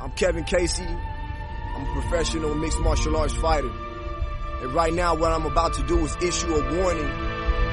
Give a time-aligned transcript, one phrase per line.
[0.00, 0.82] I'm Kevin Casey.
[0.82, 3.70] I'm a professional mixed martial arts fighter.
[4.62, 7.10] And right now, what I'm about to do is issue a warning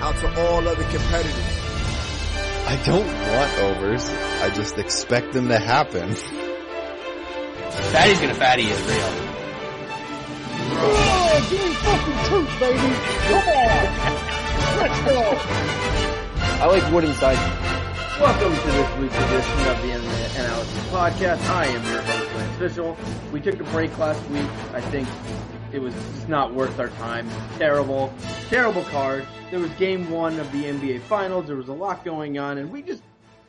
[0.01, 1.59] out to all other competitors.
[2.67, 4.09] I don't want overs.
[4.41, 6.13] I just expect them to happen.
[7.93, 9.13] Fatty's gonna fatty is real.
[10.79, 12.77] Oh, give me fucking truth, baby.
[13.29, 13.83] Come on.
[14.79, 15.21] Let's go.
[16.59, 17.76] I like wood inside.
[18.19, 21.49] Welcome to this week's edition of the Internet Analysis Podcast.
[21.49, 22.97] I am your host, Lance Fishel.
[23.31, 24.49] We took a break last week.
[24.73, 25.07] I think
[25.71, 27.29] it was just not worth our time.
[27.59, 28.11] Terrible,
[28.49, 29.27] terrible card.
[29.51, 31.45] There was game one of the NBA Finals.
[31.45, 33.03] There was a lot going on, and we just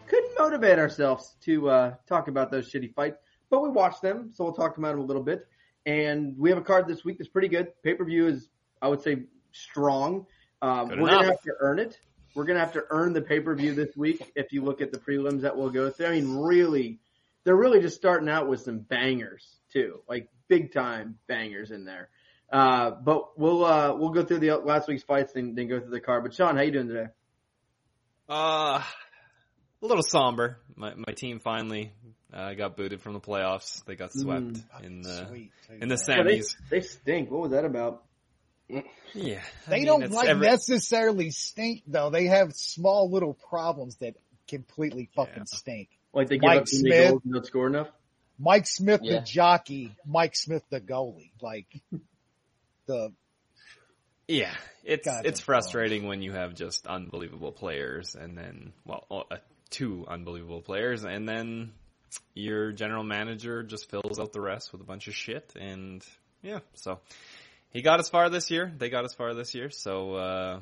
[0.06, 3.16] couldn't motivate ourselves to uh, talk about those shitty fights.
[3.48, 5.48] But we watched them, so we'll talk about them a little bit.
[5.86, 7.68] And we have a card this week that's pretty good.
[7.82, 8.50] Pay per view is,
[8.82, 10.26] I would say, strong.
[10.60, 11.98] Uh, we're gonna have to earn it.
[12.34, 14.32] We're gonna have to earn the pay per view this week.
[14.36, 16.98] If you look at the prelims that we'll go through, I mean, really,
[17.44, 22.08] they're really just starting out with some bangers too, like big time bangers in there.
[22.52, 25.90] Uh, but we'll uh, we'll go through the last week's fights and then go through
[25.90, 26.22] the card.
[26.22, 27.08] But Sean, how you doing today?
[28.28, 28.82] Uh,
[29.82, 30.58] a little somber.
[30.76, 31.92] My my team finally
[32.32, 33.84] uh, got booted from the playoffs.
[33.84, 35.50] They got swept in the Sweet.
[35.80, 36.56] in the Yeah, they, semis.
[36.70, 37.30] they stink.
[37.30, 38.02] What was that about?
[39.14, 42.10] Yeah, I They mean, don't like every- necessarily stink though.
[42.10, 44.16] They have small little problems that
[44.46, 45.44] completely fucking Yeah.
[45.44, 45.88] stink.
[46.12, 47.10] Like they give Mike up too many Smith.
[47.10, 47.88] goals and don't score enough.
[48.38, 49.20] Mike Smith Yeah.
[49.20, 51.30] the jockey, Mike Smith the goalie.
[51.40, 51.66] Like
[52.86, 53.12] the
[54.26, 59.06] Yeah, it's God, it's that's frustrating when you have just unbelievable players, and then well,
[59.10, 59.36] uh,
[59.70, 61.72] two unbelievable players, and then
[62.34, 66.04] your general manager just fills out the rest with a bunch of shit, and
[66.42, 67.00] yeah, so
[67.70, 68.72] he got as far this year.
[68.76, 70.60] They got as far this year, so uh,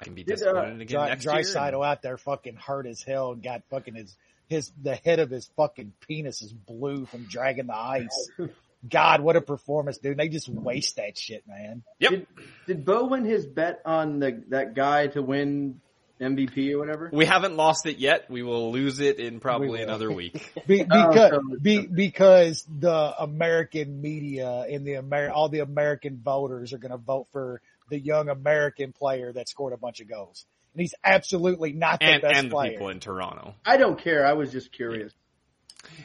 [0.00, 1.44] I can be Did, uh, disappointed again dry, next dry year.
[1.44, 4.16] side and- out there fucking hurt as hell and got fucking his
[4.48, 8.30] his the head of his fucking penis is blue from dragging the ice.
[8.90, 10.18] God, what a performance, dude.
[10.18, 11.82] They just waste that shit, man.
[12.00, 12.10] Yep.
[12.10, 12.26] Did,
[12.66, 15.80] did Bo win his bet on the that guy to win
[16.20, 17.10] MVP or whatever?
[17.12, 18.30] We haven't lost it yet.
[18.30, 19.82] We will lose it in probably will.
[19.82, 20.52] another week.
[20.66, 26.72] Be, Oh, because be, because the American media and the Amer all the American voters
[26.72, 27.60] are going to vote for
[27.90, 32.06] the young American player that scored a bunch of goals, and he's absolutely not the
[32.06, 32.70] and best and the player.
[32.70, 33.54] people in Toronto.
[33.66, 34.24] I don't care.
[34.26, 35.12] I was just curious.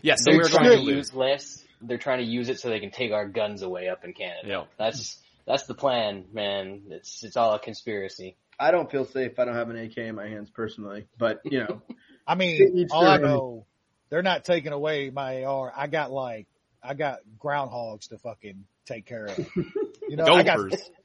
[0.02, 1.16] Yeah, so They're we're trying going to to use lose.
[1.16, 1.64] less.
[1.82, 4.46] They're trying to use it so they can take our guns away up in Canada.
[4.48, 4.68] Yep.
[4.78, 5.18] That's
[5.48, 6.82] that's the plan, man.
[6.90, 8.36] It's it's all a conspiracy.
[8.60, 9.40] I don't feel safe.
[9.40, 11.82] I don't have an AK in my hands personally, but you know,
[12.28, 13.66] I mean, all I know,
[14.10, 15.72] they're not taking away my AR.
[15.76, 16.48] I got like,
[16.84, 19.40] I got groundhogs to fucking take care of.
[20.10, 20.60] You know, I got,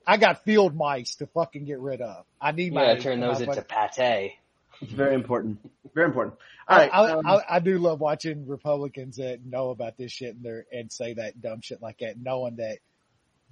[0.07, 2.25] I got field mice to fucking get rid of.
[2.41, 4.33] I need You my, gotta turn those my- into pate.
[4.81, 5.59] it's very important.
[5.95, 6.37] Very important.
[6.67, 6.91] All right.
[6.93, 6.99] I.
[7.07, 10.79] I, um, I, I do love watching Republicans that know about this shit and they
[10.79, 12.79] and say that dumb shit like that, knowing that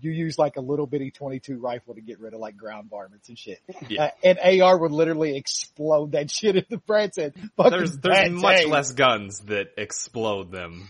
[0.03, 3.29] you use like a little bitty 22 rifle to get rid of like ground varmints
[3.29, 3.61] and shit.
[3.89, 4.05] Yeah.
[4.05, 7.35] Uh, and AR would literally explode that shit in the Brad said.
[7.57, 8.67] Fucking There's there's much day.
[8.67, 10.89] less guns that explode them.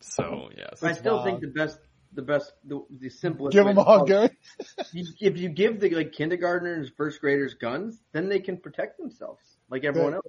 [0.00, 1.24] So yeah, so I still wild.
[1.26, 1.78] think the best,
[2.12, 3.52] the best, the, the simplest.
[3.52, 4.30] Give them to all solve- good.
[4.92, 9.40] You, if you give the like kindergartners, first graders guns, then they can protect themselves
[9.70, 10.26] like everyone else.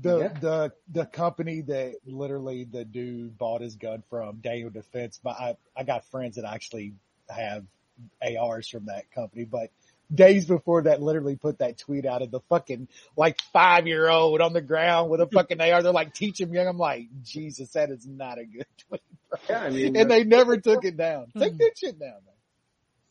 [0.00, 0.28] The Yeah.
[0.40, 5.18] the the company that literally the dude bought his gun from, Daniel Defense.
[5.22, 6.94] But I I got friends that actually
[7.28, 7.64] have
[8.22, 9.44] ARs from that company.
[9.44, 9.70] But
[10.14, 14.40] days before that, literally put that tweet out of the fucking like five year old
[14.40, 15.82] on the ground with a fucking AR.
[15.82, 16.66] They're like, teach him young.
[16.66, 19.02] I'm like, Jesus, that is not a good tweet.
[19.30, 19.38] bro.
[19.48, 21.26] Yeah, I mean, And they never took it down.
[21.38, 22.34] Take that shit down, man.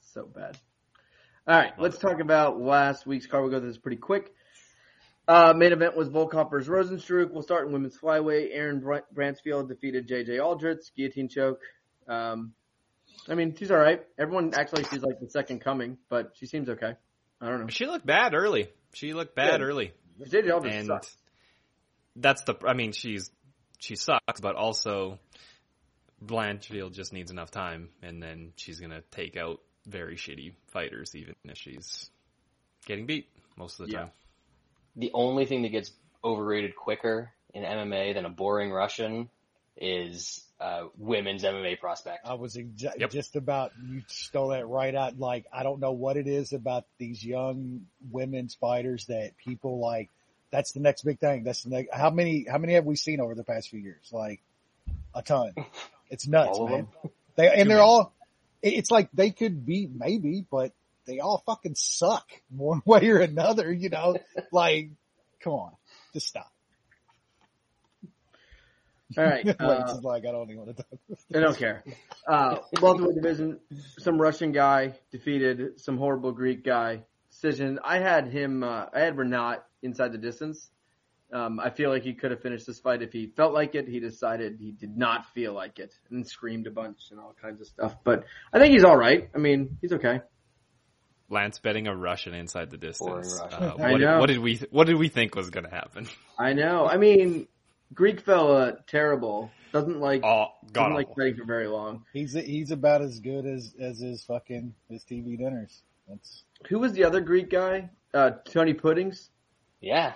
[0.01, 0.57] so bad.
[1.47, 3.44] All right, let's talk about last week's card.
[3.44, 4.34] We'll go through this pretty quick.
[5.29, 7.31] Uh, main event was Volkov versus Rozenstruik.
[7.31, 8.49] We'll start in women's flyweight.
[8.51, 11.59] Aaron Br- Blanchfield defeated JJ Aldrich, guillotine choke.
[12.07, 12.53] Um,
[13.29, 14.01] I mean, she's all right.
[14.17, 16.93] Everyone acts like she's like the second coming, but she seems okay.
[17.41, 17.67] I don't know.
[17.67, 18.69] she looked bad early.
[18.93, 19.61] She looked bad Good.
[19.61, 21.15] early, JJ Aldrich and sucks.
[22.16, 22.55] that's the.
[22.66, 23.29] I mean, she's
[23.79, 25.19] she sucks, but also
[26.25, 31.35] Blanchfield just needs enough time, and then she's gonna take out very shitty fighters, even
[31.46, 32.09] if she's
[32.85, 33.99] getting beat most of the Yeah.
[33.99, 34.11] time.
[34.96, 35.91] The only thing that gets
[36.23, 39.29] overrated quicker in MMA than a boring Russian
[39.75, 42.25] is uh, women's MMA prospect.
[42.25, 43.11] I was exa- Yep.
[43.11, 45.19] just about, you stole that right out.
[45.19, 50.09] Like, I don't know what it is about these young women's fighters that people like,
[50.49, 51.43] that's the next big thing.
[51.43, 54.09] That's the next, how many, how many have we seen over the past few years?
[54.11, 54.41] Like
[55.13, 55.53] a ton.
[56.09, 56.87] It's nuts, All man.
[57.35, 57.79] They, and Too they're many.
[57.81, 58.13] all,
[58.61, 60.71] it's like they could be maybe, but
[61.05, 64.15] they all fucking suck one way or another, you know,
[64.53, 64.89] like,
[65.41, 65.71] come on,
[66.13, 66.49] just stop.
[69.15, 69.45] All right.
[69.59, 71.19] Uh, it's like I don't even want to talk.
[71.33, 71.83] I don't care.
[72.27, 73.59] Uh, welterweight division,
[73.97, 77.03] some Russian guy defeated some horrible Greek guy.
[77.31, 77.79] Decision.
[77.83, 78.63] I had him.
[78.63, 80.69] Uh, I had Rinat inside the distance.
[81.31, 83.87] Um, I feel like he could have finished this fight if he felt like it.
[83.87, 87.59] He decided he did not feel like it and screamed a bunch and all kinds
[87.59, 87.95] of stuff.
[88.03, 88.23] But
[88.53, 89.29] I think he's all right.
[89.35, 90.21] I mean, he's okay.
[91.29, 93.39] Lance betting a Russian inside the distance.
[93.39, 93.63] Uh, Russian.
[93.81, 94.19] I what, did, know.
[94.19, 96.07] what did we What did we think was going to happen?
[96.39, 96.87] I know.
[96.87, 97.47] I mean,
[97.93, 99.51] Greek fella, terrible.
[99.73, 100.73] Doesn't like Oh, God!
[100.73, 102.03] doesn't like fighting for very long.
[102.13, 105.81] He's he's about as good as as his fucking his TV dinners.
[106.07, 107.89] That's Who was the other Greek guy?
[108.13, 109.29] Uh, Tony Puddings.
[109.81, 110.13] Yeah.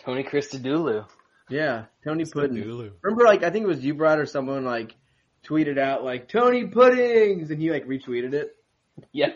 [0.00, 1.06] Tony Christodoulou.
[1.50, 2.92] Yeah, Tony Puddings.
[3.02, 4.94] Remember, like I think it was you, Brad, or someone like
[5.44, 8.54] tweeted out like Tony Puddings, and he like retweeted it.
[9.12, 9.28] Yeah.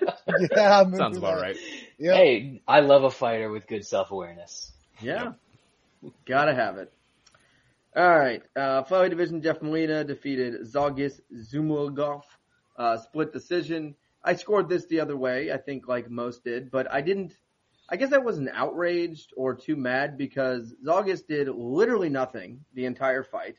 [0.57, 1.41] yeah, Sounds about that.
[1.43, 1.57] right.
[1.97, 2.15] Yeah.
[2.15, 4.73] Hey, I love a fighter with good self-awareness.
[5.01, 5.35] Yeah,
[6.27, 6.93] gotta have it.
[7.95, 9.43] All right, uh, flyweight division.
[9.43, 12.23] Jeff Molina defeated Zhalgas Zhumagulov,
[12.79, 13.97] uh, split decision.
[14.25, 17.35] I scored this the other way, I think, like most did, but I didn't.
[17.91, 23.23] I guess I wasn't outraged or too mad because Zalgis did literally nothing the entire
[23.23, 23.57] fight.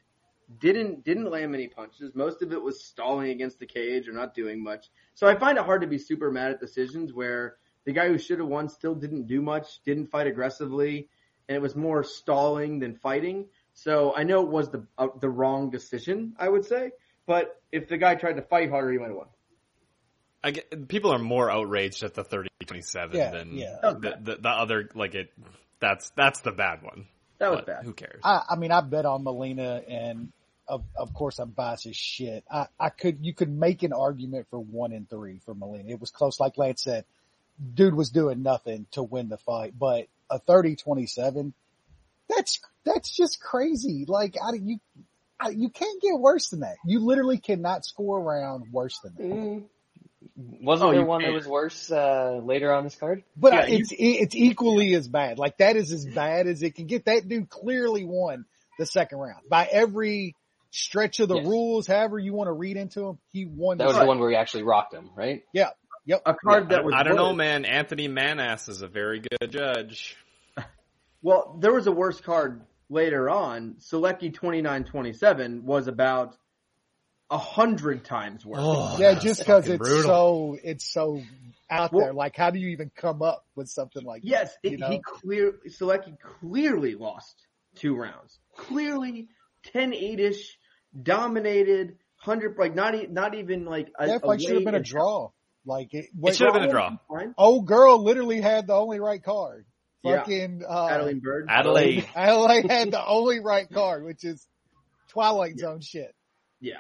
[0.60, 2.16] Didn't didn't land any punches.
[2.16, 4.90] Most of it was stalling against the cage or not doing much.
[5.14, 8.18] So I find it hard to be super mad at decisions where the guy who
[8.18, 11.10] should have won still didn't do much, didn't fight aggressively,
[11.48, 13.46] and it was more stalling than fighting.
[13.74, 16.92] So I know it was the uh, the wrong decision, I would say.
[17.26, 19.28] But if the guy tried to fight harder, he might have won.
[20.44, 23.78] I get, people are more outraged at the 30-27 Yeah, than yeah.
[23.82, 25.32] The, the the other like it.
[25.80, 27.08] That's that's the bad one.
[27.40, 27.86] That was But bad.
[27.86, 28.22] Who cares?
[28.24, 30.32] I, I mean, I bet on Molina, and
[30.68, 32.44] of of course I'm biased as shit.
[32.52, 35.90] I, I could you could make an argument for one and three for Molina.
[35.90, 37.06] It was close, like Lance said.
[37.74, 41.54] Dude was doing nothing to win the fight, but a 30-27,
[42.30, 44.06] that's that's just crazy.
[44.08, 44.78] Like I you.
[45.40, 46.76] I, you can't get worse than that.
[46.86, 49.24] You literally cannot score around worse than that.
[49.24, 49.64] Mm.
[50.62, 51.36] Wasn't Oh, there one that can't.
[51.36, 53.24] was worse uh, later on this card?
[53.36, 55.38] But Yeah, I- it's it's equally as bad.
[55.40, 57.06] Like that is as bad as it can get.
[57.06, 58.46] That dude clearly won
[58.80, 60.36] the second round by every
[60.72, 61.46] stretch of the Yes.
[61.48, 61.88] rules.
[61.88, 63.78] However you want to read into him, he won.
[63.80, 65.44] That the was the one where he actually rocked him, right?
[65.54, 65.72] Yeah.
[66.06, 66.22] Yep.
[66.26, 67.66] A card I, that was I don't know, man.
[67.66, 70.16] Anthony Maness is a very good judge.
[71.24, 73.78] Well, there was a worse card later on.
[73.80, 76.36] Selecki 29-27 was about
[77.32, 78.60] a hundred times worse.
[78.62, 80.04] Oh, Yeah, just because it's brutal.
[80.04, 81.22] so it's so
[81.70, 82.14] out Well- there.
[82.14, 84.68] Like, how do you even come up with something like Yes, that?
[84.68, 84.90] it, You know?
[84.90, 88.38] he clear Selecki clearly lost two rounds.
[88.56, 89.30] Clearly
[89.74, 90.46] 10-8ish,
[91.02, 94.80] dominated, hundred like not e- not even like a, that fight should have been a
[94.84, 95.30] draw.
[95.66, 96.98] Like it, It should have been a draw.
[97.38, 99.66] Old girl literally had the only right card.
[100.04, 100.18] Yeah.
[100.20, 101.46] Fucking uh, Adeline Byrd.
[101.50, 102.06] Adelaide.
[102.16, 104.46] Adelaide had the only right card, which is
[105.10, 106.14] Twilight Zone shit.
[106.60, 106.78] Yeah.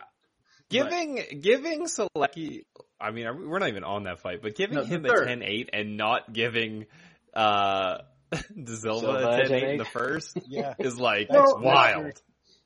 [0.69, 2.63] Giving giving Selecki,
[2.99, 5.27] I mean, we- we're not even on that fight, but giving No, the him third.
[5.29, 6.85] a 10-8 and not giving
[7.33, 7.99] uh
[8.31, 10.73] De Silva Silva a a 10-8 in the first Yeah.
[10.79, 12.13] is like Well, wild.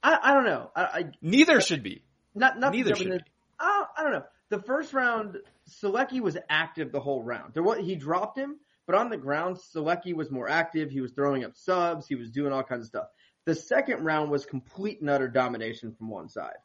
[0.02, 0.72] I, I don't know.
[0.76, 2.04] I, I Neither should be.
[2.34, 3.26] not not Neither should into-
[3.60, 4.24] I, I don't know.
[4.50, 5.38] The first round,
[5.82, 7.54] Selecki was active the whole round.
[7.54, 8.58] There was, he dropped him,
[8.88, 10.90] but on the ground, Selecki was more active.
[10.90, 12.08] He was throwing up subs.
[12.08, 13.08] He was doing all kinds of stuff.
[13.46, 16.56] The second round was complete and utter domination from one side.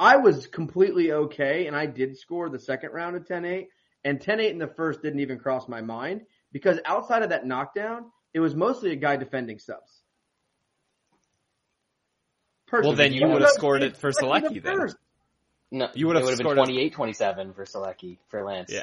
[0.00, 3.66] I was completely okay, and I did score the second round at 10-8,
[4.04, 6.22] and 10-8 in the first didn't even cross my mind
[6.52, 10.02] because outside of that knockdown, it was mostly a guy defending subs.
[12.72, 14.88] Well, then you would have scored it for Selecki Selecki then.
[15.70, 18.70] No, You would have have scored been it- 28-27 for Selecki, for Lance.
[18.72, 18.78] Yeah.
[18.78, 18.82] Yeah.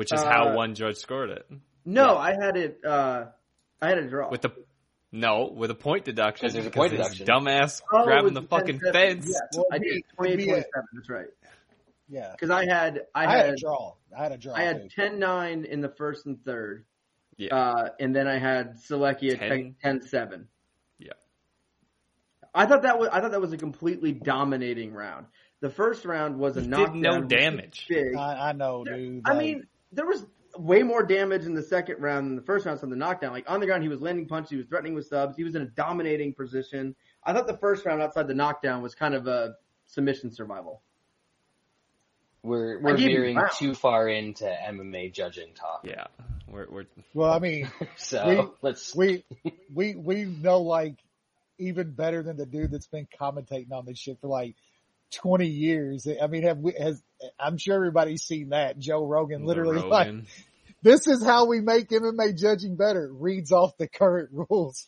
[0.00, 1.46] Which is Uh, how one judge scored it.
[1.84, 2.18] No, Yeah.
[2.18, 2.82] I had it.
[2.86, 3.26] uh
[3.82, 4.30] I had a draw.
[4.30, 4.50] With the
[5.12, 6.46] no, with a point deduction.
[6.46, 7.26] 'Cause there's a point deduction.
[7.26, 9.26] Dumbass Oh, grabbing the fucking fence.
[9.28, 9.96] Yes, Well, I did.
[9.96, 11.26] be- 28 it'd be a- 27, That's right.
[12.08, 12.30] Yeah.
[12.32, 13.94] Because I had, I, I had, had a draw.
[14.16, 14.54] I had a draw.
[14.54, 15.02] I had too.
[15.02, 16.86] 10-9 in the first and third.
[17.36, 17.54] Yeah.
[17.54, 19.76] Uh, and then I had Selecki at 10.
[19.84, 20.46] 10-7.
[20.98, 21.12] Yeah.
[22.54, 25.26] I thought that was, I thought that was a completely dominating round.
[25.60, 27.00] The first round was a He did knockdown.
[27.02, 27.84] no damage.
[27.88, 28.16] Big.
[28.16, 29.22] I, I know, dude.
[29.26, 30.24] I like- mean, there was
[30.56, 33.32] way more damage in the second round than the first round from the knockdown.
[33.32, 35.54] Like on the ground, he was landing punches, he was threatening with subs, he was
[35.54, 36.94] in a dominating position.
[37.24, 39.54] I thought the first round outside the knockdown was kind of a
[39.86, 40.82] submission survival.
[42.42, 43.50] We're we're gave you veering round.
[43.58, 45.82] too far into MMA judging talk.
[45.84, 46.06] Yeah.
[46.48, 49.24] We're, we're well, I mean, So We- let's we
[49.72, 50.96] we we know like
[51.58, 54.56] even better than the dude that's been commentating on this shit for like
[55.10, 56.06] 20 years.
[56.20, 57.02] I mean, have we, has,
[57.38, 58.78] I'm sure everybody's seen that.
[58.78, 60.14] Joe Rogan literally like,
[60.82, 63.10] this is how we make MMA judging better.
[63.12, 64.86] Reads off the current rules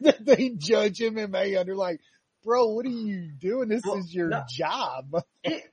[0.00, 2.00] that they judge MMA under like,
[2.44, 3.68] bro, what are you doing?
[3.68, 4.42] This Well, is your no.
[4.48, 5.22] job.
[5.42, 5.64] It,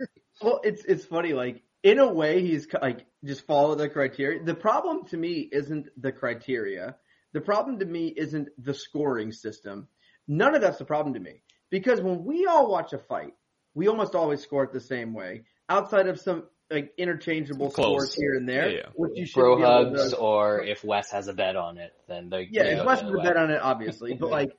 [0.41, 1.33] well, it's it's funny.
[1.33, 4.43] Like in a way, he's like just follow the criteria.
[4.43, 6.95] The problem to me isn't the criteria.
[7.33, 9.87] The problem to me isn't the scoring system.
[10.27, 13.33] None of that's the problem to me because when we all watch a fight,
[13.75, 15.43] we almost always score it the same way.
[15.69, 17.85] Outside of some like interchangeable Close.
[17.85, 18.89] scores here and there, Yeah, yeah.
[18.95, 22.47] which you should Bro hugs, or if Wes has a bet on it, then they
[22.49, 24.51] Yeah, they it's go less the of other a bet on it, obviously, but like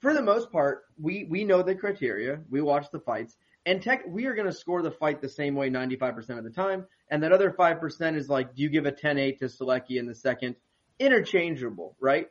[0.00, 2.40] for the most part, we we know the criteria.
[2.48, 3.36] We watch the fights,
[3.66, 6.38] and tech we are going to score the fight the same way ninety five percent
[6.38, 9.38] of the time, and that other five percent is like, do you give a 10-8
[9.38, 10.54] to Selecki in the second?
[11.00, 12.28] Interchangeable, right?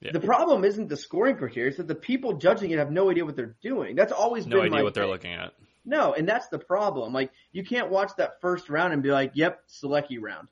[0.00, 0.12] Yeah.
[0.12, 3.24] The problem isn't the scoring criteria; it's that the people judging it have no idea
[3.24, 3.96] what they're doing.
[3.96, 5.52] That's always No been idea my what they're looking at.
[5.84, 7.12] No, and that's the problem.
[7.12, 10.48] Like you can't watch that first round and be like, "Yep, Selecki round."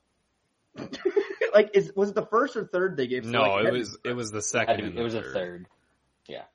[1.54, 3.24] like, is was it the first or third they gave?
[3.24, 4.76] No, it was it was the second.
[4.80, 5.32] be- it the was a third.
[5.34, 5.66] third.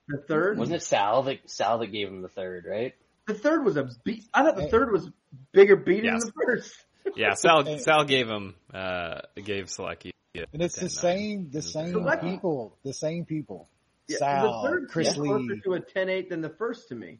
[0.07, 0.57] the third.
[0.59, 2.93] Wasn't it Sal that Sal that gave him the third, right?
[3.25, 4.23] The third was a beat.
[4.33, 5.09] I thought the third was
[5.51, 6.23] bigger beating Yes.
[6.25, 6.75] than the first.
[7.15, 10.11] Yeah, Sal Sal gave him uh gave Selecki.
[10.35, 10.89] A And it's the 10-9.
[10.89, 13.69] same, the It was same people, the same people.
[14.07, 15.61] Yeah, Sal, the third Chris was closer Lee.
[15.61, 17.19] to a 10-8 than the first to me.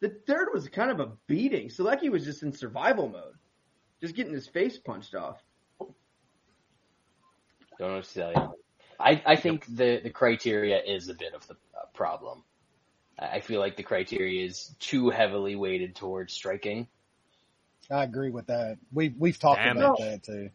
[0.00, 1.68] The third was kind of a beating.
[1.68, 3.34] Selecki was just in survival mode,
[4.00, 5.42] just getting his face punched off.
[5.78, 5.94] Don't
[7.90, 8.54] know what to tell you.
[8.98, 12.42] I, I think the, the criteria is a bit of the uh, problem.
[13.18, 16.86] I I feel like the criteria is too heavily weighted towards striking.
[17.90, 18.76] I agree with that.
[18.92, 20.04] We've we've talked Damn about it.
[20.04, 20.50] that too.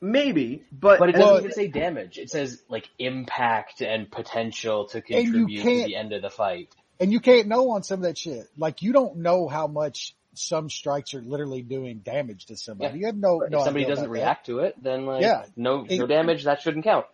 [0.00, 2.18] Maybe, but, But it doesn't Well- even say damage.
[2.18, 6.74] It says like impact and potential to contribute to the end of the fight.
[6.98, 8.46] And you can't know on some of that shit.
[8.56, 12.94] Like you don't know how much some strikes are literally doing damage to somebody.
[12.94, 13.00] Yeah.
[13.00, 13.42] You have no.
[13.42, 14.20] If no somebody idea doesn't about that.
[14.20, 15.44] react to it, then like Yeah.
[15.56, 17.06] no It- no damage, that shouldn't count.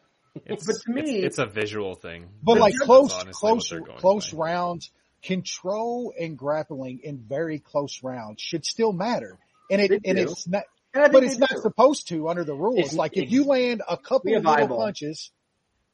[0.45, 2.27] It's, But to me- it's, it's a visual thing.
[2.43, 4.39] But The like close, close, close by.
[4.39, 4.91] rounds,
[5.23, 9.39] control and grappling in very close rounds should still matter.
[9.71, 10.23] And it, They and do.
[10.25, 10.76] it's not, and I think
[11.13, 11.61] but it's not do.
[11.61, 12.79] supposed to under the rules.
[12.79, 15.31] It's- like if you land a couple of little punches,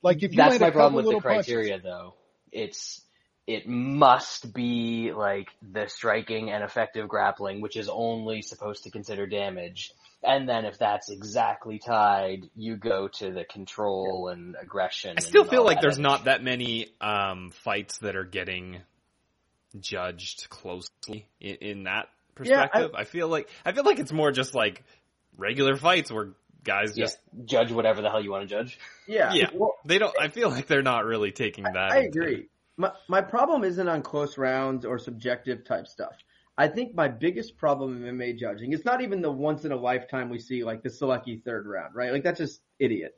[0.03, 2.15] like if you That's land my a couple problem with the little punches, criteria though.
[2.51, 3.03] It's
[3.47, 9.27] it must be like the striking and effective grappling, which is only supposed to consider
[9.27, 9.93] damage.
[10.23, 15.15] And then if that's exactly tied, you go to the control and aggression.
[15.19, 18.79] I still feel like there's other not that many um, fights that are getting
[19.81, 22.09] judged closely in, in that
[22.43, 22.91] Yeah, I- perspective.
[22.95, 24.83] I, feel like I feel like it's more just like
[25.37, 26.31] regular fights where
[26.65, 28.79] guys Yeah, just judge whatever the hell you want to judge.
[29.07, 29.33] Yeah.
[29.33, 29.51] Yeah.
[29.55, 30.15] Well, they don't.
[30.21, 31.77] I feel like they're not really taking that.
[31.77, 32.49] I into- agree.
[32.77, 36.15] My my problem isn't on close rounds or subjective type stuff.
[36.57, 39.77] I think my biggest problem in MMA judging is not even the once in a
[39.77, 42.13] lifetime we see like the Selecki third round, right?
[42.13, 43.15] Like that's just idiot.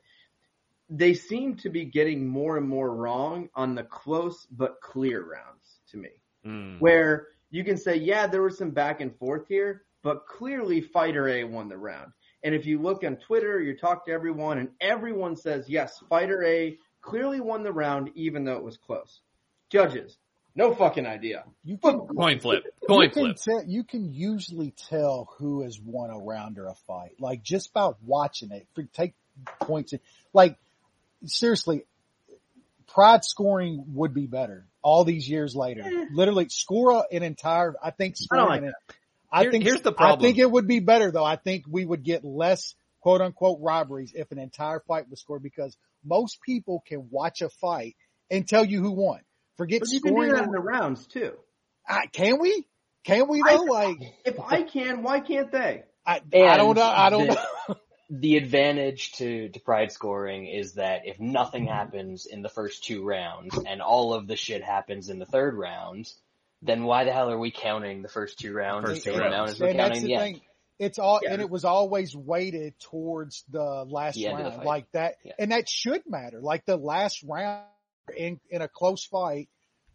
[0.89, 5.79] They seem to be getting more and more wrong on the close but clear rounds
[5.91, 6.09] to me.
[6.45, 6.79] Mm.
[6.79, 11.29] Where you can say, yeah, there was some back and forth here, but clearly fighter
[11.29, 12.11] A won the round.
[12.43, 16.43] And if you look on Twitter, you talk to everyone and everyone says, yes, fighter
[16.43, 19.21] A clearly won the round even though it was close.
[19.69, 20.17] Judges,
[20.53, 21.45] no fucking idea.
[21.63, 22.65] you can Coin flip.
[22.89, 23.37] Coin you can flip.
[23.37, 27.73] tell, you can usually tell who has won a round or a fight, like just
[27.73, 28.67] by watching it.
[28.75, 29.13] For, take
[29.61, 30.01] points, in,
[30.33, 30.57] like
[31.23, 31.85] seriously,
[32.95, 35.81] pride scoring would be better all these years later.
[35.83, 36.05] Eh.
[36.13, 37.75] Literally, score an entire.
[37.83, 38.73] I think I like an-
[39.31, 40.19] I Here- think here's the problem.
[40.19, 41.23] I think it would be better though.
[41.25, 45.43] I think we would get less quote unquote robberies if an entire fight was scored
[45.43, 47.95] because most people can watch a fight
[48.31, 49.19] and tell you who won.
[49.57, 50.29] Forget But you can scoring.
[50.29, 51.33] do that in the rounds too.
[51.87, 52.65] I, can we?
[53.03, 53.63] Can we I- though?
[53.63, 55.83] like, If I can, why can't they?
[56.07, 56.81] I, I don't know.
[56.83, 57.45] I don't the- know.
[58.09, 63.03] The advantage to, to pride scoring is that if nothing happens in the first two
[63.03, 66.07] rounds and all of the shit happens in the third round,
[66.61, 69.25] then why the hell are we counting the first two rounds First the two same
[69.27, 69.51] amount rounds.
[69.53, 70.33] as we're and that's counting the the thing.
[70.35, 70.41] end?
[70.77, 71.31] It's all, Yeah.
[71.33, 75.33] and it was always weighted towards the last The end the round, like that, Yeah.
[75.39, 76.41] and that should matter.
[76.41, 77.63] Like the last round
[78.15, 79.49] in in a close fight,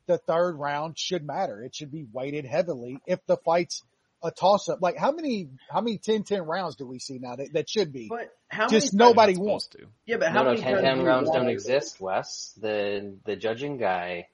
[0.07, 1.63] the third round should matter.
[1.63, 3.85] It should be weighted heavily if the fight's
[4.23, 4.81] a toss up.
[4.83, 8.09] Like how many how many 10-10 rounds do we see now that, that should be?
[8.09, 9.87] But how Just many nobody wants to.
[10.07, 12.55] Yeah, but how no, many 10, 10 rounds don't exist, Wes.
[12.61, 14.29] The, the judging guy,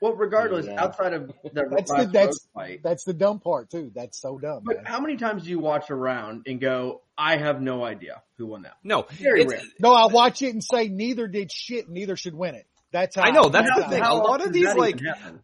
[0.00, 0.82] Well, regardless, Yeah.
[0.82, 3.90] outside of the That's the that's fight, that's the dumb part too.
[3.94, 4.62] That's so dumb.
[4.64, 4.84] But man.
[4.84, 8.46] how many times do you watch a round and go, I have no idea who
[8.46, 8.74] won that?
[8.82, 9.60] No, Very rare.
[9.78, 11.88] No, I watch it and say neither did shit.
[11.88, 12.66] Neither should win it.
[12.92, 14.02] That's how I know, that's how- the thing.
[14.02, 15.40] A lot of these, like, even happen?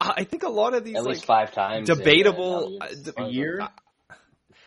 [0.00, 1.88] I think a lot of these at like least five times.
[1.88, 3.08] uh, debatable- Valiant.
[3.18, 3.68] uh, a year.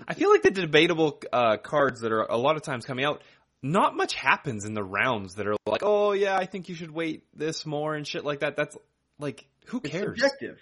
[0.08, 3.22] I feel like the debatable uh, cards that are a lot of times coming out,
[3.62, 6.92] not much happens in the rounds that are like, oh yeah, I think you should
[6.92, 8.56] wait this more and shit like that.
[8.58, 8.76] That's
[9.20, 10.20] like, Who It's cares?
[10.20, 10.60] subjective.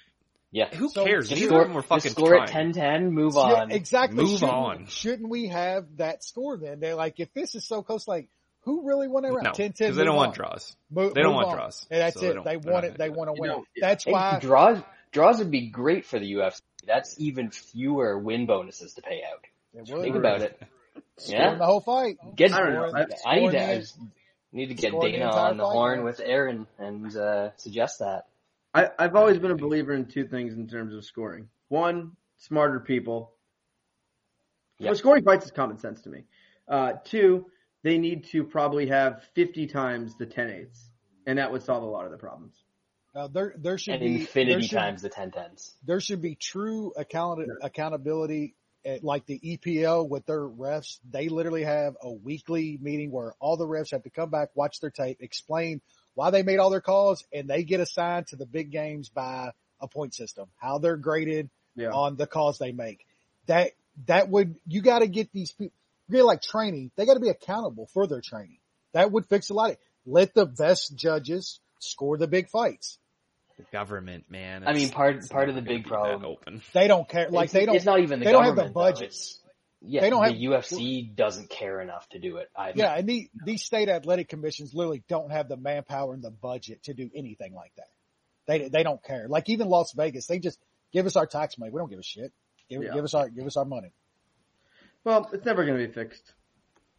[0.52, 0.70] Yeah.
[0.76, 1.30] Who So- cares?
[1.30, 2.74] Just Neither score, of them were fucking score at trying.
[2.74, 3.72] 10-10, move Yeah, on.
[3.72, 4.18] exactly.
[4.24, 4.86] Move shouldn't, on.
[4.88, 6.80] Shouldn't we have that score then?
[6.80, 8.30] They're like, if this is so close, like,
[8.64, 9.44] who really won that round?
[9.44, 9.88] No, 10 10.
[9.88, 10.76] because they don't want draws.
[10.90, 11.56] Move, They don't want on.
[11.56, 11.88] draws.
[11.92, 12.44] And that's So it.
[12.44, 12.98] They, they're want it.
[12.98, 13.50] They gonna want to win.
[13.52, 13.58] that.
[13.60, 13.82] it.
[13.82, 14.40] That's why.
[14.42, 14.80] draws
[15.12, 16.62] draws would be great for the UFC.
[16.86, 19.46] That's even fewer win bonuses to pay out.
[19.74, 19.88] Would.
[20.02, 20.62] Think about it.
[21.18, 21.56] Scoring Yeah.
[21.56, 22.18] the whole fight.
[22.36, 23.06] Get, I don't know.
[23.26, 23.82] I need to I
[24.52, 26.06] need to get scoring the Dana on the fight, horn man.
[26.06, 28.26] with Aaron and uh, suggest that.
[28.74, 31.50] I, I've always been a believer in two things in terms of scoring.
[31.70, 33.32] One, smarter people.
[34.80, 34.88] Yep.
[34.90, 36.24] Well, scoring fights is common sense to me.
[36.68, 37.46] Uh, two,
[37.84, 40.90] they need to probably have 50 times the 10 eighths.
[41.26, 42.56] And that would solve a lot of the problems.
[43.16, 45.72] Uh, there, there should And be infinity should, times the 10-10s.
[45.86, 48.56] There should be true account accountability.
[48.86, 53.56] At, like the EPL with their refs, they literally have a weekly meeting where all
[53.56, 55.80] the refs have to come back, watch their tape, explain
[56.16, 59.52] why they made all their calls, and they get assigned to the big games by
[59.80, 61.92] a point system, how they're graded Yeah.
[61.92, 63.06] on the calls they make.
[63.46, 63.72] That
[64.08, 65.74] that would you got to get these people.
[66.10, 68.58] Really like training, they got to be accountable for their training.
[68.94, 69.72] That would fix a lot.
[69.72, 72.98] of Let the best judges score the big fights.
[73.58, 74.68] The government, man.
[74.68, 76.62] I mean, part- part of the big problem- Open.
[76.74, 77.30] They don't care.
[77.30, 77.76] Like it's, they don't.
[77.76, 79.40] It's not even the they don't have the budgets.
[79.86, 82.78] Yeah, They don't the have- UFC doesn't care enough to do it either.
[82.80, 86.84] Yeah, and the, these state athletic commissions literally don't have the manpower and the budget
[86.84, 87.88] to do anything like that.
[88.48, 89.28] They they don't care.
[89.28, 90.58] Like even Las Vegas, they just
[90.94, 91.72] give us our tax money.
[91.72, 92.32] We don't give a shit.
[92.70, 92.94] Give, Yeah.
[92.94, 93.92] give us our give us our money.
[95.04, 96.34] Well, it's never going to be fixed.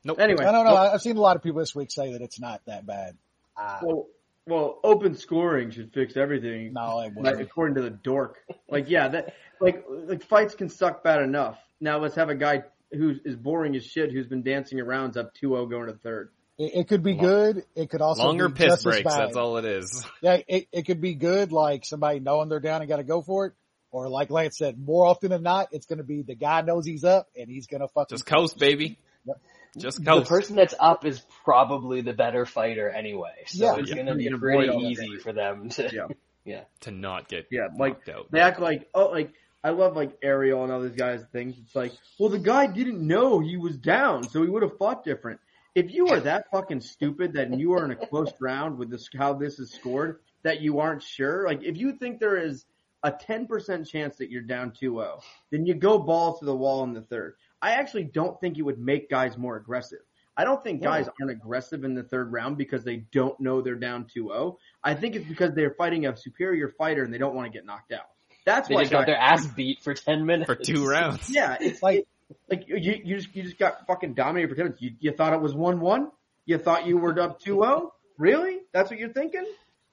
[0.05, 0.19] Nope.
[0.21, 0.45] Anyway.
[0.45, 0.75] I don't know.
[0.75, 3.17] Well, I've seen a lot of people this week say that it's not that bad.
[3.57, 4.07] Uh, well,
[4.47, 6.73] well, open scoring should fix everything.
[6.75, 7.41] no, it Like, wasn't.
[7.43, 8.37] according to the dork.
[8.69, 11.59] Like, yeah, that, like, like fights can suck bad enough.
[11.81, 15.33] Now let's have a guy who is boring as shit who's been dancing around up
[15.43, 16.31] 2-0 going to third.
[16.59, 17.65] It, it could be good.
[17.75, 19.05] It could also Longer be piss just as breaks.
[19.11, 19.21] bad.
[19.29, 20.07] That's all it is.
[20.21, 23.23] Yeah, it, it could be good, like somebody knowing they're down and got to go
[23.23, 23.53] for it.
[23.95, 26.85] Or like Lance said, more often than not, it's going to be the guy knows
[26.85, 28.99] he's up and he's going to fucking Just coast, baby.
[29.25, 29.37] Yep.
[29.79, 30.25] Just coast.
[30.25, 33.81] The person that's up is probably the better fighter anyway, so Yeah.
[33.81, 33.95] it's Yeah.
[33.95, 36.09] going to be pretty avoid all that easy for them to.
[36.45, 36.65] Yeah.
[36.81, 38.27] to not get Yeah, like knocked out.
[38.33, 41.55] they act like oh like I love like Ariel and all these guys things.
[41.59, 45.05] It's like, well the guy didn't know he was down, so he would have fought
[45.05, 45.39] different.
[45.77, 49.09] If you are that fucking stupid that you are in a close round with this
[49.17, 52.67] how this is scored, that you aren't sure, like if you think there is
[53.05, 56.93] a 10% chance that you're down 2-0, then you go balls to the wall in
[56.95, 57.35] the third.
[57.63, 60.01] I actually don't think it would make guys more aggressive.
[60.37, 63.77] I don't think guys aren't aggressive in the third round because they don't know they're
[63.77, 64.57] down 2-0.
[64.83, 67.65] I think it's because they're fighting a superior fighter and they don't want to get
[67.65, 68.09] knocked out.
[68.45, 70.47] That's They why just got guys- their ass beat for 10 minutes.
[70.51, 71.31] for two rounds.
[71.31, 72.07] yeah, it's Like-
[72.51, 74.81] like like you you just you just got fucking dominated for ten minutes.
[74.83, 76.11] You you thought it was one one?
[76.47, 77.91] You thought you were up 2-0?
[78.19, 78.59] Really?
[78.73, 79.45] That's what you're thinking?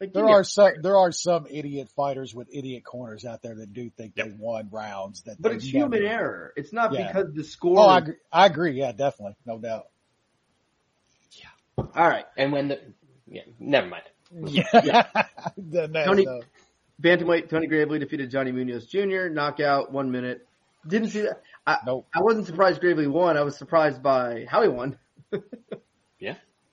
[0.01, 3.23] Like There give me a- are some there are some idiot fighters with idiot corners
[3.23, 4.25] out there that do think Yep.
[4.25, 5.21] they won rounds.
[5.23, 6.53] That but it's never- human error.
[6.57, 7.05] It's not Yeah.
[7.07, 7.77] because the score.
[7.79, 8.71] Oh, I agree, I agree.
[8.79, 9.85] Yeah, definitely, no doubt.
[11.33, 11.49] Yeah.
[11.77, 12.81] All right, And when the,
[13.27, 14.03] yeah, never mind.
[14.33, 14.63] Yeah,
[15.57, 16.41] The net, Tony- though.
[17.01, 19.27] bantamweight Tony Gravely defeated Johnny Munoz Jr.
[19.29, 20.47] Knockout, one minute.
[20.87, 21.43] Didn't see that.
[21.67, 22.07] I, Nope.
[22.15, 23.37] I wasn't surprised Gravely won.
[23.37, 24.97] I was surprised by how he won.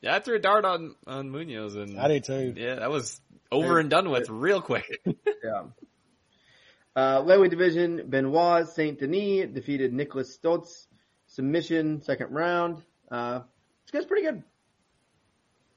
[0.01, 2.55] Yeah, I threw a dart on on Munoz, and I did too.
[2.57, 4.85] yeah, that was over and done with real quick.
[5.45, 5.65] Yeah.
[6.97, 10.87] Uh, lightweight division, Benoit Saint Denis defeated Nicholas Stolze.
[11.29, 12.83] Submission, second round.
[13.11, 13.41] Uh,
[13.85, 14.43] this guy's pretty good.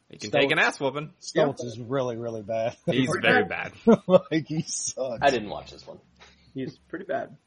[0.09, 1.13] He can So- take an ass whooping.
[1.21, 2.75] Stolze is really, really bad.
[2.87, 3.73] He's very bad.
[3.85, 3.99] bad.
[4.07, 5.19] like he sucks.
[5.21, 5.99] I didn't watch this one.
[6.55, 7.37] He's pretty bad.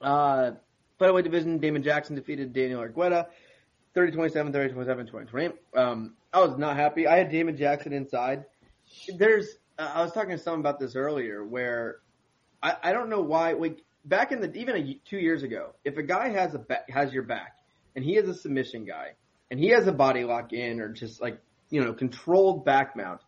[0.00, 0.52] Uh,
[1.00, 3.26] flyweight division, Damon Jackson defeated Daniel Argueta.
[3.94, 5.52] 30-27, 30-27, 20-20.
[5.76, 7.06] Um, I was not happy.
[7.06, 8.44] I had Damon Jackson inside.
[9.16, 11.98] There's, I was talking to someone about this earlier where
[12.62, 15.96] I, I don't know why, like, back in the, even a, two years ago, if
[15.96, 17.56] a guy has a, has your back
[17.94, 19.12] and he is a submission guy
[19.50, 23.20] and he has a body lock in or just like, you know, controlled back mount,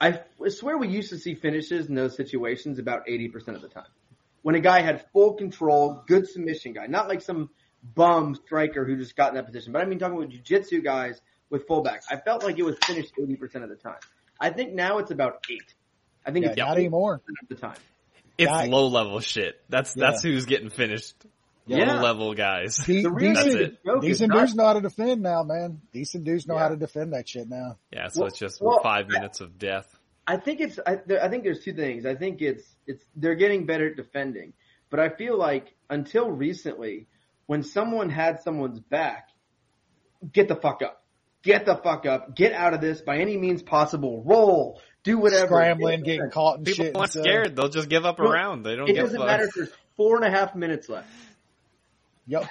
[0.00, 3.86] I swear we used to see finishes in those situations about 80% of the time.
[4.42, 7.48] When a guy had full control, good submission guy, not like some
[7.94, 11.20] bum striker who just got in that position, but I mean talking about jiu-jitsu guys
[11.50, 12.02] with fullback.
[12.10, 13.98] I felt like it was finished 80% of the time.
[14.40, 15.74] I think now it's about eight.
[16.26, 17.20] I think Yeah, it's not anymore.
[17.20, 17.76] 80% of the time.
[18.38, 19.60] It's Guy- low level shit.
[19.68, 20.10] That's Yeah.
[20.10, 21.14] that's who's getting finished.
[21.66, 21.94] Yeah.
[21.96, 22.78] Low level guys.
[22.78, 23.78] De- The reason That's decent, it.
[23.84, 25.80] the joke is decent not- dudes know how to defend now, man.
[25.92, 26.60] Decent dudes know Yeah.
[26.60, 27.78] how to defend that shit now.
[27.92, 29.98] Yeah, so Well- it's just well, five I- minutes of death.
[30.26, 30.78] I think it's.
[30.86, 32.06] I, I think there's two things.
[32.06, 34.54] I think it's it's they're getting better at defending,
[34.90, 37.06] but I feel like until recently,
[37.46, 39.28] when someone had someone's back,
[40.32, 41.02] get the fuck up,
[41.42, 44.22] get the fuck up, get out of this by any means possible.
[44.24, 45.46] Roll, do whatever.
[45.46, 46.96] scrambling, getting caught and People shit.
[46.96, 47.22] aren't and stuff.
[47.24, 47.56] scared.
[47.56, 48.62] They'll just give up around.
[48.62, 51.08] They don't It give doesn't a matter if there's four and a half minutes left.
[52.26, 52.46] Yep.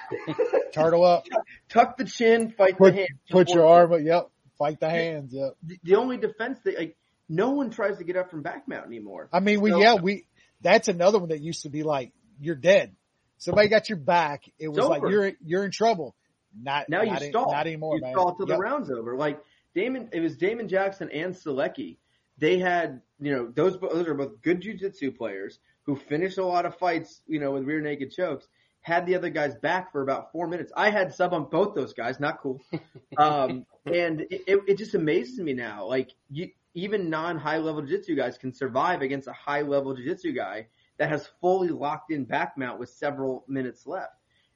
[0.73, 1.25] Turtle up.
[1.69, 3.09] Tuck the chin, fight Put, the hand.
[3.31, 4.01] put your arm up.
[4.03, 4.29] Yep.
[4.59, 5.33] Fight the hands.
[5.33, 5.55] Yep.
[5.63, 6.95] The, the only defense that like
[7.27, 9.29] no one tries to get up from back mount anymore.
[9.33, 10.27] I mean, we, So- yeah, we,
[10.61, 12.95] that's another one that used to be like, you're dead.
[13.43, 14.43] Somebody got your back.
[14.59, 16.15] It was like, you're, you're in trouble.
[16.59, 17.51] Not, Now you not, in- stall.
[17.51, 18.11] not anymore, you man.
[18.13, 18.57] stall till Yep.
[18.57, 19.15] the round's over.
[19.15, 19.39] Like
[19.75, 21.97] Damon, it was Damon Jackson and Selecki.
[22.37, 26.65] They had, you know, those those are both good jujitsu players who finished a lot
[26.65, 28.47] of fights, you know, with rear naked chokes.
[28.81, 30.71] Had the other guys back for about four minutes.
[30.75, 32.19] I had sub on both those guys.
[32.19, 32.59] Not cool.
[33.17, 35.85] Um, and it, it, it just amazes me now.
[35.85, 40.33] Like you, even non high level jiu-jitsu guys can survive against a high level jiu-jitsu
[40.33, 40.67] guy
[41.03, 44.13] that has fully locked in back mount with several minutes left.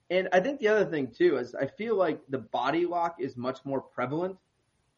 [0.09, 3.35] And I think the other thing too is I feel like the body lock is
[3.35, 4.37] much more prevalent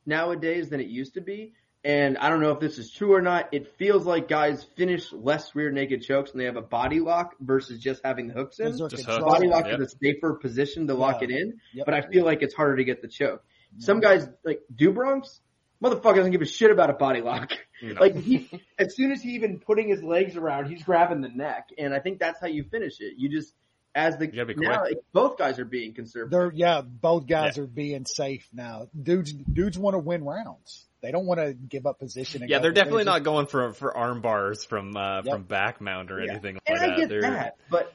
[0.06, 1.54] nowadays than it used to be.
[1.84, 3.50] And I don't know if this is true or not.
[3.52, 7.34] It feels like guys finish less rear naked chokes and they have a body lock
[7.40, 8.66] versus just having the hooks in.
[8.70, 9.08] Those are Just.
[9.08, 9.80] Body lock Yep.
[9.80, 11.30] is a safer position to lock Yeah.
[11.30, 11.86] it in, Yep.
[11.88, 13.44] but I feel like it's harder to get the choke.
[13.80, 15.42] Some guys like Do Bronx,
[15.84, 17.52] motherfucker doesn't give a shit about a body lock.
[17.82, 17.94] No.
[18.02, 21.70] Like he, as soon as he even putting his legs around, he's grabbing the neck,
[21.78, 23.14] and I think that's how you finish it.
[23.18, 23.54] You just
[23.96, 24.96] as the gotta be now quick.
[24.96, 26.32] like, both guys are being conservative.
[26.32, 28.88] They're, yeah, both guys are being safe now.
[29.02, 30.86] Dudes, dudes want to win rounds.
[31.02, 32.44] They don't want to give up position.
[32.48, 33.14] Yeah, they're definitely finish.
[33.14, 35.34] not going for for arm bars from uh, Yep.
[35.34, 36.32] from back mount or Yeah.
[36.34, 36.90] anything like and that.
[36.90, 37.94] I get They're- that, but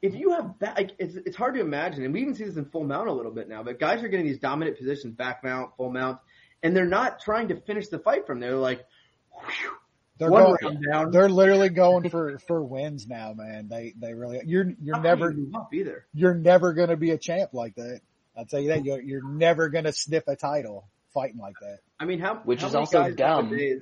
[0.00, 2.56] if you have back, like, it's, it's hard to imagine, and we even see this
[2.56, 3.62] in full mount a little bit now.
[3.64, 6.18] But guys are getting these dominant positions, back mount, full mount,
[6.62, 8.50] and they're not trying to finish the fight from there.
[8.50, 8.84] They're like,
[9.30, 9.70] whew,
[10.18, 11.10] They're one going, round down.
[11.10, 13.68] they're literally going for, for wins now, man.
[13.68, 16.06] They, they really, you're, you're Not never, gonna up either.
[16.14, 18.00] you're never going to be a champ like that.
[18.36, 18.84] I'll tell you that.
[18.84, 21.78] You're, you're never going to sniff a title fighting like that.
[21.98, 23.46] I mean, how Which how is many also guys dumb.
[23.50, 23.80] Nowadays,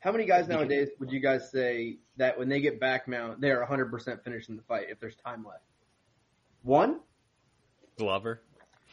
[0.00, 3.50] how many guys nowadays would you guys say that when they get back mount, they
[3.50, 5.62] are 100% finishing the fight if there's time left?
[6.62, 7.00] One,
[7.98, 8.40] Glover.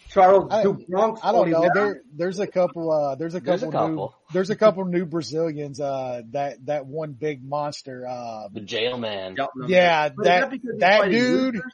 [0.10, 1.22] Charles I- Do Bronx.
[1.24, 1.70] I don't know.
[1.74, 2.92] There, there's a couple.
[2.92, 3.88] Uh, there's a There's couple.
[3.90, 5.80] new, there's a couple new Brazilians.
[5.80, 8.06] Uh, that that one big monster.
[8.08, 9.36] Uh, The jail man.
[9.68, 11.56] Yeah, But is that that dude.
[11.56, 11.72] losers?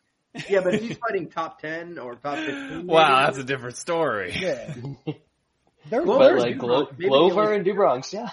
[0.50, 2.88] Yeah, but he's fighting top 10 or top 15.
[2.88, 4.34] Wow, maybe- that's a different story.
[4.36, 4.74] Yeah.
[5.90, 6.92] They're, But like Do Bronx.
[6.98, 8.30] Glo- Glover and Do Bronx, yeah.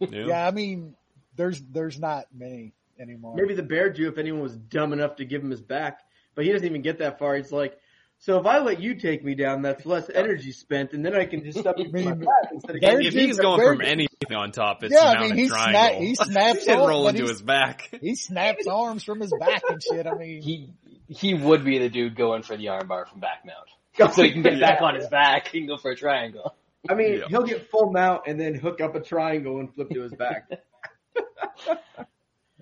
[0.00, 0.08] Yeah.
[0.26, 0.96] yeah, I mean,
[1.36, 3.34] there's there's not many anymore.
[3.36, 6.00] Maybe the Bear Jew, if anyone was dumb enough to give him his back,
[6.34, 7.36] but he doesn't even get that far.
[7.36, 7.78] He's like,
[8.24, 11.26] so if I let you take me down, that's less energy spent, and then I
[11.26, 14.50] can just step into my mean, back instead of If he's going from anything on
[14.50, 15.72] top, it's Yeah, I to mount mean, he triangle.
[15.82, 17.90] snap- he snaps and off, roll into his back.
[18.00, 20.06] he snaps arms from his back and shit.
[20.06, 20.70] I mean, He
[21.08, 23.68] he would be the dude going for the armbar from back mount.
[24.14, 26.54] So he can get back on his back, he can go for a triangle.
[26.88, 27.24] I mean, Yeah.
[27.28, 30.48] he'll get full mount and then hook up a triangle and flip to his back.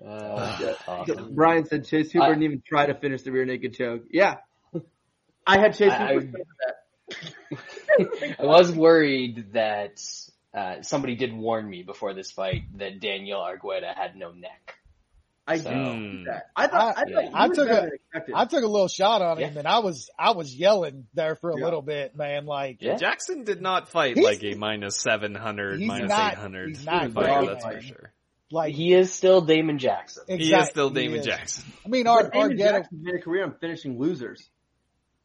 [0.05, 1.33] Uh, awesome.
[1.33, 4.03] Brian said Chase Hooper I- didn't even try to finish the rear naked choke.
[4.11, 4.35] Yeah.
[5.45, 6.43] I had Chase I- Hooper say
[7.97, 8.35] that.
[8.39, 10.01] I was worried that
[10.53, 14.75] uh, somebody did warn me before this fight that Daniel Argueta had no neck.
[15.45, 16.43] I So- did that.
[16.55, 17.29] I thought, I, I- thought yeah.
[17.33, 18.35] I took better a- than expected.
[18.35, 19.59] I took a little shot on him, Yeah.
[19.59, 21.65] and I was I was yelling there for a Yeah.
[21.65, 22.45] little bit, man.
[22.45, 22.95] Like, Yeah.
[22.95, 27.11] Jackson did not fight He's- like a minus 700, He's minus not- 800 he's not
[27.11, 27.75] fighter, great, that's man.
[27.75, 28.13] for sure.
[28.51, 30.23] like He is still Damon Jackson.
[30.39, 31.25] He is still Damon is.
[31.25, 31.65] Jackson.
[31.85, 34.47] I mean, our, But Damon Argueta, Jackson's made a career on finishing losers.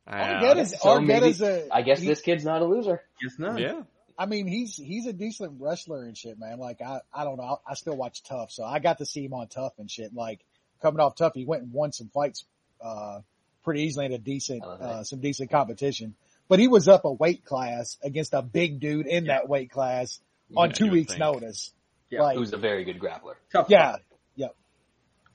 [0.08, 1.68] Uh, Argueta's, So maybe, Argueta's a.
[1.70, 3.02] I guess he- this kid's not a loser.
[3.22, 3.58] Yes, not.
[3.60, 3.82] yeah.
[4.20, 6.58] I mean, he's he's a decent wrestler and shit, man.
[6.58, 7.58] Like, I I don't know.
[7.66, 10.12] I, I still watch TUF, so I got to see him on TUF and shit.
[10.14, 10.40] Like,
[10.82, 12.44] coming off TUF, he went and won some fights
[12.80, 13.20] uh
[13.64, 14.84] pretty easily in a decent I love that.
[14.86, 16.14] uh some decent competition.
[16.48, 20.18] But he was up a weight class against a big dude in that weight class
[20.56, 21.20] on Yeah, two weeks think.
[21.20, 21.70] notice.
[22.10, 22.22] Yeah.
[22.22, 23.34] Like, Who's a very good grappler.
[23.52, 23.66] Tough.
[23.68, 24.00] yeah, fight.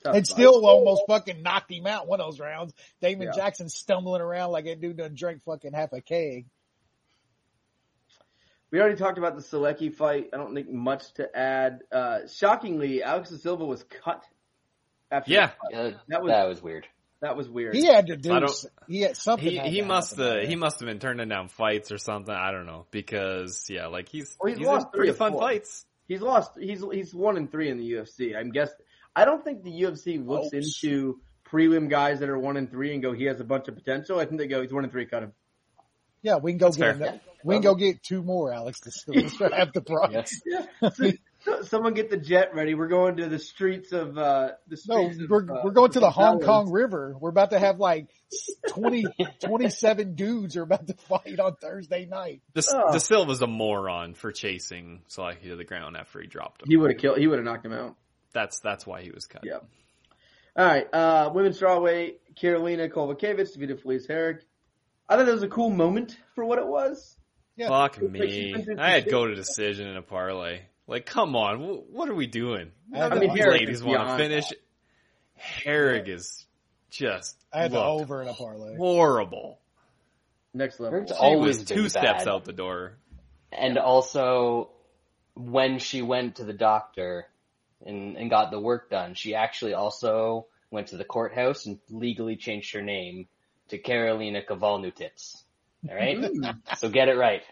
[0.04, 0.12] Yep.
[0.12, 0.34] Tough And fight.
[0.34, 2.72] still almost fucking knocked him out one of those rounds.
[3.00, 3.32] Damon Yeah.
[3.36, 6.46] Jackson stumbling around like that dude done drank fucking half a keg.
[8.70, 10.30] We already talked about the Selecki fight.
[10.32, 11.82] I don't think much to add.
[11.92, 14.22] Uh, shockingly, Alex da Silva was cut.
[15.10, 15.46] After Yeah.
[15.70, 15.94] the fight.
[15.94, 16.86] Uh, That was- that was weird.
[17.20, 17.74] that was weird.
[17.76, 19.48] He had to do, I don't- s- he had something.
[19.48, 22.34] He had he must have he must have been turning down fights or something.
[22.34, 25.40] I don't know because yeah, like he's Well, he's he's lost three fun four.
[25.42, 25.86] fights.
[26.08, 26.52] He's lost.
[26.58, 28.34] He's he's one and three in the UFC.
[28.36, 28.70] I'm guess.
[29.16, 32.92] I don't think the UFC looks Oh, into prelim guys that are one and three
[32.94, 34.18] and go, he has a bunch of potential.
[34.18, 35.32] I think they go, he's one and three, cut him.
[36.22, 37.10] Yeah, we can go That's get fair.
[37.12, 37.20] him.
[37.44, 38.80] We can go get two more, Alex.
[38.80, 39.14] To still
[39.52, 40.40] have the price.
[40.80, 41.12] So, So-
[41.64, 42.74] Someone get the jet ready.
[42.74, 45.90] We're going to the streets of uh the No, streets of, we're uh, we're going
[45.90, 46.46] to the Hong Dallas.
[46.46, 47.14] Kong River.
[47.20, 48.08] We're about to have like
[48.68, 49.04] 20,
[49.44, 52.40] 27 dudes are about to fight on Thursday night.
[52.54, 52.92] The, Oh.
[52.94, 56.68] De Silva's a moron for chasing Selecki to the ground after he dropped him.
[56.70, 57.18] He would have killed.
[57.18, 57.94] He would have knocked him out.
[58.34, 59.42] That's that's why he was cut.
[59.44, 59.60] Yeah.
[60.56, 60.86] All right.
[60.92, 64.40] Uh, women's strawweight, Karolina Kowalkiewicz defeated Felice Herrig.
[65.08, 67.16] I thought that was a cool moment for what it was.
[67.56, 67.68] Yeah.
[67.68, 68.52] Fuck Like me.
[68.54, 70.60] went I had go to decision in a parlay.
[70.86, 71.60] Like, come on,
[71.92, 72.70] what are we doing?
[72.92, 73.50] I None had of the these under.
[73.52, 74.52] ladies want to Beyond finish.
[75.64, 76.46] Herrig is
[76.90, 78.76] just I had the over in a parlay.
[78.76, 79.58] horrible.
[80.52, 80.98] Next level.
[81.00, 82.28] Herrig's She always was been two steps bad.
[82.28, 82.96] out the door.
[83.50, 84.70] And also,
[85.34, 87.26] when she went to the doctor
[87.84, 92.36] and, and got the work done, she actually also went to the courthouse and legally
[92.36, 93.26] changed her name
[93.68, 95.42] to Carolina Kavalnutits.
[95.88, 96.18] Alright?
[96.18, 96.56] Mm.
[96.78, 97.42] so get it right.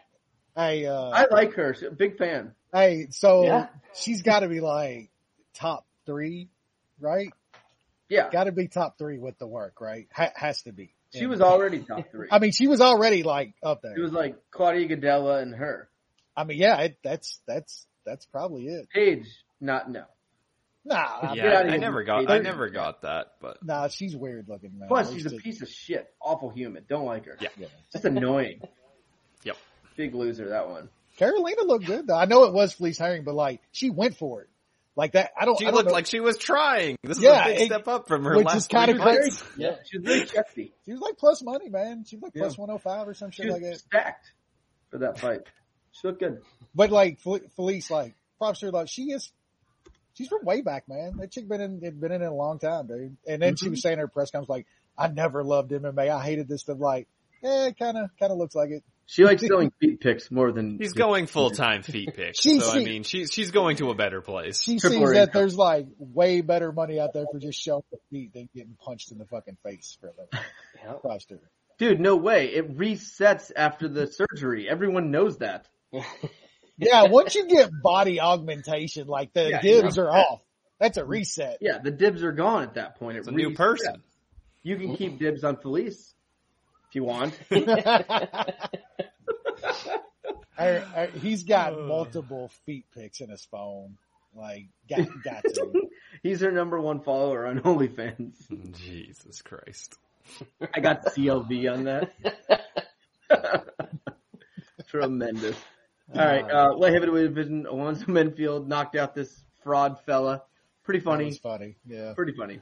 [0.56, 1.74] Hey, uh, I like her.
[1.74, 2.52] She's a Big fan.
[2.72, 3.68] hey, so Yeah.
[3.94, 5.10] she's got to be like
[5.54, 6.48] top three,
[7.00, 7.30] right?
[8.08, 8.28] Yeah.
[8.30, 10.08] Got to be top three with the work, right?
[10.12, 10.94] Ha- has to be.
[11.14, 12.28] She was already top three.
[12.30, 13.94] I mean, she was already like up there.
[13.94, 15.88] It was like Claudia Gadelha and her.
[16.34, 18.88] I mean, yeah, it, that's that's that's probably it.
[18.94, 19.26] Paige,
[19.60, 20.04] not no.
[20.84, 22.28] Nah, Yeah, get out of I never got.
[22.30, 24.88] I never got that, but nah, she's weird looking, man.
[24.88, 26.12] Plus, she's a to- piece of shit.
[26.20, 26.84] Awful human.
[26.88, 27.36] Don't like her.
[27.40, 27.48] Yeah.
[27.56, 27.66] yeah.
[27.92, 28.60] Just annoying.
[29.44, 29.56] Yep.
[29.96, 30.88] Big loser, that one.
[31.18, 32.16] Carolina looked good though.
[32.16, 34.48] I know it was Felice Herrig, but like she went for it.
[34.94, 35.58] Like that, I don't.
[35.58, 35.94] she I don't looked know.
[35.94, 36.96] like she was trying.
[37.02, 39.44] This is a big it- step up from her which last is kinda three crazy.
[39.56, 39.76] Yeah.
[39.90, 40.72] She was very chesty.
[40.84, 42.04] She was like plus money, man.
[42.06, 42.42] She was like Yeah.
[42.42, 43.78] plus one hundred five or some She shit was like that.
[43.80, 44.32] stacked
[44.90, 45.40] for that fight.
[45.92, 46.40] She looked good.
[46.74, 48.72] But like Fel- Felice, like props to her.
[48.72, 49.32] Like she is,
[50.14, 51.16] she's from way back, man.
[51.18, 53.16] That chick been in, had been in it a long time, dude.
[53.26, 53.72] And then she mm-hmm.
[53.72, 56.08] was saying her press conference, like, I never loved MMA.
[56.10, 56.78] I hated this stuff.
[56.78, 57.08] Like,
[57.42, 58.84] yeah, kind of, kind of looks like it.
[59.06, 62.72] She likes selling feet pics more than He's going full time feet picks, She- so
[62.72, 64.62] I mean, she's she's going to a better place.
[64.62, 65.40] She Triple sees that income.
[65.40, 69.12] there's like way better money out there for just showing the feet than getting punched
[69.12, 70.46] in the fucking face for a living.
[70.84, 71.02] Yep.
[71.02, 71.26] Props.
[71.78, 72.48] Dude, no way.
[72.48, 74.68] It resets after the surgery.
[74.68, 75.68] Everyone knows that.
[76.86, 80.40] Yeah, once you get body augmentation, like the Yeah, dibs are off.
[80.80, 81.58] That's a reset.
[81.60, 83.16] Yeah, the dibs are gone at that point.
[83.16, 83.56] It It's a new resets.
[83.56, 84.02] person.
[84.62, 86.14] You can keep dibs on Felice
[86.88, 87.38] if you want.
[90.58, 93.96] I- I- he's got oh, multiple feet pics in his phone.
[94.34, 95.88] Like, got, got to.
[96.22, 98.34] He's her number one follower on OnlyFans.
[98.78, 99.98] Jesus Christ.
[100.74, 102.12] I got CLV on that.
[104.88, 105.56] Tremendous.
[106.14, 107.66] All right, uh, light heavyweight division.
[107.66, 110.42] Alonzo Menifield knocked out this fraud fella.
[110.84, 111.24] Pretty That funny.
[111.26, 111.76] was funny.
[111.86, 112.12] Yeah.
[112.14, 112.60] Pretty funny.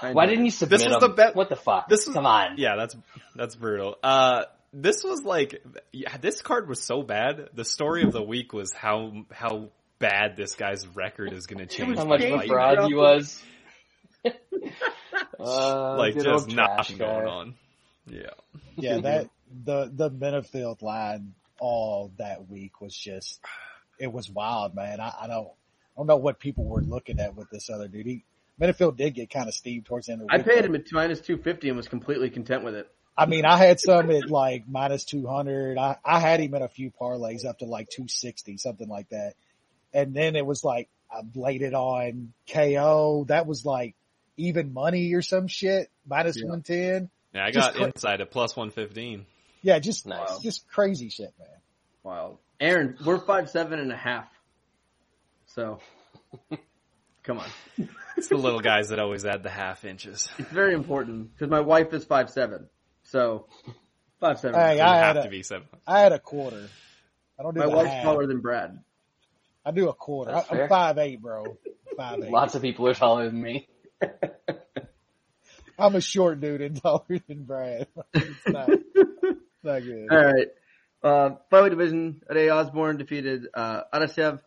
[0.00, 1.00] Why didn't you submit was him?
[1.00, 1.88] the bet- What the fuck?
[1.88, 2.56] this was- Come on.
[2.58, 2.96] Yeah, that's
[3.34, 3.96] that's brutal.
[4.02, 7.50] Uh, this was like, yeah, this card was so bad.
[7.54, 11.66] The story of the week was how how bad this guy's record is going to
[11.66, 11.96] change.
[11.98, 13.42] How much of a fraud he was.
[15.40, 17.06] uh, Like just old nothing guy.
[17.06, 17.54] going on.
[18.06, 18.20] Yeah.
[18.76, 19.30] Yeah, that,
[19.64, 23.40] the, the Menifield line all that week was just,
[23.98, 25.00] it was wild, man.
[25.00, 28.06] I, I don't, I don't know what people were looking at with this other dude.
[28.06, 28.24] He,
[28.60, 30.46] Menifield did get kind of steamed towards the end of the I week.
[30.46, 32.88] paid him at minus 250 and was completely content with it.
[33.18, 35.78] I mean, I had some at like minus 200.
[35.78, 39.34] I, I had him in a few parlays up to like 260, something like that.
[39.94, 43.24] And then it was like, I laid it on KO.
[43.28, 43.94] That was like
[44.36, 46.48] even money or some shit, minus Yeah.
[46.48, 47.10] 110.
[47.34, 49.24] Yeah, I got cra- inside at plus 115.
[49.66, 50.38] Yeah, just, Nice.
[50.38, 51.48] just crazy shit, man.
[52.04, 52.38] Wow.
[52.60, 54.28] Aaron, we're five seven and a half.
[55.46, 55.80] So,
[57.24, 57.48] come on.
[58.16, 60.28] It's the little guys that always add the half inches.
[60.38, 62.68] It's very important because my wife is five seven.
[63.02, 63.48] So,
[64.20, 64.54] five seven.
[64.60, 65.66] Hey, You I have had to be seven.
[65.84, 66.68] I had a quarter.
[67.36, 68.04] I don't do my wife's half.
[68.04, 68.78] taller than Brad.
[69.64, 70.30] I do a quarter.
[70.30, 71.58] I, That's I'm five eight, bro.
[71.96, 72.30] Five eight.
[72.30, 73.68] Lots of people are taller than me.
[75.78, 77.88] I'm a short dude and taller than Brad.
[78.14, 80.08] It's not, it's not good.
[80.10, 80.48] All right.
[81.02, 84.40] Uh, flyweight division, Ray Osbourne defeated, uh, Adashev.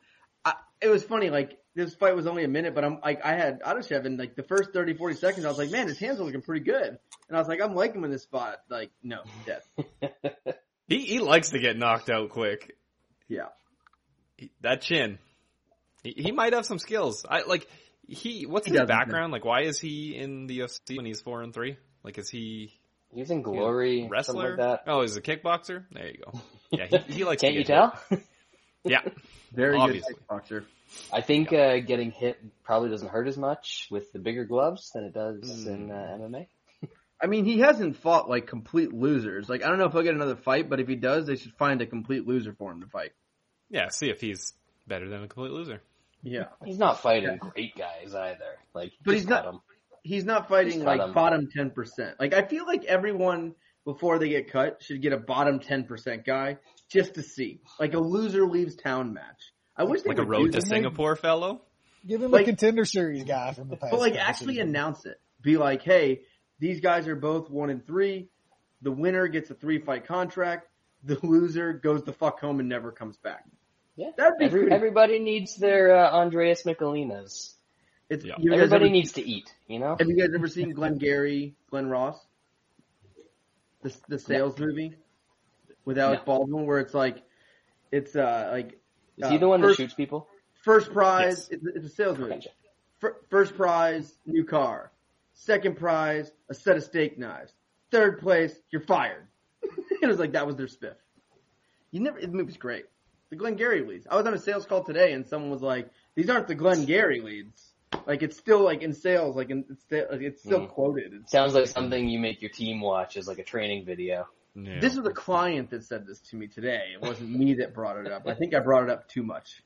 [0.43, 3.36] I, it was funny, like, this fight was only a minute, but I'm like, I
[3.36, 5.45] had Adashev in like the first 30, 40 seconds.
[5.45, 6.97] I was like, man, his hands are looking pretty good.
[7.27, 8.58] And I was like, I'm liking him in this spot.
[8.69, 9.67] Like, no, death.
[10.88, 12.75] He he likes to get knocked out quick.
[13.27, 13.49] Yeah.
[14.38, 15.19] He, that chin.
[16.03, 17.23] He, he might have some skills.
[17.29, 17.67] I like
[18.08, 18.47] he.
[18.47, 18.88] What's He his doesn't.
[18.88, 19.32] background?
[19.32, 21.77] Like, why is he in the UFC when he's four and three?
[22.03, 22.78] Like, is he
[23.13, 24.50] He was in Glory, something wrestler?
[24.50, 24.84] like that.
[24.88, 25.86] Oh, he's a kickboxer.
[25.91, 26.39] There you go.
[26.72, 27.41] Yeah, he, he likes.
[27.41, 27.98] Can't to you tell?
[28.10, 28.22] hit.
[28.86, 29.02] Yeah,
[29.52, 30.13] Very Obviously.
[30.13, 30.63] good kickboxer.
[31.12, 35.04] I think uh, getting hit probably doesn't hurt as much with the bigger gloves than
[35.06, 35.67] it does Mm.
[35.67, 36.48] in uh, MMA.
[37.22, 39.50] I mean, he hasn't fought like complete losers.
[39.50, 41.54] Like, I don't know if he'll get another fight, but if he does, they should
[41.56, 43.12] find a complete loser for him to fight.
[43.69, 43.89] yeah.
[43.89, 44.54] See if he's
[44.88, 45.82] better than a complete loser.
[46.24, 46.45] Yeah.
[46.63, 48.58] He's not fighting great guys either.
[48.74, 49.60] Like, But just he's not- him.
[50.03, 51.13] He's not fighting Just cut like him.
[51.13, 52.15] bottom 10%.
[52.19, 56.57] Like I feel like everyone before they get cut should get a bottom 10% guy
[56.89, 57.62] just to see.
[57.79, 59.53] Like a loser leaves town match.
[59.75, 60.67] I wish they Like a road do to that.
[60.67, 61.62] Singapore fellow?
[62.05, 63.91] Give him Like- a contender series guy from the past.
[63.91, 64.69] But like actually seasons.
[64.69, 65.19] announce it.
[65.41, 66.21] Be like, hey,
[66.59, 68.29] these guys are both one and three.
[68.81, 70.67] The winner gets a three fight contract.
[71.03, 73.45] The loser goes the fuck home and never comes back.
[73.95, 74.12] Yeah.
[74.17, 77.53] That'd be Every, pretty- everybody needs their uh, Andreas Michailidis.
[78.10, 78.36] It's, Yeah.
[78.39, 79.95] you Everybody ever- needs to eat, you know?
[80.00, 82.19] Have you guys ever seen Glenn Gary, Glen Ross?
[83.82, 84.95] The the sales movie
[85.86, 86.26] with Alec No.
[86.26, 87.24] Baldwin, where it's like,
[87.91, 88.80] it's uh like
[89.17, 90.28] Is he uh, the one first, that shoots people?
[90.63, 91.60] First prize, Yes.
[91.62, 92.32] it's, it's a sales movie.
[92.36, 92.50] Gotcha.
[93.00, 94.91] Fir- First prize, new car.
[95.34, 97.54] Second prize, a set of steak knives.
[97.91, 99.26] Third place, you're fired.
[100.02, 100.95] it was like that was their spiff.
[101.91, 102.19] You never.
[102.19, 102.86] The movie's great.
[103.30, 104.06] The Glengarry leads.
[104.10, 107.22] I was on a sales call today, and someone was like, "These aren't the Glengarry
[107.22, 107.74] leads."
[108.06, 110.69] Like it's still like in sales, like in, it's still, like, it's still Mm.
[110.69, 111.13] quoted.
[111.13, 114.28] It's, Sounds like something you make your team watch as like a training video.
[114.56, 114.80] Yeah.
[114.80, 116.91] This was a client that said this to me today.
[116.93, 118.28] It wasn't me that brought it up.
[118.28, 119.63] I think I brought it up too much.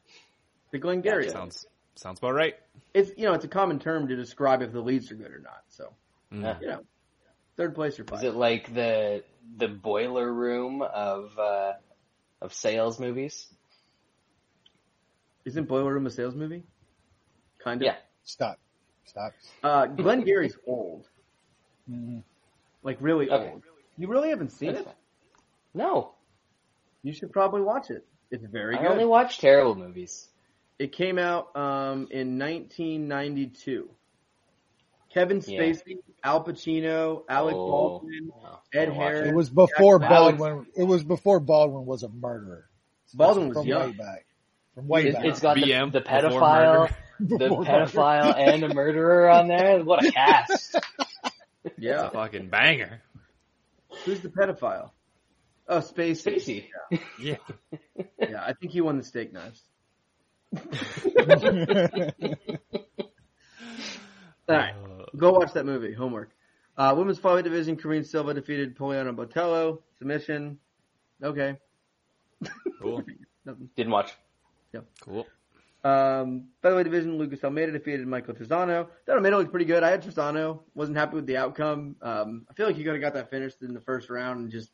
[0.71, 1.23] The Glengarry.
[1.25, 1.31] Gotcha.
[1.37, 2.55] sounds sounds about right.
[2.93, 5.39] It's you know it's a common term to describe if the leads are good or
[5.39, 5.63] not.
[5.69, 5.93] So
[6.31, 6.41] Mm.
[6.43, 6.57] Yeah.
[6.61, 6.79] you know,
[7.57, 9.23] third place or Is it like the
[9.57, 11.73] the boiler room of uh,
[12.41, 13.47] of sales movies?
[15.45, 16.63] Isn't Boiler Room a sales movie?
[17.61, 17.85] Kind of.
[17.87, 17.95] Yeah.
[18.23, 18.59] Stop.
[19.05, 19.33] Stop.
[19.63, 21.07] Uh, Glengarry's old,
[21.89, 22.23] Mhm.
[22.83, 23.51] like really Okay.
[23.51, 23.63] old.
[23.97, 24.85] You really haven't seen That's it?
[24.85, 24.95] fine.
[25.73, 26.13] No,
[27.05, 28.05] You should probably watch it.
[28.31, 28.91] It's very I good.
[28.91, 30.29] only watch terrible movies.
[30.79, 33.89] It came out um, in 1992.
[35.13, 35.59] Kevin Yeah.
[35.61, 37.67] Spacey, Al Pacino, Alec Oh.
[37.69, 38.31] Baldwin,
[38.73, 39.29] Ed Harris.
[39.29, 40.65] It was before Jack Baldwin.
[40.75, 42.69] It was before Baldwin was a murderer.
[43.13, 43.91] Baldwin was from young.
[43.91, 44.25] way back.
[44.73, 45.25] From way It, back.
[45.25, 46.95] it's got the, BM the before pedophile, murder.
[47.27, 49.83] The pedophile and a murderer on there.
[49.83, 50.75] What a cast!
[51.77, 52.07] Yeah.
[52.07, 53.01] a fucking banger.
[54.03, 54.91] Who's the pedophile?
[55.67, 56.65] Oh, Spacey.
[56.91, 56.99] Spacey.
[57.19, 57.37] Yeah.
[58.19, 59.61] Yeah, I think he won the steak knives.
[64.49, 64.73] All right.
[65.15, 65.93] Go watch that movie.
[65.93, 66.31] Homework.
[66.77, 69.79] Uh, women's flyweight division, Karine Silva defeated Poliana Botelho.
[69.99, 70.57] Submission.
[71.23, 71.57] Okay.
[72.81, 73.03] cool.
[73.45, 73.69] Nothing.
[73.75, 74.11] Didn't watch.
[74.73, 74.85] Yep.
[75.01, 75.27] Cool.
[75.83, 78.87] Um, way, division, Lucas Almeida defeated Michael Trizano.
[79.05, 79.83] That Almeida looked pretty good.
[79.83, 80.61] I had Trizano.
[80.75, 81.97] Wasn't happy with the outcome.
[82.01, 84.51] Um, I feel like he could have got that finished in the first round and
[84.51, 84.71] just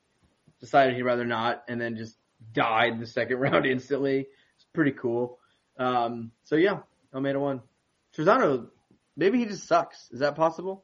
[0.59, 2.15] decided he'd rather not and then just
[2.53, 4.27] died in the second round instantly.
[4.55, 5.39] It's pretty cool.
[5.77, 6.79] Um, so yeah,
[7.13, 7.61] Almeida won.
[8.15, 8.67] Trizano,
[9.15, 10.09] maybe he just sucks.
[10.11, 10.83] Is that possible?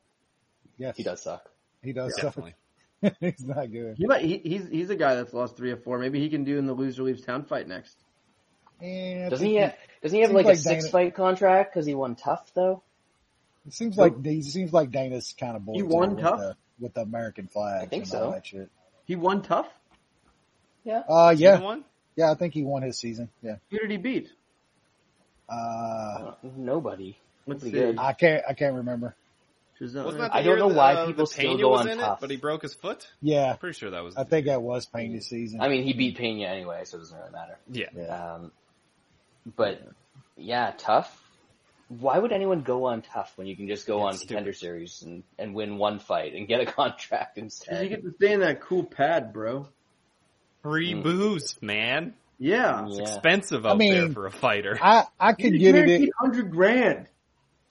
[0.78, 1.50] yes, He does suck.
[1.84, 2.14] He does.
[2.16, 2.24] suck.
[2.36, 2.56] Definitely.
[3.20, 3.96] He's not good.
[3.98, 6.00] He might, he, he's, he's a guy that's lost three or four.
[6.00, 8.04] Maybe he can do in the loser leaves town fight next.
[8.82, 9.62] And Doesn't think he?
[9.62, 12.82] Have, doesn't he have like, like a six fight contract because he won TUF though?
[13.68, 16.40] It seems like he seems like Dana's kind of bored He too won with TUF?
[16.40, 17.84] the, with the American flag.
[17.84, 18.32] I think and all so.
[18.32, 18.70] That shit.
[19.06, 19.68] He won TUF?
[20.84, 21.02] Yeah.
[21.10, 21.84] Uh, yeah, one?
[22.16, 22.32] yeah.
[22.32, 23.30] I think he won his season.
[23.42, 23.56] Yeah.
[23.72, 24.30] Who did he beat?
[25.50, 27.18] Uh, Nobody.
[27.48, 27.82] Let's Pretty see.
[27.84, 27.98] good.
[28.00, 28.44] I can't.
[28.48, 29.16] I can't remember.
[29.80, 30.06] Trizano.
[30.06, 31.88] Wasn't that the I don't know that, why uh, people the still Pena go on
[31.90, 32.18] in TUF.
[32.18, 33.08] it, but he broke his foot?
[33.22, 34.16] Yeah, Pretty sure that was.
[34.16, 34.56] I think year.
[34.56, 35.60] that was Pena's season.
[35.62, 37.58] I mean, he beat Pena anyway, so it doesn't really matter.
[37.72, 37.88] Yeah.
[37.96, 38.34] yeah.
[38.36, 38.52] Um,
[39.46, 39.82] but
[40.38, 41.22] yeah, TUF.
[41.88, 44.54] Why would anyone go on TUF when you can just go Yeah, on it's contender
[44.54, 47.84] series and, and win one fight and get a contract Cause instead?
[47.84, 49.68] you get to stay in that cool pad, bro.
[50.64, 51.04] Free Mm.
[51.04, 52.16] booze, man.
[52.40, 52.88] Yeah.
[52.88, 53.02] It's Yeah.
[53.02, 54.80] expensive I out there for a fighter.
[54.82, 55.90] I I could get it.
[55.90, 57.08] Eight hundred grand.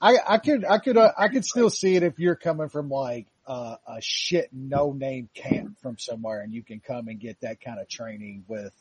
[0.01, 2.89] I I could I could uh, I could still see it if you're coming from
[2.89, 7.41] like uh, a shit no name camp from somewhere and you can come and get
[7.41, 8.73] that kind of training with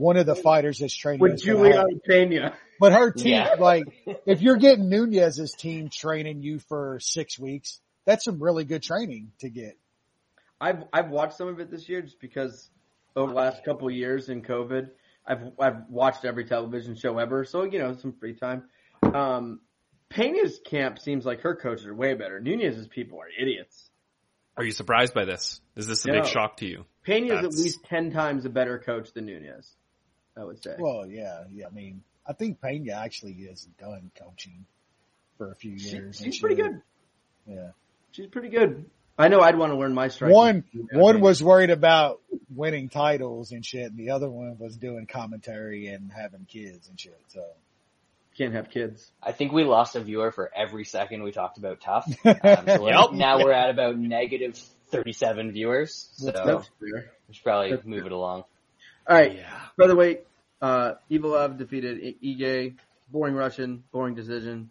[0.00, 1.20] one of the fighters that's training.
[1.20, 2.54] With that's Julianna Pena.
[2.80, 3.54] But her team, Yeah.
[3.58, 3.84] like,
[4.24, 9.32] if you're getting Nunes's team training you for six weeks, that's some really good training
[9.40, 9.76] to get.
[10.60, 12.68] I've I've watched some of it this year just because
[13.14, 14.90] over the last couple of years in COVID,
[15.26, 17.44] I've I've watched every television show ever.
[17.44, 18.64] So you know, some free time.
[19.02, 19.60] Um,
[20.08, 22.40] Pena's camp seems like her coaches are way better.
[22.40, 23.88] Nunes's people are idiots.
[24.56, 25.60] Are you surprised by this?
[25.76, 26.14] Is this a No.
[26.20, 26.84] big shock to you?
[27.04, 29.70] Pena is at least ten times a better coach than Nunes.
[30.36, 30.74] I would say.
[30.78, 31.66] Well, yeah, yeah.
[31.66, 34.64] I mean, I think Pena actually is done coaching
[35.38, 35.92] for a few years.
[35.92, 36.64] and she's pretty shit.
[36.72, 36.82] good.
[37.46, 37.70] Yeah.
[38.12, 38.86] She's pretty good.
[39.18, 40.32] I know I'd want to learn my strike.
[40.32, 42.20] One, one was worried about
[42.54, 46.98] winning titles and shit, and the other one was doing commentary and having kids and
[46.98, 47.20] shit.
[47.28, 47.44] So,
[48.38, 49.10] can't have kids.
[49.22, 52.06] I think we lost a viewer for every second we talked about TUF.
[52.24, 53.12] Um, so Yep.
[53.12, 54.58] now we're at about negative
[54.88, 56.08] 37 viewers.
[56.14, 56.90] So we
[57.32, 58.44] should probably move it along.
[59.10, 59.36] All right.
[59.36, 59.60] Yeah.
[59.76, 60.24] Featherweight,
[60.62, 62.74] uh, Evloev defeated I- Ige
[63.10, 64.70] boring Russian, boring decision.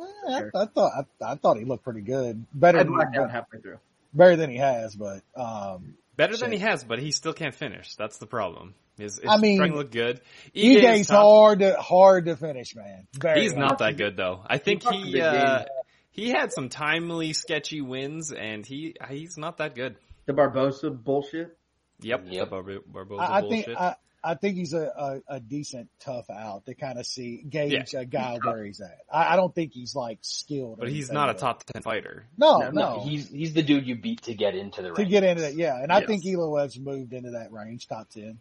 [0.00, 0.92] I, I thought
[1.22, 3.78] I, I thought he looked pretty good, better I than, blacked halfway through.
[4.12, 4.94] better than he has.
[4.94, 7.94] But um, Better than he has, but he still can't finish.
[7.96, 8.74] That's the problem.
[8.98, 10.20] His, his I mean, strength look good.
[10.54, 11.16] Ige's Ige's tough.
[11.22, 13.06] hard to hard to finish, man.
[13.14, 13.68] Very He's hard.
[13.68, 14.42] not that good though.
[14.46, 15.64] I think fucked a he uh,
[16.12, 19.96] he had some timely, sketchy wins, and he he's not that good.
[20.26, 21.56] The Barbosa bullshit.
[22.00, 22.44] Yep, Yep.
[22.44, 23.64] the Barbo- Barbosa I, I bullshit.
[23.66, 23.94] think I,
[24.24, 28.04] I think he's a, a, a decent tough out to kind of see gauge a
[28.04, 28.98] guy where he's at.
[29.10, 32.26] I, I don't think he's like skilled, but he's not a top ten fighter.
[32.36, 34.94] No, No, no, No, he's he's the dude you beat to get into the to
[34.94, 35.08] ring.
[35.08, 35.80] get into that, yeah.
[35.80, 36.08] And I Yes.
[36.08, 38.40] think Evloev's moved into that range, top ten.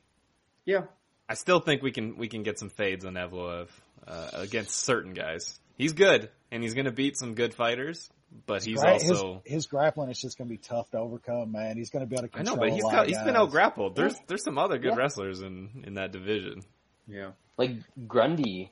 [0.66, 0.86] Yeah.
[1.30, 3.68] I still think we can we can get some fades on Evloev
[4.08, 5.60] uh, against certain guys.
[5.78, 8.10] He's good, and he's going to beat some good fighters,
[8.47, 9.41] but he's Gra- also.
[9.45, 11.78] his, his grappling is just going to be tough to overcome, man.
[11.78, 12.55] He's going to be able to control.
[12.63, 12.69] I know, control.
[12.69, 13.95] but he's a lot got, of he's been out grappled.
[13.95, 14.97] There's there's some other good Yeah.
[14.97, 16.63] wrestlers in in that division.
[17.07, 17.32] Yeah.
[17.57, 17.71] Like
[18.07, 18.71] Grundy.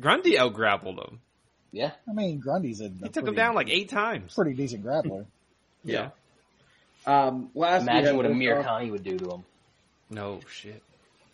[0.00, 1.20] Grundy out grappled him.
[1.72, 1.92] Yeah.
[2.08, 4.34] I mean, Grundy's a, He a took pretty, him down like eight times.
[4.34, 5.26] pretty decent grappler.
[5.84, 6.10] Yeah.
[7.06, 9.44] Um, last Imagine what Amir Volkov- Khan would do to him.
[10.10, 10.82] No shit.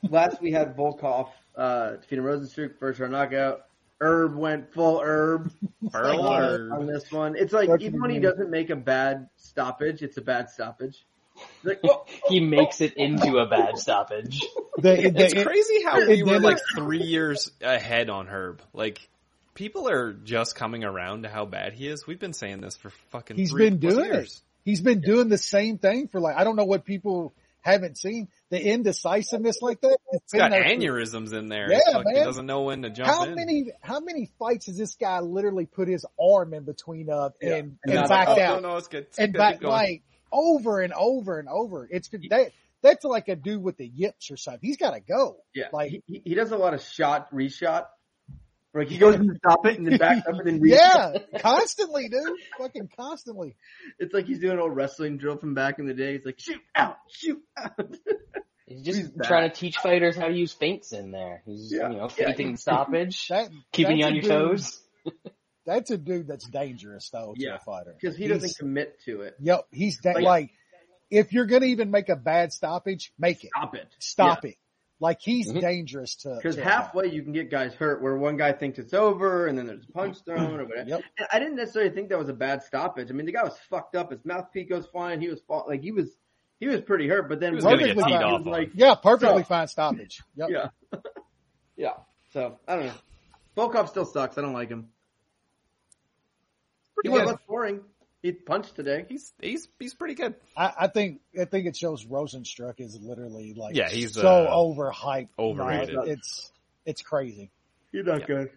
[0.08, 3.66] Last we had Volkov uh, defeating Rozenstruik first round knockout.
[4.02, 5.52] Herb went full herb
[5.92, 7.36] Pearl on, on this one.
[7.36, 8.30] It's like Fucking even when he amazing.
[8.30, 11.04] doesn't make a bad stoppage, it's a bad stoppage.
[11.62, 13.02] Like, oh, oh He makes it oh.
[13.02, 14.40] into a bad stoppage.
[14.76, 18.60] The, the, It's crazy how it we were did like three years ahead on Herb.
[18.72, 19.08] Like,
[19.54, 22.06] people are just coming around to how bad he is.
[22.06, 23.36] We've been saying this for fucking.
[23.36, 24.12] He's three been plus doing it.
[24.14, 24.42] years.
[24.64, 27.32] He's been doing the same thing for like I don't know what people
[27.62, 28.28] haven't seen.
[28.50, 29.98] The indecisiveness like that.
[30.10, 31.70] He's got aneurysms in there.
[31.70, 32.24] Yeah, He fucking man.
[32.24, 33.34] doesn't know when to jump How in.
[33.34, 37.54] many how many fights has this guy literally put his arm in between of Yeah.
[37.54, 39.04] and, And and not- backed oh, out No, no, it's good.
[39.04, 39.38] It's and good.
[39.38, 40.02] back Keep like
[40.32, 41.88] over and over and over.
[41.90, 42.52] It's that
[42.82, 44.60] that's like a dude with the yips or something.
[44.62, 45.36] He's got to go.
[45.54, 45.66] yeah.
[45.72, 47.86] Like- he, he- he does a lot of shot reshot.
[48.74, 52.08] Like he goes to stop it and then backs up and then re- Yeah, constantly,
[52.08, 52.38] dude.
[52.58, 53.54] Fucking constantly.
[53.98, 56.16] It's like he's doing an old wrestling drill from back in the day.
[56.16, 57.78] He's like shoot out, shoot out.
[58.66, 59.26] He's just He's bad.
[59.26, 61.42] trying to teach fighters how to use feints in there.
[61.44, 61.90] He's Yeah.
[61.90, 62.26] you know Yeah.
[62.26, 64.80] feinting stoppage, That keeping you on your dude- toes.
[65.66, 67.56] That's a dude that's dangerous though to Yeah.
[67.56, 69.34] a fighter Because he He's- doesn't commit to it.
[69.40, 70.50] Yep, he's da- Like- like,
[71.10, 73.50] if you're gonna even make a bad stoppage, make it.
[73.54, 73.88] Stop it.
[73.98, 74.56] Stop it.
[75.02, 75.60] Like he's Mhm.
[75.60, 76.36] dangerous to.
[76.36, 79.48] Because to a halfway you can get guys hurt where one guy thinks it's over
[79.48, 80.88] and then there's a punch thrown or whatever.
[80.88, 81.02] Yep.
[81.18, 83.10] And I didn't necessarily think that was a bad stoppage.
[83.10, 84.12] I mean, the guy was fucked up.
[84.12, 85.20] His mouthpiece goes flying.
[85.20, 86.16] He was fall- like he was
[86.60, 87.28] he was pretty hurt.
[87.28, 88.70] But then He was gonna Rozenstruik get teed was like.
[88.74, 90.22] Yeah, perfectly So- fine stoppage.
[90.36, 90.48] Yep.
[90.50, 90.68] yeah,
[91.76, 91.94] yeah.
[92.32, 92.94] So I don't know.
[93.56, 94.38] Volkov still sucks.
[94.38, 94.88] I don't like him.
[97.02, 97.18] He good.
[97.18, 97.80] was less boring.
[98.22, 99.04] He punched today.
[99.08, 100.34] He's he's he's pretty good.
[100.56, 104.54] I, I think I think it shows Rozenstruik is literally like Yeah, he's, so uh,
[104.54, 105.28] overhyped.
[105.38, 105.96] overrated.
[105.96, 106.52] Like, it's
[106.86, 107.50] it's crazy.
[107.90, 108.26] You're not Yeah.
[108.26, 108.50] good.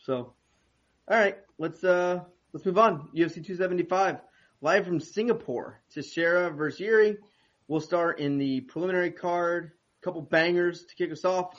[0.00, 0.34] So,
[1.08, 2.20] all right, let's uh
[2.52, 3.08] let's move on.
[3.14, 4.18] UFC 275
[4.60, 5.80] live from Singapore.
[5.94, 7.16] Teixeira versus Jiri.
[7.68, 9.72] We'll start in the preliminary card.
[10.02, 11.58] A couple bangers to kick us off.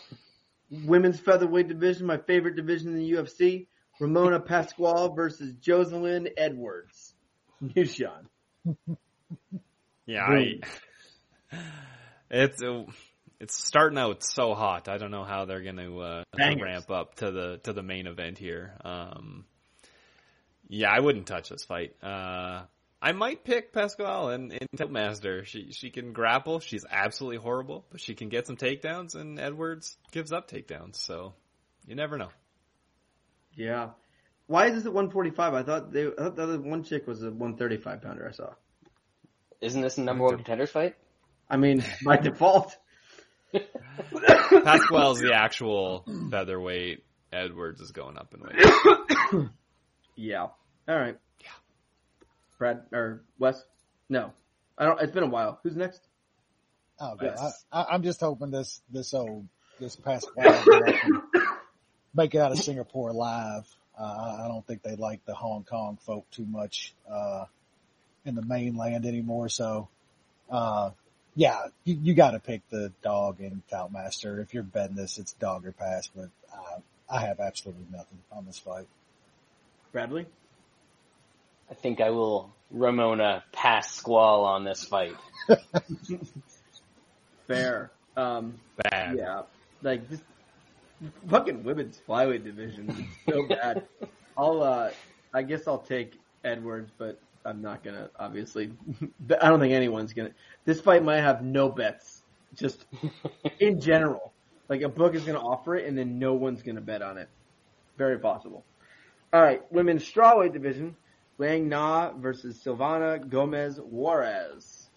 [0.70, 3.68] Women's featherweight division, my favorite division in the UFC.
[4.00, 7.14] Ramona Pasquale versus Jocelyn Edwards.
[7.76, 8.28] New Sean.
[10.06, 10.60] Yeah, I,
[12.30, 12.84] it's uh,
[13.40, 14.88] it's starting out so hot.
[14.88, 18.08] I don't know how they're going to uh, ramp up to the to the main
[18.08, 18.74] event here.
[18.84, 19.46] Um,
[20.68, 21.96] yeah, I wouldn't touch this fight.
[22.04, 22.64] Uh,
[23.02, 25.46] I might pick Pasquale and, and Master.
[25.46, 26.60] She she can grapple.
[26.60, 29.16] She's absolutely horrible, but she can get some takedowns.
[29.16, 31.34] And Edwards gives up takedowns, so
[31.86, 32.30] you never know.
[33.58, 33.90] Yeah.
[34.46, 35.54] Why is this at 145?
[35.54, 38.54] I thought they, I thought the other one chick was a 135 pounder I saw.
[39.60, 40.96] Isn't this a number one contenders fight?
[41.50, 42.78] I mean, by default.
[44.64, 47.04] Pasquale's the actual featherweight.
[47.34, 49.50] Edwards is going up in weight.
[50.20, 50.48] Yeah.
[50.88, 51.16] All right.
[51.40, 51.48] Yeah.
[52.58, 53.64] Brad or Wes?
[54.10, 54.34] No,
[54.76, 55.00] I don't.
[55.00, 55.60] It's been a while.
[55.62, 56.02] Who's next?
[57.00, 57.36] Oh, God.
[57.38, 57.66] Yes.
[57.72, 59.48] I, I, I'm just hoping this this old
[59.80, 61.22] this past while can
[62.18, 63.66] make it out of Singapore live.
[63.98, 67.46] Uh, I I don't think they like the Hong Kong folk too much uh,
[68.26, 69.50] in the mainland anymore.
[69.50, 69.88] So,
[70.52, 70.92] uh,
[71.36, 73.62] yeah, you, you got to pick the dog and
[73.92, 74.42] Master.
[74.42, 76.10] If you're betting this, it's dog or pass.
[76.14, 78.88] But uh, I have absolutely nothing on this fight.
[79.92, 80.26] Bradley.
[81.70, 85.16] I think I will Ramona Pasquale on this fight.
[87.48, 87.92] Fair.
[88.16, 88.56] Um.
[88.78, 89.18] Bad.
[89.18, 89.44] Yeah.
[89.82, 90.22] Like this
[91.30, 93.88] fucking women's flyweight division is so bad.
[94.38, 94.62] I'll.
[94.64, 94.92] uh
[95.34, 98.10] I guess I'll take Edwards, but I'm not gonna.
[98.18, 98.72] Obviously,
[99.42, 100.32] I don't think anyone's gonna.
[100.66, 102.24] This fight might have no bets.
[102.56, 102.86] Just
[103.60, 104.34] in general.
[104.70, 107.02] Like a book is going to offer it, and then no one's going to bet
[107.02, 107.30] on it.
[107.98, 108.66] Very possible.
[109.32, 110.96] All right, women's strawweight division:
[111.38, 114.90] Liang Na versus Silvana Gomez Juarez.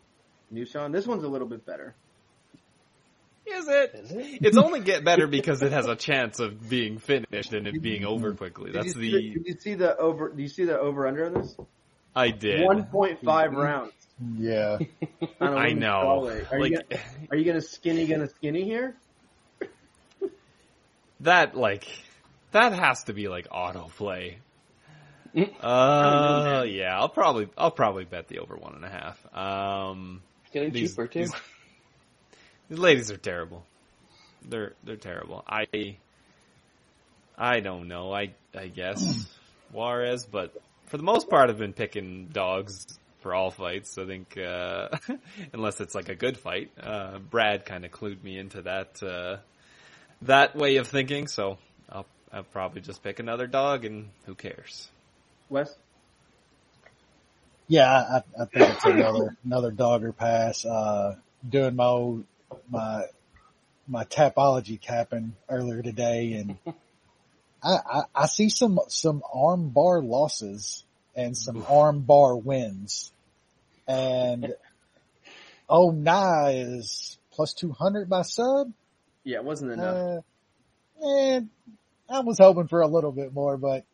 [0.51, 1.94] New Sean, this one's a little bit better.
[3.47, 3.95] Is it?
[3.95, 4.38] Is it?
[4.43, 8.05] It's only get better because it has a chance of being finished and it being
[8.05, 8.70] over quickly.
[8.72, 10.28] Did That's you see the Did you see the over?
[10.30, 11.57] Do you see the over under on this?
[12.14, 12.64] I did.
[12.64, 13.93] One point five rounds.
[14.36, 14.78] Yeah.
[15.41, 16.28] I, a I women's know.
[16.28, 16.53] strawweight.
[16.53, 18.95] Are you Like gonna, are you gonna skinny gonna skinny here?
[21.20, 21.86] that, like
[22.53, 24.36] that has to be like autoplay.
[25.62, 29.24] Uh, yeah, I'll probably I'll probably bet the over one and a half.
[29.32, 30.22] Um,
[30.53, 31.20] Getting these, cheaper too.
[31.20, 31.32] these,
[32.70, 33.64] these ladies are terrible.
[34.48, 35.44] They're they're terrible.
[35.46, 35.96] I
[37.36, 38.14] I don't know.
[38.14, 39.26] I I guess
[39.72, 40.54] Juarez, but
[40.86, 42.86] for the most part, I've been picking dogs
[43.20, 43.98] for all fights.
[43.98, 44.88] I think uh,
[45.52, 49.36] unless it's like a good fight, uh, Brad kind of clued me into that uh,
[50.22, 51.26] that way of thinking.
[51.26, 51.58] So
[51.90, 54.88] I'll I'll probably just pick another dog, and who cares?
[55.48, 55.74] Wes?
[57.68, 60.64] Yeah, I, I think it's another another dogger pass.
[60.64, 61.16] Uh,
[61.48, 62.24] doing my old,
[62.68, 63.05] my
[63.86, 66.59] my tapology capping earlier today, and
[67.62, 70.84] I, I I see some some arm bar losses
[71.14, 73.12] and some arm bar wins,
[73.86, 74.55] and
[75.68, 78.72] oh nah is plus two hundred by sub.
[79.24, 79.96] Yeah, it wasn't enough.
[79.96, 80.20] Uh,
[81.03, 81.51] and
[82.09, 83.84] I was hoping for a little bit more, but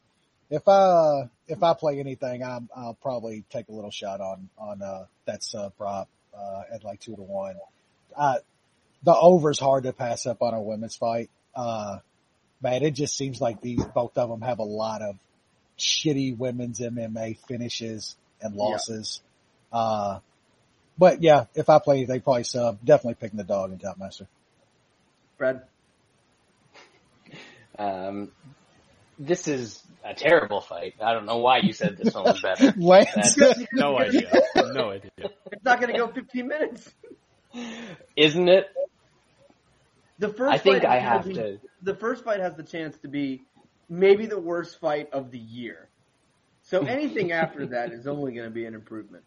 [0.51, 4.83] if I if I play anything, I'm, I'll probably take a little shot on on
[4.83, 7.57] uh, that sub prop uh, at like two to one.
[8.17, 8.37] Uh,
[9.03, 11.31] the over's hard to pass up on a women's fight.
[11.55, 11.99] Uh,
[12.62, 15.17] man, it just seems like these both of them have a lot of
[15.79, 18.62] shitty women's MMA finishes and Yeah.
[18.62, 19.21] losses.
[19.73, 20.21] Uh,
[20.99, 22.79] but yeah, if I play they probably sub.
[22.85, 24.27] Definitely picking the dog in Top Master.
[25.37, 25.62] Brad?
[27.79, 28.31] Um,
[29.19, 30.95] this is a terrible fight.
[31.01, 32.73] I don't know why you said this one was better.
[32.79, 34.31] Lance, That- No idea.
[34.57, 35.11] No idea.
[35.19, 36.91] It's not gonna go 15 minutes.
[38.17, 38.69] Isn't it?
[40.19, 41.59] The first I think fight I have be- to.
[41.83, 43.43] The first fight has the chance to be
[43.89, 45.89] maybe the worst fight of the year.
[46.63, 49.25] So anything after that is only going to be an improvement.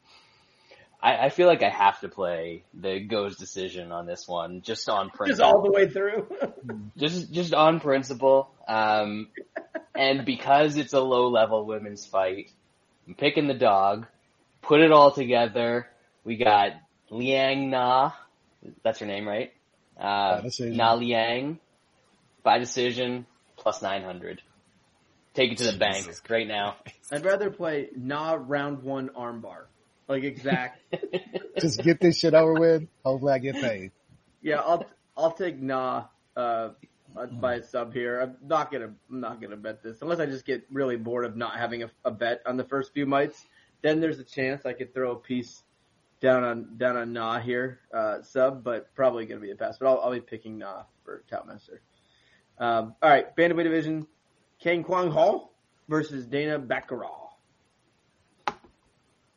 [1.02, 4.90] I, I feel like I have to play the goes decision on this one, just
[4.90, 6.28] on principle, Just all the way through.
[6.98, 8.52] just just on principle.
[8.68, 9.30] Um,
[9.96, 12.52] and because it's a low level women's fight,
[13.08, 14.08] I'm picking the dog.
[14.62, 15.88] Put it all together.
[16.26, 16.74] We got
[17.10, 18.12] Liang Na.
[18.84, 19.52] That's her name, right?
[20.00, 21.60] Uh, Na Liang
[22.44, 23.26] by decision
[23.58, 24.42] plus 900.
[25.34, 26.78] Take it to the bank Jesus right now.
[27.12, 29.66] I'd rather play Na round one armbar.
[30.08, 30.82] Like exact.
[31.60, 32.88] just get this shit over with.
[33.06, 33.92] Hopefully I get paid.
[34.42, 34.86] yeah, I'll
[35.16, 36.06] I'll take Na
[36.36, 36.70] uh
[37.32, 38.20] by a sub here.
[38.20, 41.36] I'm not gonna I'm not gonna bet this unless I just get really bored of
[41.36, 43.46] not having a, a bet on the first few mites.
[43.82, 45.64] Then there's a chance I could throw a piece
[46.22, 49.78] down on down on Na here uh, sub, but probably gonna be a pass.
[49.78, 51.82] But I'll, I'll be picking Na for Top Master.
[52.58, 54.08] Um, all right, bantamweight division:
[54.60, 55.54] Kang Kwang Hall
[55.88, 57.30] versus Dana Batgerel.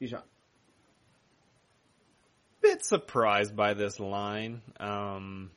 [0.01, 0.22] Yushan.
[2.61, 4.62] bit surprised by this line.
[4.80, 5.51] Um,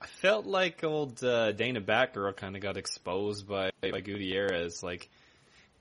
[0.00, 4.82] I felt like old uh, Dana Batgerel kind of got exposed by by Gutierrez.
[4.82, 5.08] Like,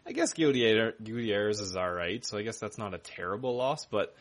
[0.07, 3.85] I guess Gutierrez is all right, so I guess that's not a terrible loss.
[3.85, 4.15] But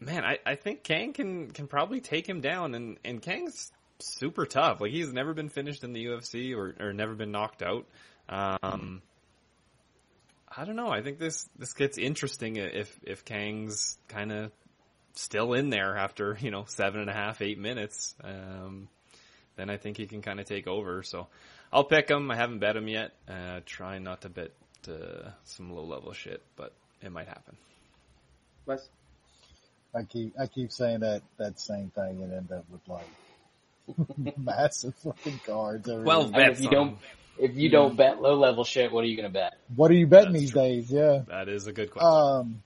[0.00, 4.46] man, I, I think Kang can can probably take him down, and and Kang's super
[4.46, 4.80] tough.
[4.80, 7.86] Like he's never been finished in the UFC or or never been knocked out.
[8.28, 9.02] Um,
[10.56, 10.88] I don't know.
[10.88, 14.52] I think this this gets interesting if if Kang's kind of
[15.14, 18.14] still in there after you know seven and a half, eight minutes.
[18.22, 18.88] Um,
[19.56, 21.02] then I think he can kind of take over.
[21.02, 21.28] So
[21.72, 22.30] I'll pick him.
[22.30, 23.12] I haven't bet him yet.
[23.28, 24.50] Uh, trying not to bet
[24.88, 27.56] uh, some low level shit, but it might happen.
[28.66, 28.88] Wes.
[29.94, 34.94] I keep I keep saying that that same thing and end up with like massive
[34.96, 35.88] fucking cards.
[35.88, 36.30] every Well.
[36.34, 36.98] I mean, if you don't,
[37.38, 39.54] if you don't bet low level shit, what are you gonna bet?
[39.74, 40.62] what are you betting That's these true.
[40.62, 40.90] days?
[40.90, 41.22] Yeah.
[41.28, 42.08] That is a good question.
[42.08, 42.62] Um,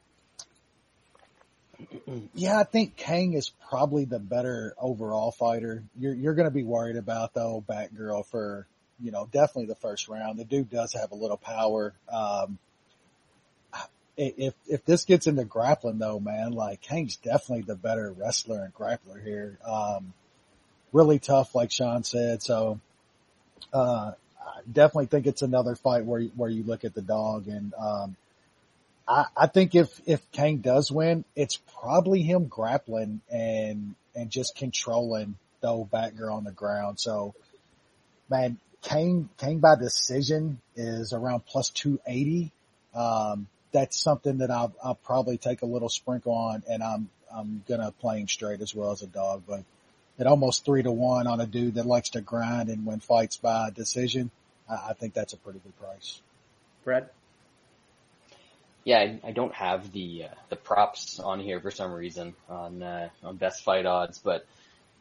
[2.34, 5.84] yeah, I think Kang is probably the better overall fighter.
[5.96, 8.66] You're you're going to be worried about the old Batgerel for
[9.00, 10.38] you know definitely the first round.
[10.38, 11.94] The dude does have a little power.
[12.10, 12.58] Um,
[14.18, 18.74] if if this gets into grappling though, man, like Kang's definitely the better wrestler and
[18.74, 19.58] grappler here.
[19.64, 20.12] Um,
[20.92, 22.42] really tough, like Sean said.
[22.42, 22.80] So,
[23.72, 27.72] uh, I definitely think it's another fight where where you look at the dog and
[27.74, 28.16] um,
[29.06, 34.56] I, I think if if Kang does win, it's probably him grappling and and just
[34.56, 37.00] controlling the old backer on the ground.
[37.00, 37.34] So,
[38.28, 42.52] man, Kane, Kane by decision is around plus 280.
[42.94, 47.62] Um, that's something that I'll, I'll probably take a little sprinkle on and I'm, I'm
[47.68, 49.64] gonna play him straight as well as a dog, but
[50.18, 53.36] at almost three to one on a dude that likes to grind and win fights
[53.36, 54.30] by decision,
[54.68, 56.20] I, I think that's a pretty good price.
[56.84, 57.10] Brad?
[58.84, 62.82] Yeah, I, I don't have the uh, the props on here for some reason on
[62.82, 64.46] uh, on best fight odds, but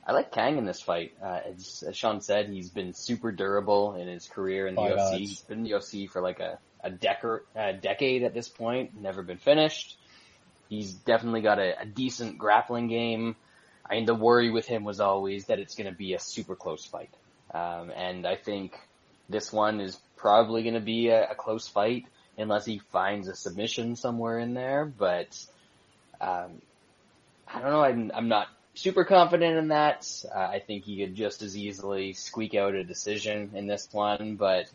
[0.05, 1.13] I like Kang in this fight.
[1.21, 4.93] Uh, as, as Sean said, he's been super durable in his career in the Fight
[4.93, 4.99] UFC.
[4.99, 5.17] odds.
[5.17, 8.99] He's been in the UFC for like a a, decade a decade at this point,
[8.99, 9.97] never been finished.
[10.69, 13.35] He's definitely got a, a decent grappling game.
[13.89, 16.55] I mean, the worry with him was always that it's going to be a super
[16.55, 17.09] close fight,
[17.53, 18.77] um, and I think
[19.29, 22.05] this one is probably going to be a, a close fight
[22.37, 24.85] unless he finds a submission somewhere in there.
[24.85, 25.37] But
[26.19, 26.61] um,
[27.47, 27.81] I don't know.
[27.81, 30.07] I'm, I'm not super confident in that.
[30.33, 34.35] Uh, I think he could just as easily squeak out a decision in this one.
[34.35, 34.65] But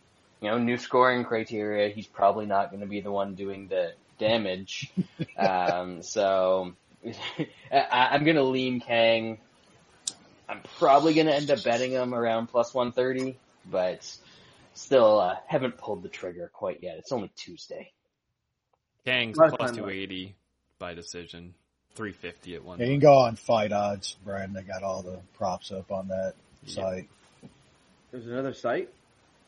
[0.43, 1.88] you know, new scoring criteria.
[1.88, 4.93] He's probably not going to be the one doing the damage.
[5.38, 6.74] um, so
[7.72, 9.38] I, I'm going to lean Kang.
[10.49, 13.38] I'm probably going to end up betting him around plus 130,
[13.70, 14.05] but
[14.74, 16.99] still uh, haven't pulled the trigger quite yet.
[16.99, 17.93] It's only Tuesday.
[19.05, 20.34] Kang's Lot of plus 280
[20.78, 21.55] by decision,
[21.95, 22.80] 350 at one.
[22.80, 24.53] Yeah, you can go on fight odds, Brad.
[24.53, 26.34] They got all the props up on that
[26.64, 26.74] Yeah.
[26.74, 27.09] site.
[28.11, 28.90] There's another site.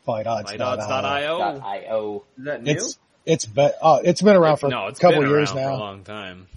[0.05, 0.51] Fight odds.
[0.51, 1.37] Fightodds.io.
[1.39, 2.23] Dot .io.
[2.37, 2.71] Is that new?
[2.71, 5.63] It's it's be- oh, it's been around for no, a it's couple been years around
[5.63, 6.47] for a long time.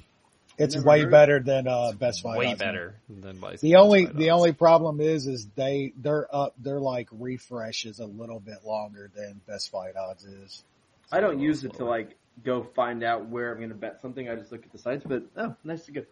[0.59, 1.11] It's Never way heard.
[1.13, 2.37] better than uh, Best Fight.
[2.39, 2.69] Way Odds, man.
[2.69, 4.39] better than by The only Fight the Odds.
[4.41, 9.41] only problem is is they they're up they're like refreshes a little bit longer than
[9.47, 10.65] Best Fight Odds is.
[11.13, 14.29] I don't use it to like go find out where I'm going to bet something.
[14.29, 16.07] I just look at the sites, but oh, nice to good.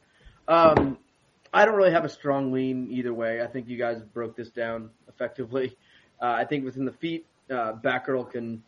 [0.49, 0.97] Um,
[1.53, 3.43] I don't really have a strong lean either way.
[3.43, 5.77] I think you guys broke this down effectively.
[6.21, 8.63] Uh, I think within the feet, uh, Batgerel can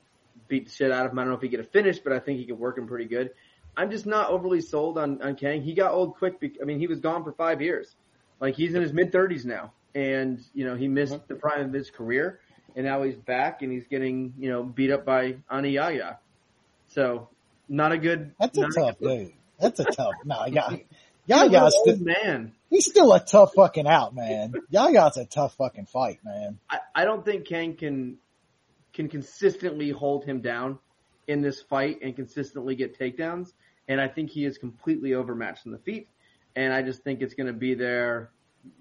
[0.49, 1.19] beat the shit out of him.
[1.19, 2.87] I don't know if he get a finish, but I think he can work him
[2.87, 3.31] pretty good.
[3.77, 5.63] I'm just not overly sold on, on Kang.
[5.63, 6.41] He got old quick.
[6.41, 7.95] Bec- I mean, he was gone for five years.
[8.41, 11.73] Like he's in his mid thirties now, and you know he missed the prime of
[11.73, 12.41] his career,
[12.77, 16.19] and now he's back and he's getting you know beat up by Ani Yahya.
[16.89, 17.29] So
[17.69, 18.33] not a good.
[18.41, 19.33] That's a tough good- dude.
[19.61, 20.13] That's a tough.
[20.25, 20.77] No, yeah,
[21.29, 21.65] He's yeah, a yeah.
[21.65, 22.53] little Still, man.
[22.71, 24.55] he's still a tough fucking out, man.
[24.71, 26.59] Yahya's a tough fucking fight, man.
[26.71, 28.17] I, I don't think Kang can
[28.95, 30.79] can consistently hold him down
[31.27, 33.53] in this fight and consistently get takedowns.
[33.87, 36.09] And I think he is completely overmatched in the feet.
[36.57, 38.31] And I just think it's going to be there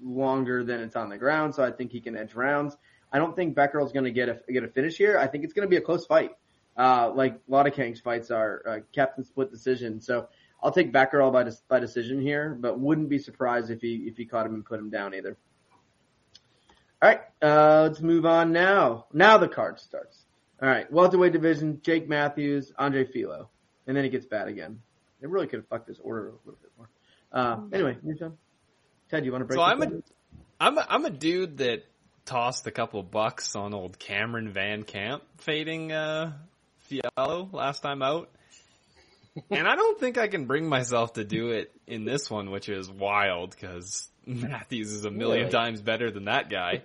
[0.02, 1.54] longer than it's on the ground.
[1.54, 2.78] So I think he can edge rounds.
[3.12, 5.20] I don't think Becker's going to get a get a finish here.
[5.20, 6.32] I think it's going to be a close fight,
[6.78, 10.00] uh, like a lot of Kang's fights are uh, captain split decision.
[10.00, 10.28] So
[10.62, 14.18] I'll take Batgerel by dis- by decision here, but wouldn't be surprised if he if
[14.18, 15.38] he caught him and put him down either.
[17.01, 19.05] All right, uh, let's move on now.
[19.14, 20.26] Now the card starts.
[20.62, 23.47] All right, welterweight division: Jake Matthews, Andre Fialho,
[23.86, 24.82] and then it gets bad again.
[25.22, 26.89] They really could have fucked this order a little bit more.
[27.32, 28.38] Uh, anyway, you John.
[29.10, 29.58] Ted, you want to break?
[29.58, 30.03] So this I'm a, down?
[30.60, 31.86] I'm a, I'm a dude that
[32.26, 36.34] tossed a couple bucks on old Cameron Van Camp fading, uh,
[36.89, 38.30] Fialho last time out.
[39.50, 42.70] And I don't think I can bring myself to do it in this one, which
[42.70, 45.52] is wild because Matthews is a million Really?
[45.52, 46.84] times better than that guy.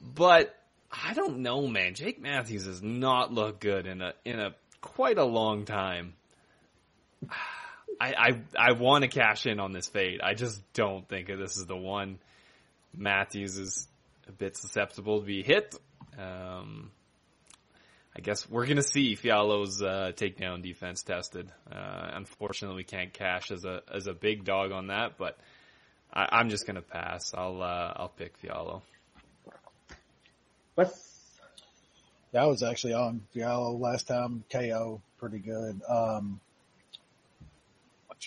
[0.00, 0.54] but
[0.90, 1.94] I don't know, man.
[1.94, 6.14] Jake Matthews has not looked good in a, in a quite a long time.
[8.00, 8.12] I,
[8.58, 10.20] I, I want to cash in on this fade.
[10.20, 12.18] I just don't think that this is the one.
[12.96, 13.88] Matthews is
[14.28, 15.74] a bit susceptible to be hit.
[16.18, 16.90] Um,
[18.16, 21.52] I guess we're gonna see Fialho's uh, takedown defense tested.
[21.70, 25.38] Uh, unfortunately, we can't cash as a as a big dog on that, but
[26.10, 27.34] I, I'm just gonna pass.
[27.34, 28.80] I'll uh, I'll pick Fialho.
[30.76, 31.12] Wes.
[32.32, 34.44] That was actually on Fialho last time.
[34.50, 35.82] KO, pretty good.
[35.86, 36.40] Um,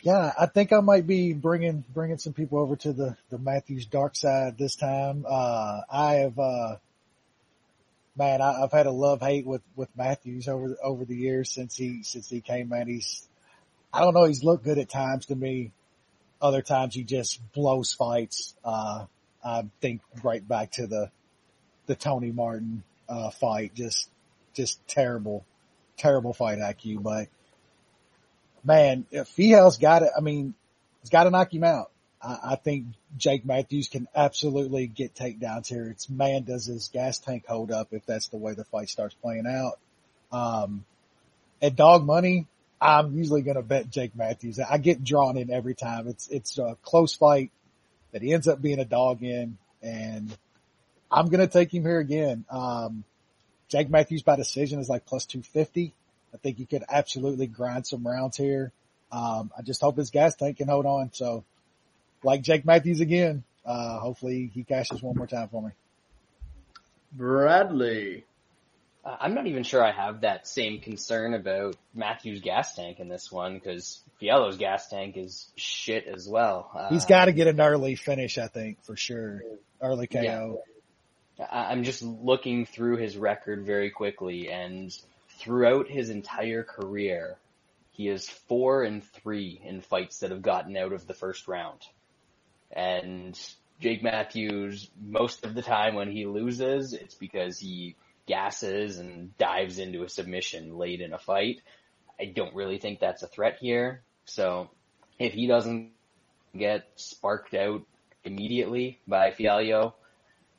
[0.04, 3.88] yeah, I think I might be bringing bringing some people over to the the Matthews
[3.88, 5.26] dark side this time.
[5.28, 6.76] Uh, I have, uh,
[8.20, 11.76] man, I, I've had a love hate with with Matthews over over the years since
[11.76, 12.70] he since he came.
[12.70, 13.28] Man, he's
[13.92, 14.26] I don't know.
[14.26, 15.72] He's looked good at times to me.
[16.42, 18.54] Other times he just blows fights.
[18.64, 19.06] Uh,
[19.44, 21.10] I think right back to the
[21.88, 23.74] the Tony Martin uh, fight.
[23.74, 24.10] Just,
[24.54, 25.44] just terrible,
[25.98, 27.02] terrible fight IQ.
[27.02, 27.28] But
[28.64, 30.54] man, if Fialho's got it, I mean,
[31.02, 31.90] he's got to knock him out.
[32.22, 35.88] I, think Jake Matthews can absolutely get takedowns here.
[35.88, 39.16] It's man, does his gas tank hold up if that's the way the fight starts
[39.16, 39.80] playing out.
[40.32, 40.84] Um,
[41.62, 42.48] at dog money,
[42.82, 44.60] I'm usually going to bet Jake Matthews.
[44.60, 46.08] I get drawn in every time.
[46.08, 47.52] It's, it's a close fight
[48.12, 49.58] that he ends up being a dog in.
[49.82, 50.38] and
[51.12, 52.46] I'm going to take him here again.
[52.50, 53.04] Um,
[53.70, 55.94] Jake Matthews by decision is like plus 250.
[56.34, 58.72] I think he could absolutely grind some rounds here.
[59.12, 61.12] Um, I just hope his gas tank can hold on.
[61.14, 61.44] So
[62.24, 65.72] like Jake Matthews again, uh, hopefully he cashes one more time for me.
[67.12, 68.26] Bradley.
[69.04, 73.08] Uh, I'm not even sure I have that same concern about Matthews' gas tank in
[73.08, 76.70] this one because Fialho's gas tank is shit as well.
[76.76, 79.42] Uh, He's got to get an early finish, I think, for sure.
[79.82, 80.22] Early KO.
[81.40, 81.46] Yeah.
[81.50, 84.96] I- I'm just looking through his record very quickly, and
[85.38, 87.38] throughout his entire career,
[87.92, 91.80] he is four and three in fights that have gotten out of the first round.
[92.72, 93.40] And
[93.80, 97.96] Jake Matthews, most of the time when he loses, it's because he
[98.28, 101.62] gasses and dives into a submission late in a fight.
[102.20, 104.02] I don't really think that's a threat here.
[104.26, 104.70] So
[105.18, 105.92] if he doesn't
[106.56, 107.82] get sparked out
[108.24, 109.94] immediately by Fialho,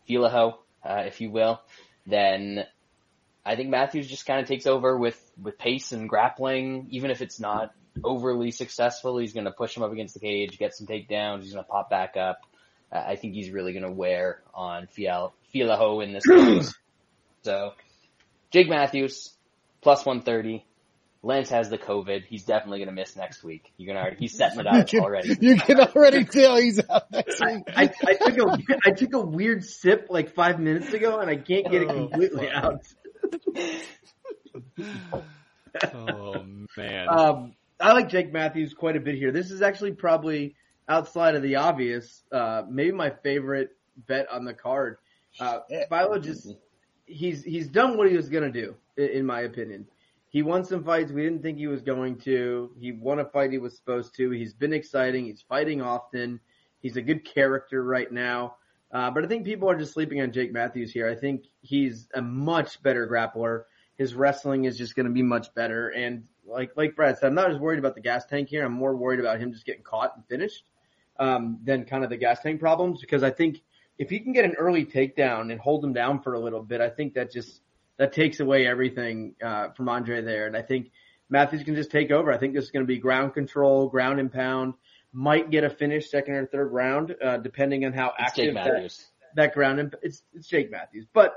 [0.08, 1.60] Filaho, uh, if you will,
[2.06, 2.64] then
[3.44, 7.20] I think Matthews just kind of takes over with, with pace and grappling, even if
[7.20, 7.72] it's not
[8.04, 9.18] overly successful.
[9.18, 11.42] He's going to push him up against the cage, get some takedowns.
[11.42, 12.40] He's going to pop back up.
[12.92, 16.74] Uh, I think he's really going to wear on Fial, Filaho in this case.
[17.42, 17.72] So
[18.50, 19.30] Jake Matthews
[19.80, 20.62] plus 130.
[21.22, 22.24] Lance has the COVID.
[22.26, 23.72] He's definitely going to miss next week.
[23.78, 25.36] You're gonna, he's setting it You up can, already.
[25.40, 27.64] you can already tell he's out next week.
[27.74, 31.36] I, I took a I took a weird sip like five minutes ago and I
[31.36, 32.82] can't get it completely out.
[35.94, 36.44] Oh
[36.76, 37.08] man.
[37.08, 39.32] Um, I like Jake Matthews quite a bit here.
[39.32, 40.54] This is actually probably
[40.88, 43.70] outside of the obvious, uh, maybe my favorite
[44.06, 44.98] bet on the card.
[45.38, 46.54] Uh, Philo just
[47.06, 49.86] he's he's done what he was gonna do, in, in my opinion.
[50.28, 52.70] He won some fights we didn't think he was going to.
[52.78, 54.30] He won a fight he was supposed to.
[54.30, 55.26] He's been exciting.
[55.26, 56.38] He's fighting often.
[56.80, 58.56] He's a good character right now.
[58.92, 61.08] Uh, but I think people are just sleeping on Jake Matthews here.
[61.08, 63.64] I think he's a much better grappler.
[63.96, 65.88] His wrestling is just going to be much better.
[65.88, 68.64] And like like Brad said, I'm not as worried about the gas tank here.
[68.64, 70.64] I'm more worried about him just getting caught and finished
[71.18, 73.62] um, than kind of the gas tank problems because I think
[73.98, 76.80] if he can get an early takedown and hold him down for a little bit,
[76.80, 77.60] I think that just
[77.98, 80.46] that takes away everything uh, from Andre there.
[80.46, 80.90] And I think
[81.28, 82.32] Matthews can just take over.
[82.32, 84.74] I think this is going to be ground control, ground and pound.
[85.12, 88.94] Might get a finish second or third round, uh, depending on how It's active that,
[89.36, 89.80] that ground.
[89.80, 91.34] And it's it's Jake Matthews, but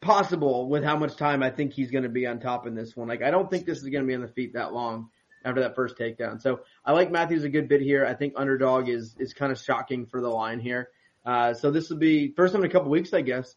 [0.00, 2.96] possible with how much time I think he's going to be on top in this
[2.96, 3.08] one.
[3.08, 5.10] Like I don't think this is going to be on the feet that long
[5.44, 6.40] after that first takedown.
[6.40, 8.06] So I like Matthews a good bit here.
[8.06, 10.88] I think underdog is is kind of shocking for the line here.
[11.24, 13.54] Uh, so this will be first time in a couple weeks, I guess.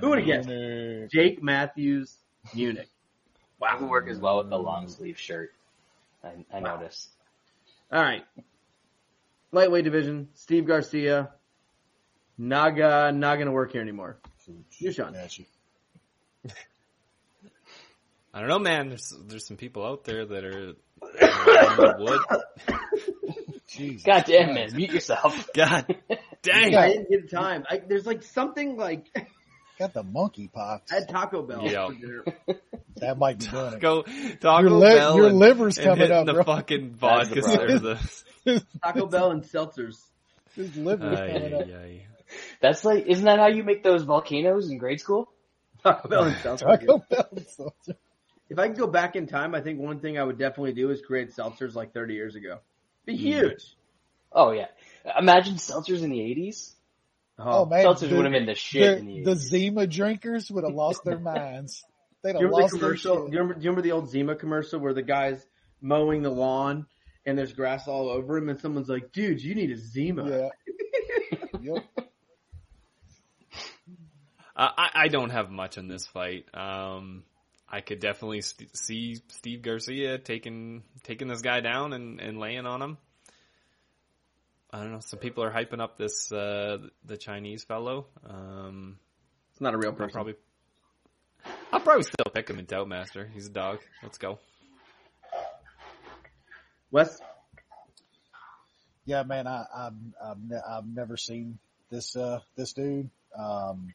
[0.00, 0.48] Who would have guessed?
[1.10, 2.18] Jake Matthews,
[2.54, 2.88] Munich.
[3.58, 3.78] Wow.
[3.80, 5.54] Would work as well with the long sleeve shirt.
[6.22, 7.08] I, I noticed.
[7.90, 8.24] All right.
[9.52, 11.30] Lightweight division, Steve Garcia.
[12.48, 14.16] Naga, uh, not gonna work here anymore.
[14.78, 15.12] You, Sean.
[15.12, 15.44] Got you.
[18.34, 18.88] I don't know, man.
[18.88, 22.20] There's there's some people out there that are in wood.
[23.68, 24.74] Jesus God damn man, Christ.
[24.74, 25.48] mute yourself.
[25.54, 25.86] God
[26.42, 26.74] dang.
[26.74, 27.64] I didn't get time.
[27.70, 29.06] I, there's like something like
[29.78, 30.90] Got the monkey pox.
[30.92, 31.88] I had Taco Bell Yeah.
[32.96, 33.80] That might be doing it.
[33.80, 35.16] Go Taco Your li- Bell.
[35.16, 36.44] your and, liver's and coming hitting up, the bro.
[36.44, 37.98] fucking That's the
[38.44, 39.96] vodka Taco Bell and seltzers.
[40.54, 41.62] His liver's Ay, coming up.
[41.62, 42.06] ay, ay.
[42.60, 45.32] That's like, isn't that how you make those volcanoes in grade school?
[45.82, 46.60] Taco Bell and seltzers.
[46.60, 47.96] Taco Bell and seltzer.
[48.48, 50.90] If I could go back in time, I think one thing I would definitely do
[50.90, 52.58] is create seltzers like 30 years ago.
[53.06, 53.18] Be mm.
[53.18, 53.76] huge.
[54.30, 54.66] Oh yeah.
[55.18, 56.72] Imagine seltzers in the 80s.
[57.38, 60.50] Oh man, Seltzers the, would have been the shit in the, the the Zima drinkers
[60.50, 61.82] would have lost their minds.
[62.22, 63.16] They'd Do have you remember the lost their commercial?
[63.16, 63.30] shit.
[63.30, 65.44] Do you remember, do you remember the old Zima commercial where the guy's
[65.80, 66.86] mowing the lawn
[67.24, 70.28] and there's grass all over him and someone's like, dude, you need a Zima.
[70.28, 71.38] Yeah.
[71.60, 71.84] yep.
[74.54, 76.46] Uh, I, I don't have much on this fight.
[76.54, 77.24] Um,
[77.68, 82.66] I could definitely st- see Steve Garcia taking taking this guy down and, and laying
[82.66, 82.98] on him.
[84.70, 85.00] I don't know.
[85.00, 88.06] Some people are hyping up this uh, the Chinese fellow.
[88.28, 88.98] Um,
[89.52, 90.12] It's not a real I'll person.
[90.12, 90.34] probably
[91.72, 93.26] I'll probably still pick him in Doubtmaster.
[93.32, 93.78] He's a dog.
[94.02, 94.38] Let's go.
[96.90, 97.18] Wes,
[99.06, 99.92] Yeah, man, I, I've,
[100.22, 101.58] I've, ne- I've never seen
[101.90, 103.08] this, uh, this dude.
[103.36, 103.94] Um,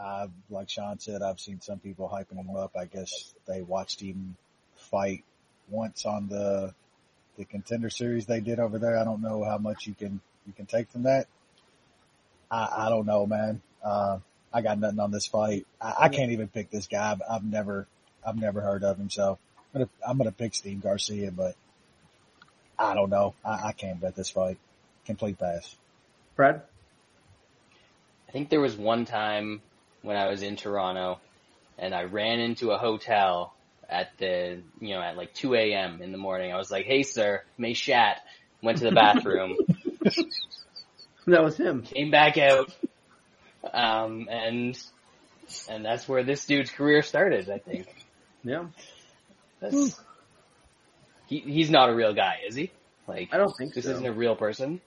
[0.00, 2.72] I, like Sean said, I've seen some people hyping him up.
[2.78, 4.36] I guess they watched him
[4.76, 5.24] fight
[5.68, 6.72] once on the,
[7.36, 8.98] the contender series they did over there.
[8.98, 11.26] I don't know how much you can, you can take from that.
[12.50, 13.60] I, I don't know, man.
[13.82, 14.18] Uh,
[14.52, 15.66] I got nothing on this fight.
[15.80, 17.12] I, I can't even pick this guy.
[17.12, 17.86] I've, I've never,
[18.26, 19.10] I've never heard of him.
[19.10, 19.38] So
[19.74, 21.54] I'm gonna, I'm gonna pick Steve Garcia, but
[22.78, 23.34] I don't know.
[23.44, 24.58] I, I can't bet this fight.
[25.04, 25.76] Complete pass.
[26.36, 26.62] Brad?
[28.28, 29.62] I think there was one time
[30.02, 31.20] when I was in Toronto
[31.78, 33.54] and I ran into a hotel
[33.88, 36.02] at the, you know, at like 2 a.m.
[36.02, 36.52] in the morning.
[36.52, 38.20] I was like, hey sir, may shat.
[38.60, 39.56] Went to the bathroom,
[41.28, 41.82] That was him.
[41.82, 42.72] came back out,
[43.72, 44.76] um, and,
[45.68, 47.86] and that's where this dude's career started, I think.
[48.42, 48.64] Yeah.
[49.60, 50.00] That's,
[51.26, 52.72] he, he's not a real guy, is he?
[53.06, 53.92] Like, I don't think this so.
[53.92, 54.80] isn't a real person.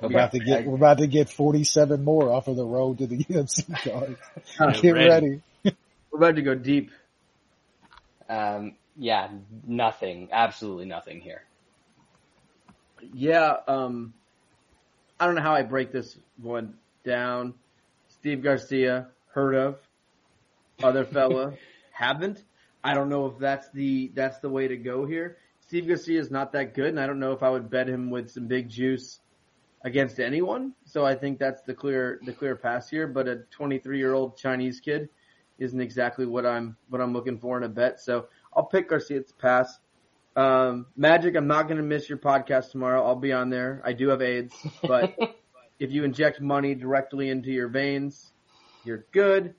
[0.00, 3.06] We're about to get, we're about to get 47 more off of the road to
[3.06, 4.16] the UFC card.
[4.82, 5.08] Get ready.
[5.08, 5.42] ready.
[6.10, 6.90] We're about to go deep.
[8.28, 9.28] Um, yeah,
[9.66, 11.42] nothing, absolutely nothing here.
[13.12, 14.14] Yeah, um,
[15.20, 16.74] I don't know how I break this one
[17.04, 17.54] down.
[18.08, 19.78] Steve Garcia, heard of.
[20.82, 21.54] Other fella,
[21.92, 22.42] haven't.
[22.84, 25.38] I don't know if that's the that's the way to go here.
[25.66, 28.10] Steve Garcia is not that good, and I don't know if I would bet him
[28.10, 29.18] with some big juice
[29.86, 30.74] against anyone.
[30.84, 33.06] So I think that's the clear the clear pass here.
[33.06, 35.08] But a 23 year old Chinese kid
[35.58, 38.00] isn't exactly what I'm what I'm looking for in a bet.
[38.00, 39.78] So I'll pick Garcia to pass.
[40.34, 43.02] Um, Magic, I'm not going to miss your podcast tomorrow.
[43.06, 43.80] I'll be on there.
[43.86, 45.16] I do have AIDS, but
[45.78, 48.32] if you inject money directly into your veins,
[48.84, 49.54] you're good.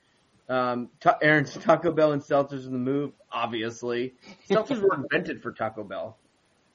[0.50, 4.14] Um, ta- Aaron's Taco Bell and seltzers in the move, obviously.
[4.48, 6.18] Seltzers were invented for Taco Bell.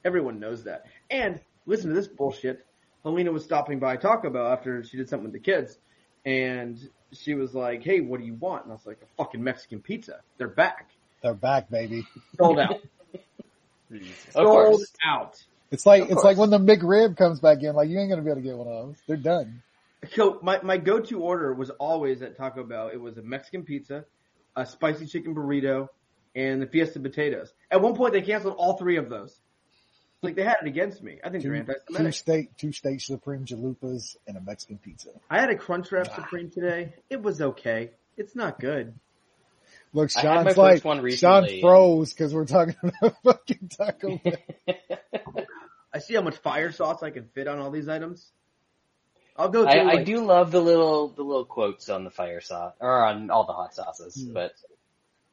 [0.05, 0.87] Everyone knows that.
[1.09, 2.67] And listen to this bullshit.
[3.05, 5.79] Helena was stopping by Taco Bell after she did something with the kids,
[6.25, 6.79] and
[7.13, 9.81] she was like, "Hey, what do you want?" And I was like, "A fucking Mexican
[9.81, 10.21] pizza.
[10.39, 10.91] They're back,
[11.23, 12.07] They're back, baby.
[12.39, 12.81] sold out,
[14.33, 16.25] sold out." It's like, Of it's course.
[16.25, 18.57] like when the McRib comes back in, like you ain't gonna be able to get
[18.57, 18.97] one of those.
[19.07, 19.63] They're done.
[20.15, 22.91] So my, my go-to order was always at Taco Bell.
[22.93, 24.05] It was a Mexican pizza,
[24.57, 25.89] a spicy chicken burrito,
[26.35, 27.53] and the Fiesta potatoes.
[27.71, 29.41] At one point, they canceled all three of those.
[30.23, 31.19] Like they had it against me.
[31.25, 32.15] I think they're Two, two anti-Semitic.
[32.15, 35.11] steak, two steak supreme chalupas and a Mexican pizza.
[35.29, 36.95] I had a Crunchwrap Supreme today.
[37.11, 37.91] It was okay.
[38.17, 38.95] It's not good.
[39.93, 44.37] Look, I had Sean's like, one Sean froze because we're talking about fucking Taco Bell.
[45.93, 48.31] I see how much fire sauce I can fit on all these items.
[49.37, 49.73] I'll go through.
[49.73, 53.31] I, I do love the little the little quotes on the fire sauce or on
[53.31, 54.33] all the hot sauces, Hmm.
[54.35, 54.53] but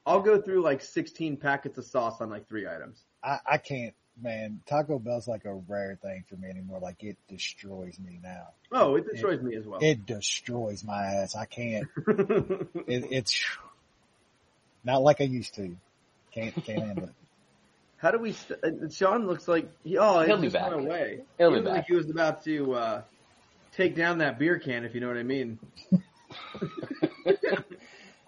[0.05, 2.99] I'll go through like 16 packets of sauce on like three items.
[3.23, 4.61] I, I can't, man.
[4.67, 6.79] Taco Bell's like a rare thing for me anymore.
[6.79, 8.49] Like it destroys me now.
[8.71, 9.79] Oh, it destroys me as well.
[9.81, 11.35] It destroys my ass.
[11.35, 11.87] I can't.
[12.87, 13.45] It, it's
[14.83, 15.75] not like I used to.
[16.33, 17.13] Can't can't handle it.
[17.97, 18.31] How do we?
[18.31, 20.71] St- uh, Sean looks like he, oh, He'll he be just back.
[20.71, 21.19] went away.
[21.37, 21.87] He'll he be looked like back.
[21.87, 23.01] he was about to uh,
[23.75, 25.59] take down that beer can, if you know what I mean.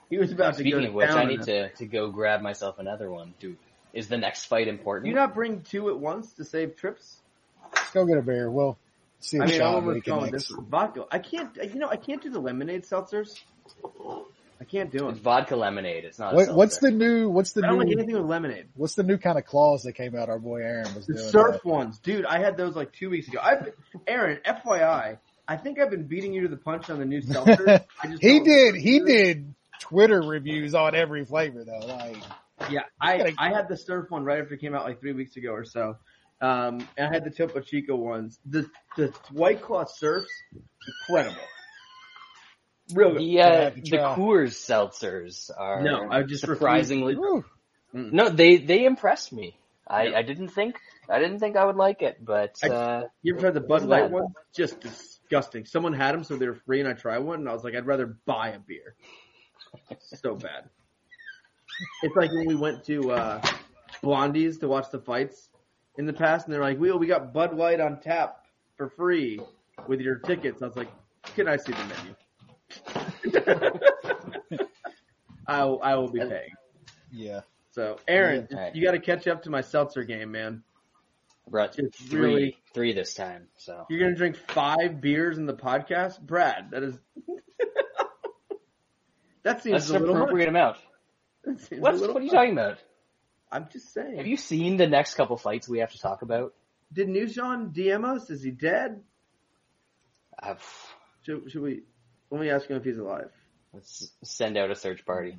[0.09, 2.41] he was about to speaking go of which, down I need to to go grab
[2.41, 3.33] myself another one.
[3.39, 3.57] Dude,
[3.93, 5.07] is the next fight important?
[5.07, 7.17] you not bring two at once to save trips?
[7.73, 8.49] Let's go get a beer.
[8.51, 8.77] We'll
[9.19, 10.47] see if I mean, I'm Sean almost going connects.
[10.49, 11.05] this vodka.
[11.11, 11.55] I can't.
[11.55, 13.39] You know, I can't do the lemonade seltzers.
[14.59, 15.23] I can't do It's them.
[15.23, 16.05] vodka lemonade.
[16.05, 16.33] It's not.
[16.33, 17.29] A What, what's the new?
[17.29, 17.97] What's the I don't like new?
[17.97, 18.67] anything with lemonade.
[18.75, 20.29] What's the new kind of clause that came out?
[20.29, 21.27] Our boy Aaron was The doing.
[21.29, 21.65] surf that.
[21.65, 22.25] ones, dude.
[22.25, 23.39] I had those like two weeks ago.
[23.41, 23.69] I've
[24.07, 25.17] Aaron, FYI,
[25.47, 27.83] I think I've been beating you to the punch on the new seltzers.
[28.03, 28.75] I just He did.
[28.75, 31.87] He did Twitter reviews on every flavor though.
[31.87, 32.17] Like
[32.69, 35.35] Yeah, I I had the surf one right after it came out like three weeks
[35.37, 35.97] ago or so.
[36.41, 38.39] Um, and I had the Topo Chico ones.
[38.45, 40.31] The the White Claw surfs,
[40.87, 41.35] incredible,
[42.93, 43.19] real good.
[43.19, 43.97] The Yeah, uh, the.
[44.15, 47.15] Coors seltzers are No, I just surprisingly.
[47.15, 47.45] whew,
[47.93, 49.55] No, they they impressed me.
[49.87, 50.77] I, I didn't think
[51.09, 53.83] I didn't think I would like it, but I- uh, You ever tried the Bud
[53.83, 54.11] Light bad.
[54.11, 54.33] one?
[54.55, 55.65] Just disgusting.
[55.65, 57.75] Someone had them, so they were free, and I tried one, and I was like,
[57.75, 58.95] I'd rather buy a beer.
[60.01, 60.69] so bad.
[62.03, 63.41] It's like when we went to uh,
[64.01, 65.49] Blondie's to watch the fights
[65.97, 68.45] in the past, and they're like, "We we got Bud Light on tap
[68.77, 69.39] for free
[69.87, 70.89] with your tickets." I was like,
[71.35, 72.15] "Can I see the menu?"
[75.47, 76.51] I will, I will be paying.
[77.11, 77.41] yeah.
[77.71, 78.57] So, Aaron, Yeah.
[78.57, 78.75] Alright.
[78.75, 80.63] you got to catch up to my seltzer game, man.
[81.49, 83.47] brought Just three really- three this time.
[83.57, 86.71] So You're gonna drink five beers in the podcast, Brad.
[86.71, 86.99] That is.
[89.43, 90.49] that seems that's a an little appropriate much.
[90.49, 90.77] amount.
[91.43, 92.77] That seems a What's, little what are you talking about?
[93.51, 94.17] I'm just saying.
[94.17, 96.53] Have you seen the next couple fights we have to talk about?
[96.93, 98.29] Did Newshawn DM us?
[98.29, 99.01] Is he dead?
[100.39, 100.63] I've,
[101.23, 101.83] Should, should we?
[102.29, 103.29] Let me ask him if he's alive.
[103.73, 105.37] let's send out a search party.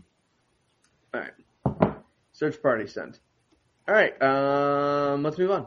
[1.14, 1.94] All right.
[2.32, 3.18] Search party sent.
[3.88, 4.20] All right.
[4.22, 5.66] Um, let's move on.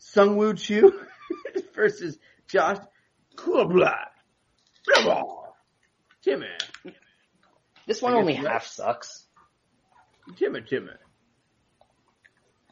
[0.00, 0.90] Seungwoo Choi
[1.74, 2.78] versus Josh
[3.36, 3.94] Culibao.
[6.22, 6.46] Timmy.
[7.90, 8.52] This one only you're right.
[8.52, 9.24] half sucks.
[10.36, 10.92] Timmy, Timmy.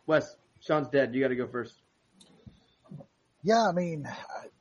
[0.06, 1.12] Wes, Sean's dead.
[1.12, 1.74] You got to go first.
[3.42, 4.08] Yeah, I mean,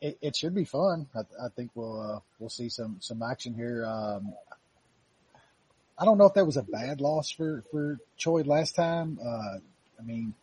[0.02, 1.06] it, it should be fun.
[1.16, 3.86] I, I think we'll uh, we'll see some some action here.
[3.86, 4.34] Um,
[5.96, 9.20] I don't know if that was a bad loss for for Choi last time.
[9.24, 9.60] Uh,
[10.00, 10.34] I mean,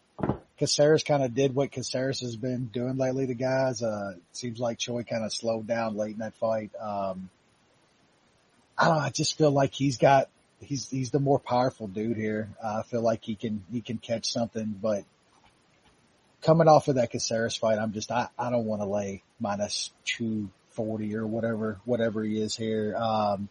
[0.60, 3.82] Caceres kind of did what Caceres has been doing lately The guys.
[3.82, 6.70] Uh, seems like Choi kind of slowed down late in that fight.
[6.80, 7.30] Um,
[8.76, 9.02] I don't know.
[9.02, 10.28] I just feel like he's got
[10.60, 12.50] he's he's the more powerful dude here.
[12.62, 15.04] Uh, I feel like he can he can catch something, but
[16.44, 19.90] coming off of that Caceres fight, I'm just, I, I don't want to lay minus
[20.04, 22.94] 240 or whatever, whatever he is here.
[22.96, 23.48] Um,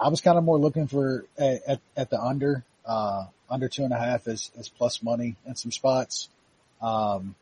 [0.00, 3.92] I was kind of more looking for at, at the under, uh, under two and
[3.92, 6.28] a half is, is plus money in some spots.
[6.80, 7.34] Um,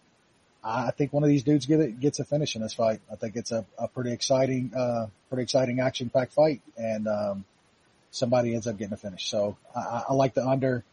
[0.65, 3.01] I think one of these dudes get it, gets a finish in this fight.
[3.13, 7.45] I think it's a, a pretty exciting, uh, pretty exciting action packed fight and, um,
[8.11, 9.29] somebody ends up getting a finish.
[9.29, 10.85] So I, I like the under.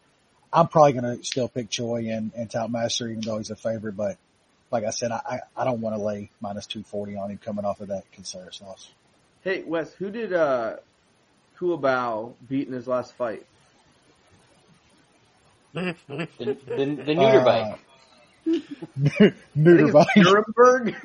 [0.51, 3.55] I'm probably going to still pick Choi and, and Tout Master, even though he's a
[3.55, 3.95] favorite.
[3.95, 4.17] But
[4.71, 7.79] like I said, I, I don't want to lay minus 240 on him coming off
[7.79, 8.89] of that Caceres loss.
[9.43, 10.77] Hey, Wes, who did, uh,
[11.57, 13.45] Culibao beat in his last fight?
[15.73, 17.79] The, the, the neuter bike.
[19.55, 20.07] Neuter bike.
[20.17, 20.95] Nuremberg?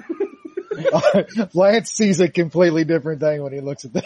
[1.54, 4.04] Lance sees a completely different thing when he looks at that.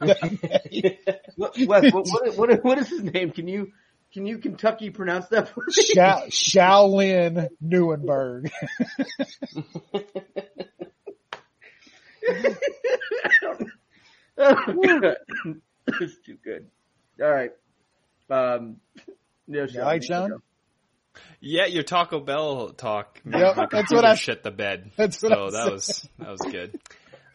[1.36, 3.30] Wes, what, what, what, what is his name?
[3.30, 3.72] Can you,
[4.12, 5.72] can you Kentucky pronounce that for me?
[5.72, 8.50] Sha- Shaolin Newenberg.
[15.86, 16.66] it's too good.
[17.20, 17.50] All right.
[18.30, 18.76] Um,
[19.46, 20.42] no, All right, Sean?
[21.40, 23.20] Yeah, your Taco Bell talk.
[23.24, 24.90] made Yep, that's what I- shit the bed.
[24.96, 25.72] that's what so I that said.
[25.72, 26.80] was that was good.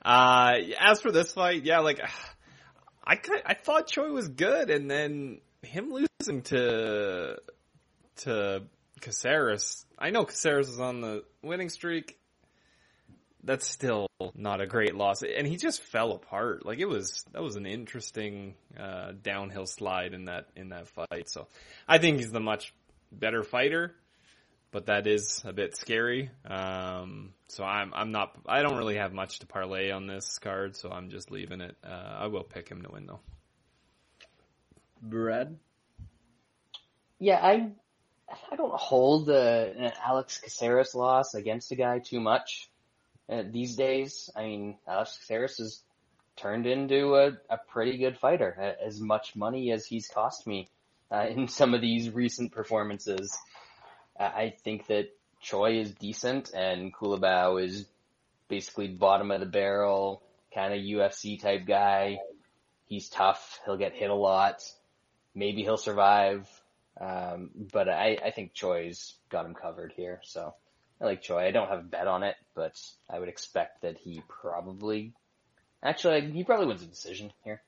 [0.03, 1.99] Uh, as for this fight, yeah, like
[3.05, 7.37] I ki- I thought Choi was good, and then him losing to
[8.17, 8.63] to
[9.01, 9.85] Caceres.
[9.97, 12.17] I know Caceres is on the winning streak.
[13.45, 16.65] That's still not a great loss, and he just fell apart.
[16.65, 21.29] Like it was that was an interesting uh, downhill slide in that in that fight.
[21.29, 21.47] So
[21.87, 22.73] I think he's the much
[23.19, 23.95] better fighter,
[24.71, 26.31] but that is a bit scary.
[26.45, 30.75] Um, so I'm I'm not I don't really have much to parlay on this card,
[30.75, 31.75] so I'm just leaving it.
[31.83, 33.19] Uh, I will pick him to win though.
[35.01, 35.57] Brad?
[37.19, 37.71] Yeah, I
[38.51, 39.33] I don't hold uh,
[39.77, 42.69] an Alex Caceres loss against the guy too much
[43.29, 44.29] uh, these days.
[44.35, 45.81] I mean, Alex Caceres has
[46.35, 48.55] turned into a, a pretty good fighter.
[48.59, 50.69] Uh, As much money as he's cost me
[51.13, 53.37] uh, in some of these recent performances,
[54.19, 55.09] uh, I think that
[55.41, 57.85] Choi is decent and Culibao is
[58.47, 62.17] basically bottom of the barrel kind of UFC type guy.
[62.85, 63.59] He's tough.
[63.65, 64.63] He'll get hit a lot.
[65.35, 66.47] Maybe he'll survive.
[66.99, 70.21] Um, but I, I think Choi's got him covered here.
[70.23, 70.53] So
[71.01, 71.39] I like Choi.
[71.39, 75.13] I don't have a bet on it, but I would expect that he probably,
[75.83, 77.61] actually, he probably wins a decision here.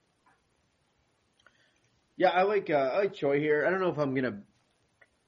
[2.17, 3.65] Yeah, I like, uh, I like Choi here.
[3.65, 4.41] I don't know if I'm gonna,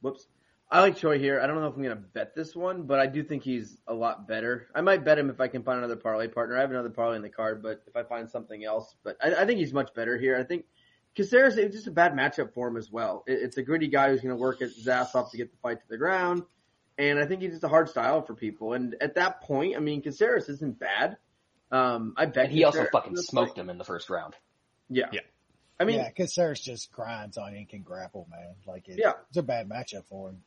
[0.01, 0.25] whoops.
[0.69, 1.39] I like Choi here.
[1.41, 3.93] I don't know if I'm gonna bet this one, but I do think he's a
[3.93, 4.67] lot better.
[4.75, 6.57] I might bet him if I can find another parlay partner.
[6.57, 9.33] I have another parlay in the card, but if I find something else, but I,
[9.33, 10.37] I think he's much better here.
[10.37, 10.65] I think
[11.15, 13.23] Caceres, it's just a bad matchup for him as well.
[13.27, 15.79] It, it's a gritty guy who's gonna work his ass off to get the fight
[15.79, 16.43] to the ground.
[16.97, 18.73] And I think he's just a hard style for people.
[18.73, 21.17] And at that point, I mean, Caceres isn't bad.
[21.71, 24.35] Um, I bet And he also fucking smoked fight- him in the first round.
[24.89, 25.05] Yeah.
[25.11, 25.21] Yeah.
[25.79, 28.55] I mean, yeah, because Caceres just grinds on you and can grapple, man.
[28.65, 29.13] Like it, Yeah.
[29.29, 30.41] it's a bad matchup for him.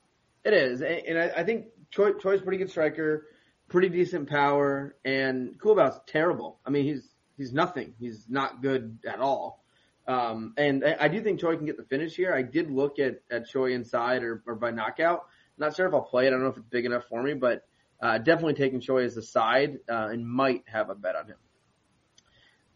[0.44, 3.26] It is, and and I, I think Choi, Choi's a pretty good striker,
[3.68, 6.58] pretty decent power, and Kubao's terrible.
[6.66, 7.06] I mean, he's
[7.36, 7.94] he's nothing.
[7.98, 9.62] He's not good at all.
[10.08, 12.34] Um, and I, I do think Choi can get the finish here.
[12.34, 15.26] I did look at at Choi inside or, or by knockout.
[15.58, 16.28] Not sure if I'll play it.
[16.28, 17.62] I don't know if it's big enough for me, but
[18.00, 21.36] uh, definitely taking Choi as a side uh, and might have a bet on him.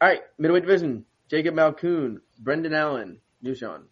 [0.00, 3.84] All right, middleweight division: Jacob Malkoun, Brendan Allen, Nushan.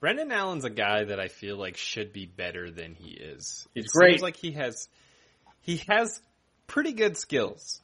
[0.00, 3.66] Brendan Allen's a guy that I feel like should be better than he is.
[3.74, 4.10] He's it great.
[4.12, 4.88] Seems like he has
[5.60, 6.20] he has
[6.66, 7.80] pretty good skills,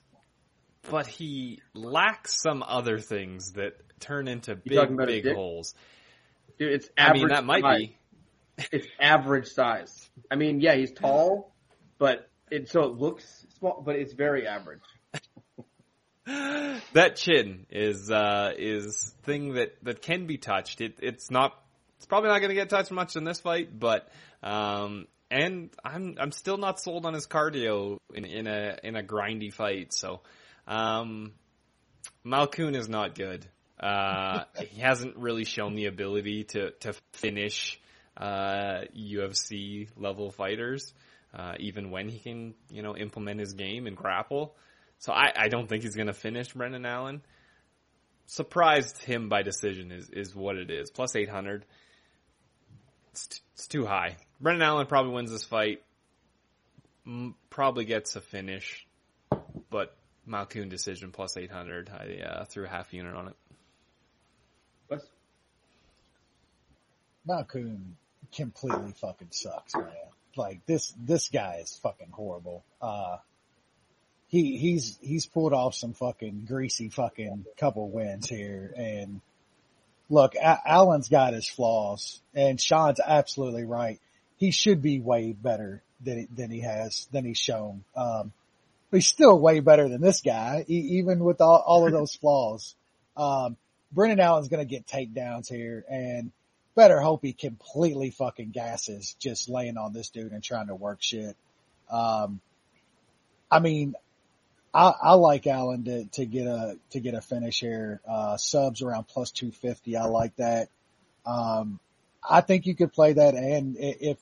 [0.90, 5.74] but he lacks some other things that turn into big talking about his big holes.
[6.58, 7.22] Dude, it's I average.
[7.22, 7.78] mean, that might size.
[7.78, 7.96] be.
[8.72, 10.10] it's average size.
[10.30, 11.54] I mean, yeah, he's tall,
[11.98, 14.82] but it so it looks small, but it's very average.
[16.92, 20.80] that chin is uh is thing that that can be touched.
[20.80, 21.52] It it's not
[21.96, 24.08] it's probably not going to get touched much in this fight, but
[24.42, 29.02] um and I'm I'm still not sold on his cardio in in a in a
[29.02, 29.92] grindy fight.
[29.92, 30.20] So
[30.66, 31.32] um
[32.24, 33.46] Malkoun is not good.
[33.80, 37.80] Uh he hasn't really shown the ability to to finish
[38.16, 40.92] uh UFC level fighters.
[41.34, 44.54] uh, even when he can, you know, implement his game and grapple.
[45.02, 47.22] So I, I don't think he's going to finish Brendan Allen.
[48.26, 50.92] Surprised him by decision is, is what it is.
[50.92, 51.64] Plus 800.
[53.10, 54.16] It's, t- it's too high.
[54.40, 55.82] Brendan Allen probably wins this fight.
[57.04, 58.86] M- probably gets a finish,
[59.70, 59.96] but
[60.28, 61.90] Malkoun decision plus 800.
[61.90, 63.34] I uh, threw half unit on it.
[64.88, 65.00] Wes?
[67.28, 67.94] Malkoun
[68.32, 69.88] completely fucking sucks, man.
[70.36, 72.64] Like this, this guy is fucking horrible.
[72.80, 73.16] Uh,
[74.32, 78.72] he, he's, he's pulled off some fucking greasy fucking couple wins here.
[78.74, 79.20] And
[80.08, 84.00] look, A- Allen's got his flaws and Sean's absolutely right.
[84.38, 87.84] He should be way better than, he- than he has, than he's shown.
[87.94, 88.32] Um,
[88.90, 92.14] but he's still way better than this guy, e- even with all, all of those
[92.20, 92.74] flaws.
[93.18, 93.58] Um,
[93.92, 96.32] Brendan Allen's going to get takedowns here and
[96.74, 101.02] better hope he completely fucking gasses just laying on this dude and trying to work
[101.02, 101.36] shit.
[101.90, 102.40] Um,
[103.50, 103.94] I mean,
[104.74, 108.00] I, I like Allen to, to get a, to get a finish here.
[108.08, 109.96] Uh, subs around plus 250.
[109.96, 110.68] I like that.
[111.26, 111.78] Um,
[112.28, 114.18] I think you could play that and if,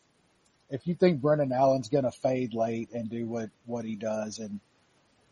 [0.71, 4.39] if you think Brendan Allen's going to fade late and do what, what he does
[4.39, 4.61] and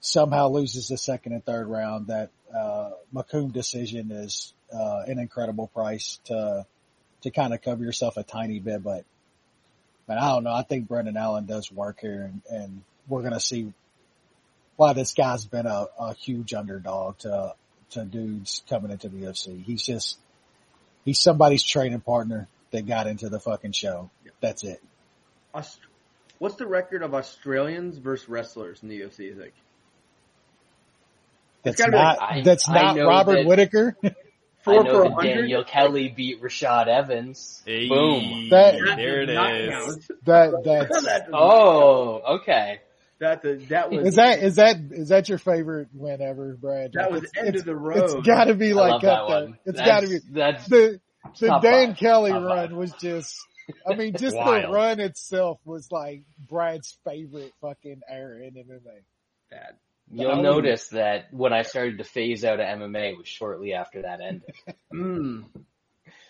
[0.00, 5.68] somehow loses the second and third round, that, uh, Malkoun decision is, uh, an incredible
[5.68, 6.66] price to,
[7.22, 9.04] to kind of cover yourself a tiny bit, but,
[10.06, 10.52] but I don't know.
[10.52, 13.72] I think Brendan Allen does work here and, and we're going to see
[14.78, 17.54] why this guy's been a, a huge underdog to,
[17.90, 19.62] to dudes coming into the UFC.
[19.64, 20.16] He's just,
[21.04, 24.08] he's somebody's training partner that got into the fucking show.
[24.40, 24.80] That's it.
[25.52, 25.80] Aust-
[26.38, 29.18] What's the record of Australians versus wrestlers in the UFC?
[29.24, 29.52] You think
[31.64, 33.96] That's gotta be not, like- I- that's I not know Robert that- Whitaker.
[34.62, 35.34] four I know that hundred.
[35.40, 37.62] Daniel Kelly beat Rashad Evans.
[37.66, 38.48] Hey, Boom.
[38.50, 39.70] That- there it Not is.
[39.70, 40.24] count.
[40.24, 42.80] that, that's, That does not Oh, okay.
[43.20, 46.92] That the, that was is that, is that, is that your favorite win ever, Brad?
[46.94, 48.04] that was it's- end it's- of the road.
[48.18, 49.40] It's gotta be like love that up there.
[49.46, 49.58] one.
[49.66, 51.00] It's That's- gotta be, That's the,
[51.40, 51.96] the Dan five.
[51.96, 52.76] Kelly Top run five.
[52.76, 53.36] was just,
[53.90, 59.02] I mean, just the run itself was like Brad's favorite fucking era in MMA.
[59.50, 59.74] bad.
[60.10, 64.02] You'll notice that when I started to phase out of MMA it was shortly after
[64.02, 64.52] that ended.
[64.94, 65.44] Mm.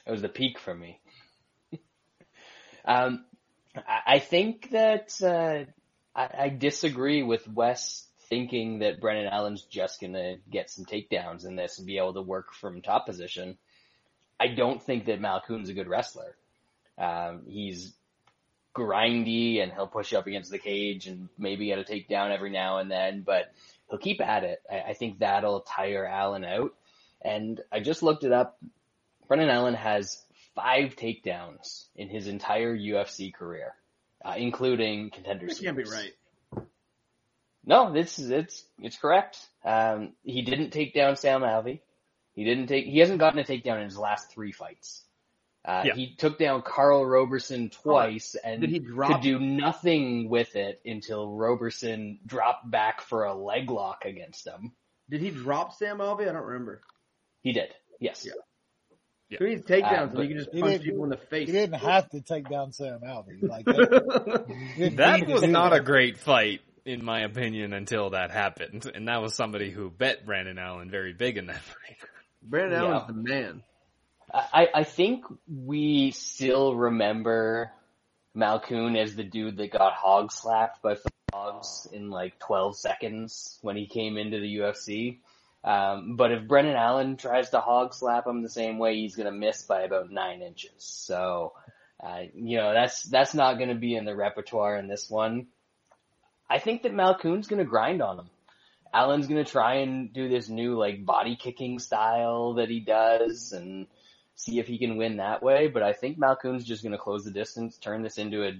[0.06, 1.00] It was the peak for me.
[2.84, 3.24] um,
[3.76, 5.70] I, I think that uh,
[6.18, 11.56] I, I disagree with Wes thinking that Brendan Allen's just gonna get some takedowns in
[11.56, 13.56] this and be able to work from top position.
[14.38, 16.36] I don't think that Malkoun's a good wrestler.
[16.98, 17.94] Um, he's
[18.74, 22.50] grindy and he'll push you up against the cage and maybe get a takedown every
[22.50, 23.52] now and then, but
[23.88, 24.60] he'll keep at it.
[24.70, 26.74] I, I think that'll tire Allen out.
[27.22, 28.58] And I just looked it up.
[29.26, 30.22] Brendan Allen has
[30.54, 33.74] five takedowns in his entire UFC career,
[34.28, 35.58] uh, including contenders.
[35.58, 36.12] That can't be right.
[37.64, 39.38] No, this is it's it's correct.
[39.64, 41.80] Um, he didn't take down Sam Alvey.
[42.34, 42.86] He didn't take.
[42.86, 45.04] He hasn't gotten a takedown in his last three fights.
[45.64, 45.94] Uh, Yeah.
[45.94, 51.30] He took down Karl Roberson twice and Did he could do nothing with it until
[51.34, 54.72] Roberson dropped back for a leg lock against him.
[55.10, 56.28] Did he drop Sam Alvey?
[56.28, 56.80] I don't remember.
[57.42, 57.74] He did.
[58.00, 58.26] Yes.
[59.38, 61.26] Who needs takedowns Uh, when you can just he punch didn't- people in the He
[61.26, 61.46] face?
[61.50, 63.42] didn't have to take down Sam Alvey.
[63.42, 68.30] Like that, he didn't That was not a great fight, in my opinion, until that
[68.30, 68.90] happened.
[68.94, 71.96] And that was somebody who bet Brendan Allen very big in that fight.
[72.42, 72.88] Brendan Yeah.
[72.88, 73.62] Allen's the man.
[74.32, 77.70] I, I think we still remember
[78.36, 81.02] Malkoun as the dude that got hog slapped by Phil
[81.32, 85.18] Hawes in like 12 seconds when he came into the UFC.
[85.64, 89.32] Um, but if Brendan Allen tries to hog slap him the same way, he's gonna
[89.32, 90.72] miss by about nine inches.
[90.78, 91.52] So,
[92.02, 95.48] uh, you know, that's, that's not gonna be in the repertoire in this one.
[96.48, 98.30] I think that Malkoun's gonna grind on him.
[98.92, 103.86] Allen's gonna try and do this new like body kicking style that he does and
[104.34, 105.66] see if he can win that way.
[105.66, 108.52] But I think Malkoun's just gonna close the distance, turn this into a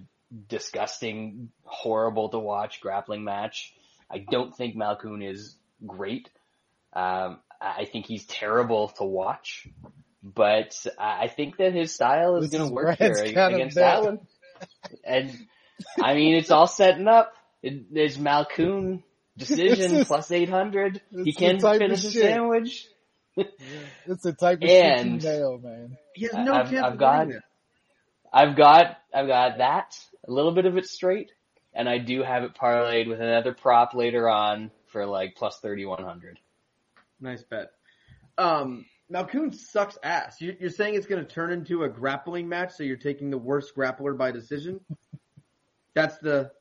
[0.49, 3.73] disgusting, horrible to watch grappling match.
[4.11, 5.57] I don't think Malkoun is
[5.87, 6.29] great.
[6.93, 9.67] Um, I I think he's terrible to watch,
[10.23, 13.95] but I I think that his style is going to work Brad's here against bet.
[13.95, 14.21] Allen.
[15.05, 15.37] And
[16.03, 17.33] I mean, it's all setting up.
[17.63, 19.03] It, there's Malkoun
[19.37, 21.01] decision is- plus 800.
[21.25, 22.87] He can the type of finish a sandwich.
[23.37, 25.97] It's the type of shit And- you nail, man.
[26.15, 27.43] He has no I've- chance I've of got- winning this.
[28.33, 31.31] I've got, I've got that, a little bit of it straight,
[31.73, 36.39] and I do have it parlayed with another prop later on for like plus 3100.
[37.21, 37.71] Nice bet.
[38.37, 40.41] Um, Malkoun sucks ass.
[40.41, 43.39] You, you're saying it's going to turn into a grappling match, so you're taking the
[43.39, 44.81] worst grappler by decision.
[45.95, 46.53] That's the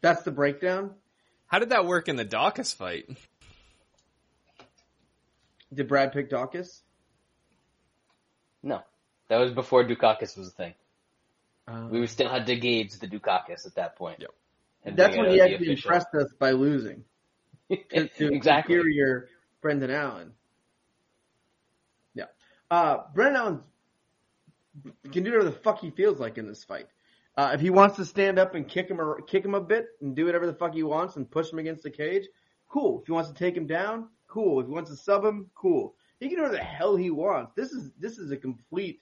[0.00, 0.94] That's the breakdown.
[1.46, 3.06] How did that work in the Dawkins fight?
[5.72, 6.82] Did Brad pick Dawkins?
[8.62, 8.82] No,
[9.28, 10.74] that was before Dukakis was a thing.
[11.66, 14.18] Uh, We still had to gauge the Dukakis at that point.
[14.20, 14.30] Yep.
[14.84, 17.04] And that's when he actually official- impressed us by losing
[17.70, 18.76] to, to exactly.
[18.76, 19.28] superior
[19.62, 20.32] Brendan Allen.
[22.14, 22.26] Yeah.
[22.70, 23.60] Uh, Brendan Allen
[25.10, 26.88] can do whatever the fuck he feels like in this fight.
[27.36, 29.86] Uh, if he wants to stand up and kick him or kick him a bit
[30.02, 32.26] and do whatever the fuck he wants and push him against the cage,
[32.68, 33.00] cool.
[33.00, 34.60] If he wants to take him down, cool.
[34.60, 35.94] If he wants to sub him, cool.
[36.20, 37.52] He can do whatever the hell he wants.
[37.56, 39.00] This is this is a complete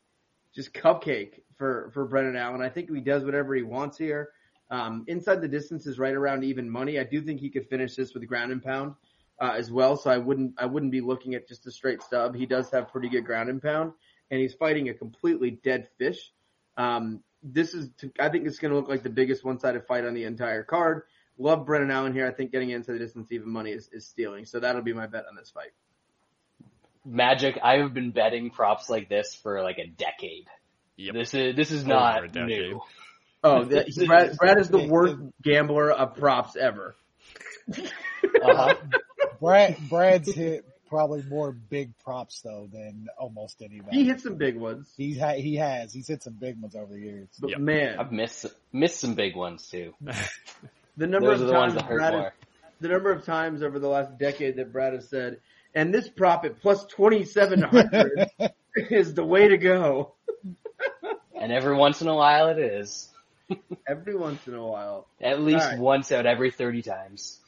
[0.54, 2.62] just cupcake for for Brendan Allen.
[2.62, 4.30] I think he does whatever he wants here.
[4.70, 7.00] Um, inside the distance is right around even money.
[7.00, 8.94] I do think he could finish this with ground and pound
[9.40, 9.96] uh, as well.
[9.96, 12.34] So I wouldn't I wouldn't be looking at just a straight stub.
[12.36, 13.92] He does have pretty good ground and pound,
[14.30, 16.32] and he's fighting a completely dead fish.
[16.76, 17.88] Um, this is
[18.18, 20.62] I think it's going to look like the biggest one sided fight on the entire
[20.62, 21.02] card.
[21.38, 22.26] Love Brendan Allen here.
[22.26, 24.44] I think getting into the distance even money is, is stealing.
[24.44, 25.70] So that'll be my bet on this fight.
[27.06, 27.58] Magic.
[27.62, 30.48] I have been betting props like this for like a decade.
[30.98, 31.14] Yep.
[31.14, 32.48] This is this is Over not a decade.
[32.48, 32.80] new.
[33.42, 36.94] Oh, that, Brad, Brad is the worst gambler of props ever.
[37.74, 38.74] Uh-huh.
[39.40, 43.96] Brad Brad's hit probably more big props though than almost anybody.
[43.96, 45.92] He hit some big ones, He's ha- he has.
[45.92, 47.28] He's hit some big ones over the years.
[47.40, 47.58] but Yep.
[47.60, 49.94] man, I've missed missed some big ones too.
[50.96, 52.32] the number Those of the times that Brad has,
[52.80, 55.38] the number of times over the last decade that Brad has said,
[55.74, 58.28] and this prop at plus twenty seven hundred
[58.76, 60.14] is the way to go.
[61.40, 63.08] And every once in a while it is.
[63.88, 65.06] Every once in a while.
[65.20, 65.78] At least All right.
[65.78, 67.40] once out every 30 times.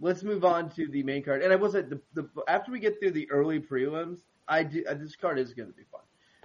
[0.00, 1.42] Let's move on to the main card.
[1.42, 4.84] And I will say, the, the after we get through the early prelims, I do,
[4.88, 6.00] uh, this card is going to be fun.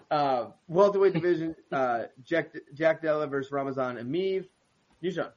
[0.10, 4.45] Uh, welterweight division, uh, Jack Jack Della versus Ramazan Emeev.
[5.03, 5.32] Nishan.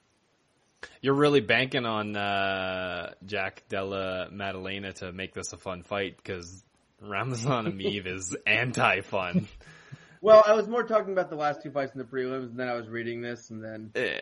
[1.01, 6.65] You're really banking on uh, Jack Della Maddalena to make this a fun fight because
[7.01, 9.49] Ramazan Emeev is anti-fun.
[10.21, 12.69] Well, I was more talking about the last two fights in the prelims, and then
[12.69, 14.21] I was reading this, and then yeah,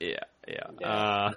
[0.00, 0.64] yeah, yeah.
[0.80, 0.92] Yeah.
[0.92, 1.32] Uh,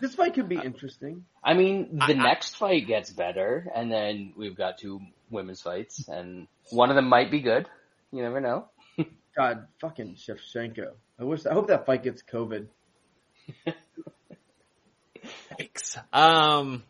[0.00, 1.24] this fight could be interesting.
[1.42, 5.00] I mean, the I- I- next fight gets better, and then we've got two
[5.30, 7.66] women's fights, and one of them might be good.
[8.12, 8.68] You never know.
[9.36, 10.92] God, fucking Shevchenko.
[11.18, 11.46] I wish.
[11.46, 12.66] I hope that fight gets COVID.
[15.58, 15.96] Thanks.
[16.12, 16.82] Um,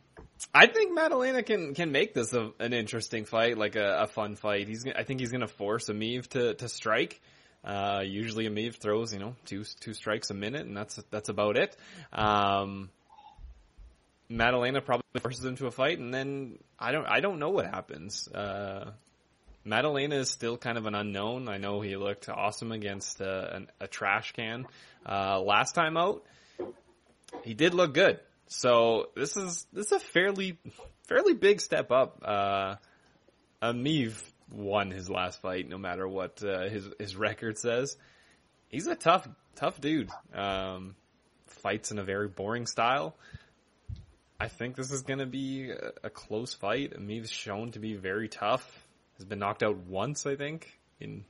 [0.54, 4.36] I think Maddalena can can make this a, an interesting fight, like a, a fun
[4.36, 4.68] fight.
[4.68, 7.20] He's I think he's going to force Emeev to to strike.
[7.64, 11.56] Uh, usually Emeev throws you know two two strikes a minute, and that's that's about
[11.56, 11.76] it.
[12.12, 12.90] Um,
[14.28, 17.66] Maddalena probably forces him to a fight, and then I don't I don't know what
[17.66, 18.28] happens.
[18.28, 18.92] Uh,
[19.64, 21.48] Maddalena is still kind of an unknown.
[21.48, 24.66] I know he looked awesome against uh, an, a trash can
[25.06, 26.22] uh, last time out.
[27.42, 28.20] He did look good.
[28.46, 30.58] So this is this is a fairly
[31.08, 32.20] fairly big step up.
[32.22, 32.76] Uh,
[33.62, 34.20] Emeev
[34.50, 37.96] won his last fight, no matter what uh, his his record says.
[38.68, 40.10] He's a tough tough dude.
[40.34, 40.94] Um,
[41.46, 43.16] fights in a very boring style.
[44.38, 46.92] I think this is going to be a, a close fight.
[46.94, 48.86] Emeev's shown to be very tough.
[49.16, 51.24] Has been knocked out once, I think, in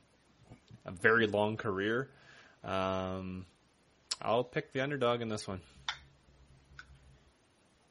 [0.85, 2.09] a very long career.
[2.63, 3.45] Um,
[4.21, 5.61] I'll pick the underdog in this one.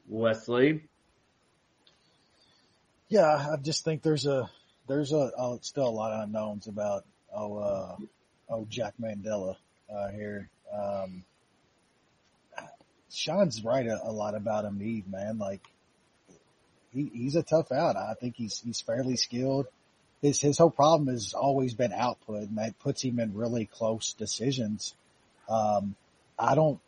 [0.07, 0.83] Wesley.
[3.07, 4.49] Yeah, I just think there's a
[4.87, 5.31] there's a
[5.61, 7.95] still a lot of unknowns about oh uh,
[8.49, 9.57] oh Jack Maddalena
[9.93, 10.49] uh, here.
[10.73, 11.23] Um,
[13.11, 15.37] Sean's right a, a lot about Hamid, man.
[15.37, 15.61] Like
[16.91, 17.95] he, he's a tough out.
[17.95, 19.67] I think he's he's fairly skilled.
[20.21, 24.13] His his whole problem has always been output, and that puts him in really close
[24.13, 24.93] decisions.
[25.49, 25.95] Um,
[26.37, 26.79] I don't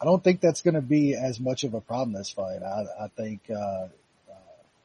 [0.00, 2.62] I don't think that's going to be as much of a problem this fight.
[2.62, 3.88] I, I think uh,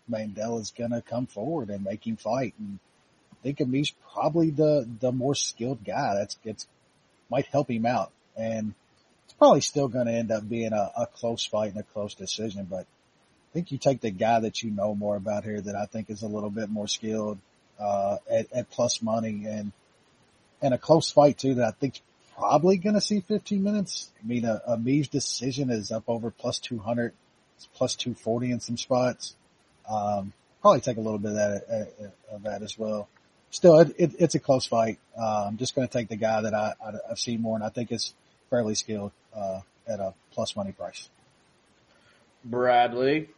[0.10, 2.54] Maddalena's gonna come forward and make him fight.
[2.60, 2.80] And
[3.32, 6.16] I think Emeev's probably the, the more skilled guy.
[6.16, 6.68] That's, it's,
[7.30, 8.12] might help him out.
[8.38, 8.74] And
[9.26, 12.68] it's probably still gonna end up being a, a close fight and a close decision,
[12.70, 15.86] but I think you take the guy that you know more about here that I
[15.86, 17.40] think is a little bit more skilled,
[17.80, 19.72] uh, at, at plus money and,
[20.62, 22.02] and a close fight too that I think's
[22.38, 24.12] probably gonna see 15 minutes.
[24.22, 27.14] I mean, a, a Mee's decision is up over plus 200.
[27.58, 29.36] It's plus 240 in some spots.
[29.90, 31.64] Um, probably take a little bit of that,
[32.02, 33.08] uh, of that as well.
[33.52, 35.00] Still, it, it, it's a close fight.
[35.18, 37.64] Uh, I'm just going to take the guy that I, I, I've seen more and
[37.64, 38.14] I think is
[38.50, 41.10] fairly skilled, uh, at a plus money price.
[42.44, 43.30] Bradley.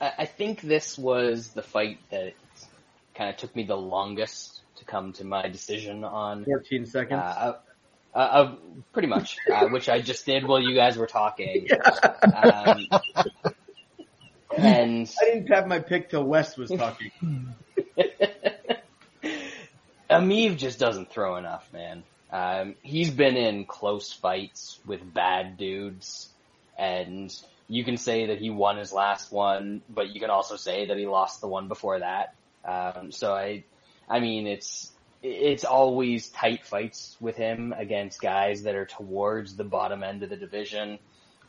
[0.00, 2.34] I, I think this was the fight that
[3.14, 6.44] kind of took me the longest to come to my decision on.
[6.44, 7.20] 14 seconds.
[7.20, 7.58] Uh,
[8.14, 8.54] Uh, uh,
[8.92, 11.68] pretty much, uh, which I just did while you guys were talking.
[12.34, 12.86] Um,
[14.62, 17.10] and I didn't have my pick till West was talking.
[20.10, 22.02] Emeev just doesn't throw enough, man.
[22.30, 26.28] Um, he's been in close fights with bad dudes,
[26.78, 27.34] and
[27.68, 30.96] you can say that he won his last one, but you can also say that
[30.96, 32.34] he lost the one before that.
[32.64, 33.64] Um, so I,
[34.08, 34.90] I mean, it's
[35.22, 40.30] it's always tight fights with him against guys that are towards the bottom end of
[40.30, 40.98] the division,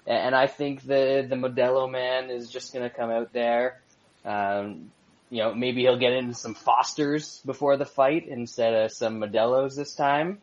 [0.06, 3.82] and I think the the Modelo man is just going to come out there.
[4.26, 4.92] Um,
[5.30, 9.76] you know, maybe he'll get into some Fosters before the fight instead of some Modelos
[9.76, 10.40] this time,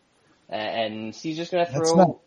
[0.48, 2.20] and he's just going to That's throw.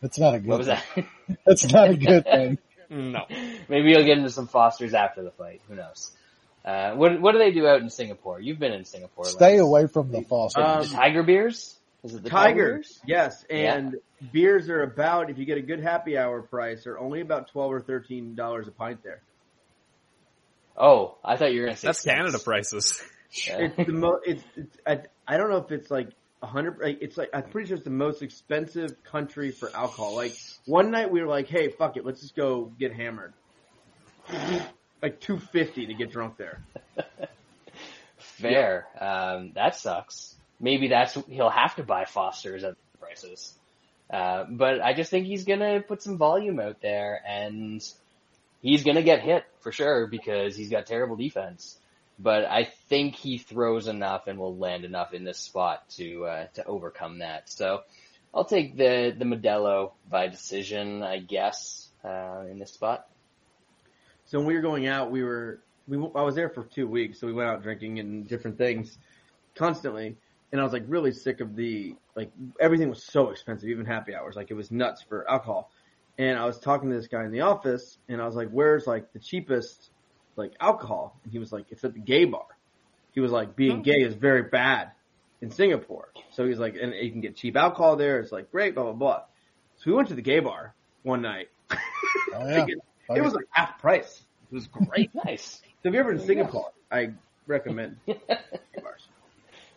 [0.00, 0.48] That's not a good.
[0.48, 0.84] what was that?
[0.94, 1.06] thing.
[1.46, 2.58] That's not a good thing.
[2.90, 3.26] No.
[3.68, 5.60] Maybe he'll get into some Fosters after the fight.
[5.68, 6.10] Who knows?
[6.64, 8.40] Uh, what what do they do out in Singapore?
[8.40, 9.24] You've been in Singapore.
[9.24, 9.60] Stay Lance.
[9.60, 10.64] away from the Fosters.
[10.64, 11.74] Um, The Tiger beers?
[12.02, 13.00] Is it the Tiger, Tiger, beers?
[13.06, 13.96] yes, and
[14.32, 17.72] beers are about if you get a good happy hour price, are only about twelve
[17.72, 19.22] or thirteen dollars a pint there.
[20.76, 22.16] Oh, I thought you were going to say That's cents.
[22.16, 23.02] Canada prices.
[23.46, 23.58] Yeah.
[23.58, 24.18] It's the mo.
[24.24, 26.08] It's, it's I, I don't know if it's like
[26.42, 26.78] a hundred.
[26.82, 30.16] Like, it's like I'm pretty sure it's the most expensive country for alcohol.
[30.16, 30.36] Like
[30.66, 33.34] one night we were like, hey, fuck it, let's just go get hammered.
[35.02, 36.64] like two fifty to get drunk there.
[38.18, 38.86] Fair.
[38.98, 40.34] Um, that sucks.
[40.60, 43.54] Maybe that's he'll have to buy Foster's at prices.
[44.10, 47.82] Uh, but I just think he's gonna put some volume out there, and
[48.60, 51.78] he's gonna get hit for sure because he's got terrible defense.
[52.18, 56.46] But I think he throws enough and will land enough in this spot to uh,
[56.54, 57.48] to overcome that.
[57.48, 57.82] So
[58.34, 63.06] I'll take the the Modelo by decision, I guess, uh, in this spot.
[64.26, 67.18] So when we were going out, we were we I was there for two weeks,
[67.18, 68.96] so we went out drinking and different things
[69.54, 70.16] constantly.
[70.52, 74.14] And I was like really sick of the like everything was so expensive, even happy
[74.14, 74.34] hours.
[74.36, 75.70] Like it was nuts for alcohol.
[76.18, 78.86] And I was talking to this guy in the office, and I was like, "Where's
[78.86, 79.90] like the cheapest
[80.36, 82.46] like alcohol?" And he was like, "It's at the gay bar."
[83.12, 84.90] He was like, "Being gay is very bad
[85.40, 88.74] in Singapore." So he's like, "And you can get cheap alcohol there." It's like great,
[88.74, 89.20] blah blah blah.
[89.76, 91.48] So we went to the gay bar one night.
[92.32, 92.66] Oh, yeah.
[93.08, 94.22] Oh, it was like half price.
[94.50, 95.10] It was great.
[95.24, 95.60] Nice.
[95.82, 97.10] So if you're ever in Singapore, I
[97.46, 98.20] recommend gay
[98.82, 98.99] bars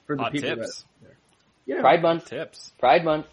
[0.06, 0.86] for the Hot people tips.
[1.02, 1.12] that.
[1.66, 2.26] You know, Pride Month.
[2.26, 2.72] Tips.
[2.80, 3.28] Pride Month.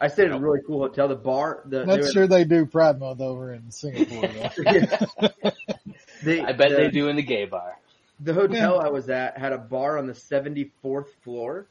[0.00, 1.08] I stayed at a really cool hotel.
[1.08, 4.28] The bar, the Not they were- sure they do Pride Month over in Singapore.
[4.28, 5.28] Though.
[6.22, 7.78] they- I bet the, they do in the gay bar.
[8.20, 11.66] The hotel I was at had a bar on the 74th floor.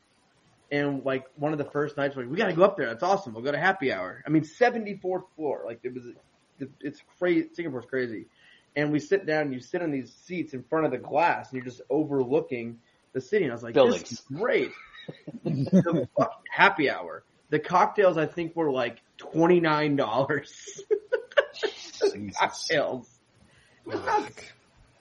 [0.72, 2.88] And like one of the first nights, we're like, we gotta go up there.
[2.88, 3.34] That's awesome.
[3.34, 4.24] We'll go to happy hour.
[4.26, 5.64] I mean, 74th floor.
[5.66, 6.03] Like it was,
[6.82, 7.49] it's crazy.
[7.53, 8.26] Singapore's crazy.
[8.76, 11.49] And we sit down and you sit on these seats in front of the glass
[11.49, 12.80] and you're just overlooking
[13.16, 13.46] the city.
[13.46, 14.02] And I was like, Buildings.
[14.02, 14.72] this is great.
[15.44, 17.24] the fucking happy hour.
[17.50, 19.98] The cocktails I think were like $29.
[22.38, 23.10] cocktails.
[23.88, 24.42] Nuts.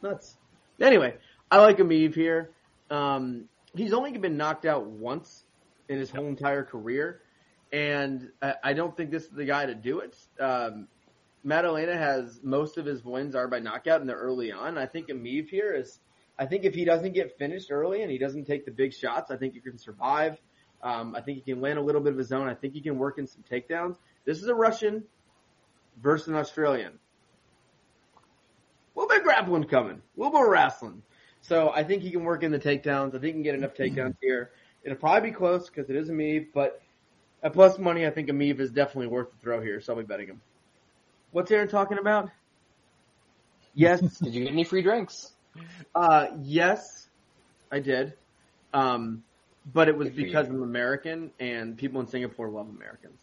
[0.02, 0.36] Nuts.
[0.80, 1.16] Anyway,
[1.50, 2.50] I like Emeev here.
[2.90, 5.44] Um, he's only been knocked out once
[5.88, 7.20] in his whole entire career,
[7.72, 10.16] and I, I don't think this is the guy to do it.
[10.38, 10.88] Um,
[11.42, 14.78] Maddalena has most of his wins are by knockout and they're early on.
[14.78, 15.98] I think Emeev here is,
[16.38, 19.30] I think if he doesn't get finished early and he doesn't take the big shots,
[19.30, 20.38] I think he can survive.
[20.82, 22.48] Um, I think he can land a little bit of his own.
[22.48, 23.96] I think he can work in some takedowns.
[24.24, 25.04] This is a Russian
[26.02, 26.98] versus an Australian.
[28.94, 30.02] A little bit grappling coming.
[30.16, 31.02] A little bit wrestling.
[31.40, 33.08] So I think he can work in the takedowns.
[33.08, 34.50] I think he can get enough takedowns here.
[34.82, 36.82] It'll probably be close because it is Emeev, but
[37.42, 40.06] at plus money, I think Emeev is definitely worth the throw here, so I'll be
[40.06, 40.40] betting him.
[41.32, 42.30] What's Aaron talking about?
[43.74, 45.33] Yes, Did you get any free drinks?
[45.94, 47.08] Uh, yes,
[47.70, 48.14] I did.
[48.72, 49.22] Um,
[49.72, 50.26] but it was Good for you.
[50.26, 53.20] because I'm American and people in Singapore love Americans.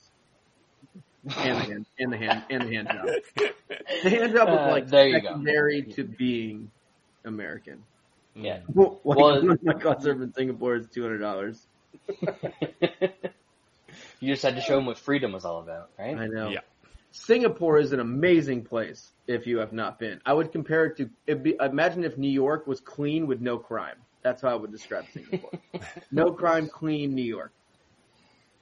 [1.38, 3.06] And the hand, and the hand, and the hand job.
[4.04, 5.28] The hand job was Uh, like there you go.
[5.28, 6.72] secondary to being
[7.26, 7.84] American.
[8.34, 8.62] Yeah.
[8.74, 11.68] Well, like, Well- my concert in Singapore is two hundred dollars.
[14.20, 16.18] you just had to show them what freedom was all about, right?
[16.18, 16.50] I know.
[16.50, 16.60] Yeah.
[17.12, 20.22] Singapore is an amazing place if you have not been.
[20.26, 23.58] I would compare it to it'd be, imagine if New York was clean with no
[23.58, 23.98] crime.
[24.24, 25.52] That's how I would describe Singapore.
[26.12, 27.54] no crime, clean New York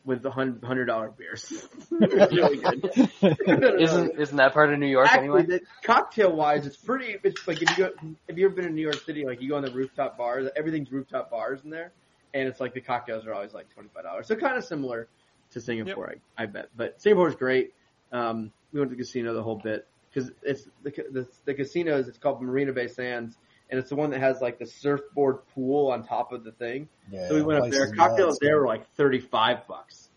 [0.05, 1.51] with the hundred dollar beers.
[1.51, 1.91] It's
[2.33, 3.81] really good.
[3.81, 5.45] Isn't isn't that part of New York Actually, anyway?
[5.45, 7.17] the cocktail wise, it's pretty.
[7.23, 7.91] It's like if you go,
[8.27, 9.25] have you ever been in New York City?
[9.25, 11.91] Like you go on the rooftop bars, everything's rooftop bars in there,
[12.33, 14.27] and it's like the cocktails are always like twenty five dollars.
[14.27, 15.09] So kind of similar
[15.51, 16.69] to Singapore, I, I bet.
[16.75, 17.73] But Singapore's great.
[18.11, 22.07] Um, we went to the casino the whole bit because it's the, the the casinos.
[22.07, 23.35] It's called Marina Bay Sands,
[23.69, 26.87] and it's the one that has like the surfboard pool on top of the thing.
[27.11, 27.91] Yeah, So we went up there.
[27.91, 28.39] Cocktails nuts.
[28.41, 30.09] there were like thirty five bucks.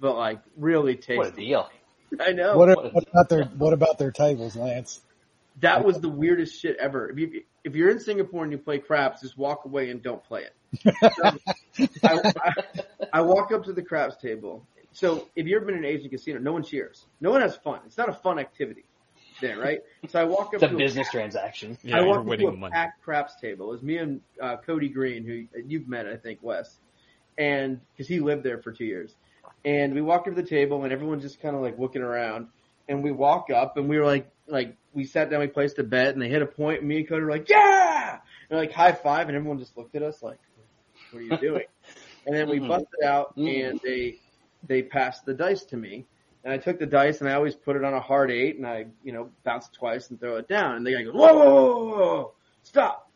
[0.00, 1.16] but like really tasty.
[1.16, 1.68] What a deal.
[2.20, 2.56] I know.
[2.56, 5.00] What, what a- what about their what about their tables, Lance?
[5.60, 7.10] That was the weirdest shit ever.
[7.10, 10.22] If you if you're in Singapore and you play craps, just walk away and don't
[10.24, 10.54] play it.
[11.02, 11.32] I,
[12.04, 12.52] I,
[13.14, 14.64] I walk up to the craps table.
[14.92, 17.06] So if you've ever been in an Asian casino, no one cheers.
[17.20, 17.80] No one has fun.
[17.86, 18.84] It's not a fun activity
[19.40, 19.80] there, right?
[20.08, 21.76] So I walk up It's a to business transaction.
[21.82, 22.72] Yeah, I you're walk up to winning a money.
[22.72, 23.68] packed craps table.
[23.68, 26.78] It was me and uh, Cody Green, who you've met, I think, Wes,
[27.36, 29.14] and because he lived there for two years.
[29.64, 32.48] And we walked up to the table, and everyone's just kind of like looking around.
[32.88, 35.84] And we walk up, and we were like, like we sat down, we placed a
[35.84, 38.18] bet, and they hit a point, and me and Cody were like, yeah,
[38.50, 40.38] and like high five, and everyone just looked at us like,
[41.10, 41.64] what are you doing?
[42.26, 42.68] and then we Mhm.
[42.68, 43.70] busted out, Mhm.
[43.70, 44.18] and they
[44.66, 46.06] they passed the dice to me.
[46.44, 48.66] And I took the dice and I always put it on a hard eight and
[48.66, 50.76] I, you know, bounce it twice and throw it down.
[50.76, 52.32] And the guy goes, whoa, whoa, whoa, whoa, whoa,
[52.62, 53.10] stop.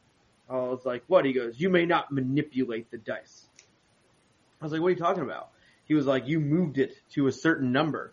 [0.51, 1.24] I was like, what?
[1.24, 3.47] He goes, you may not manipulate the dice.
[4.60, 5.51] I was like, what are you talking about?
[5.85, 8.12] He was like, you moved it to a certain number.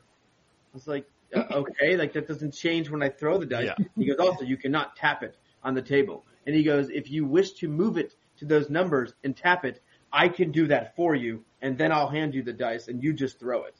[0.73, 3.65] I was like, uh, okay, like that doesn't change when I throw the dice.
[3.77, 3.85] Yeah.
[3.97, 6.23] He goes, also, you cannot tap it on the table.
[6.45, 9.81] And he goes, if you wish to move it to those numbers and tap it,
[10.11, 13.13] I can do that for you, and then I'll hand you the dice, and you
[13.13, 13.75] just throw it.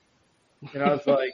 [0.73, 1.31] And I was like,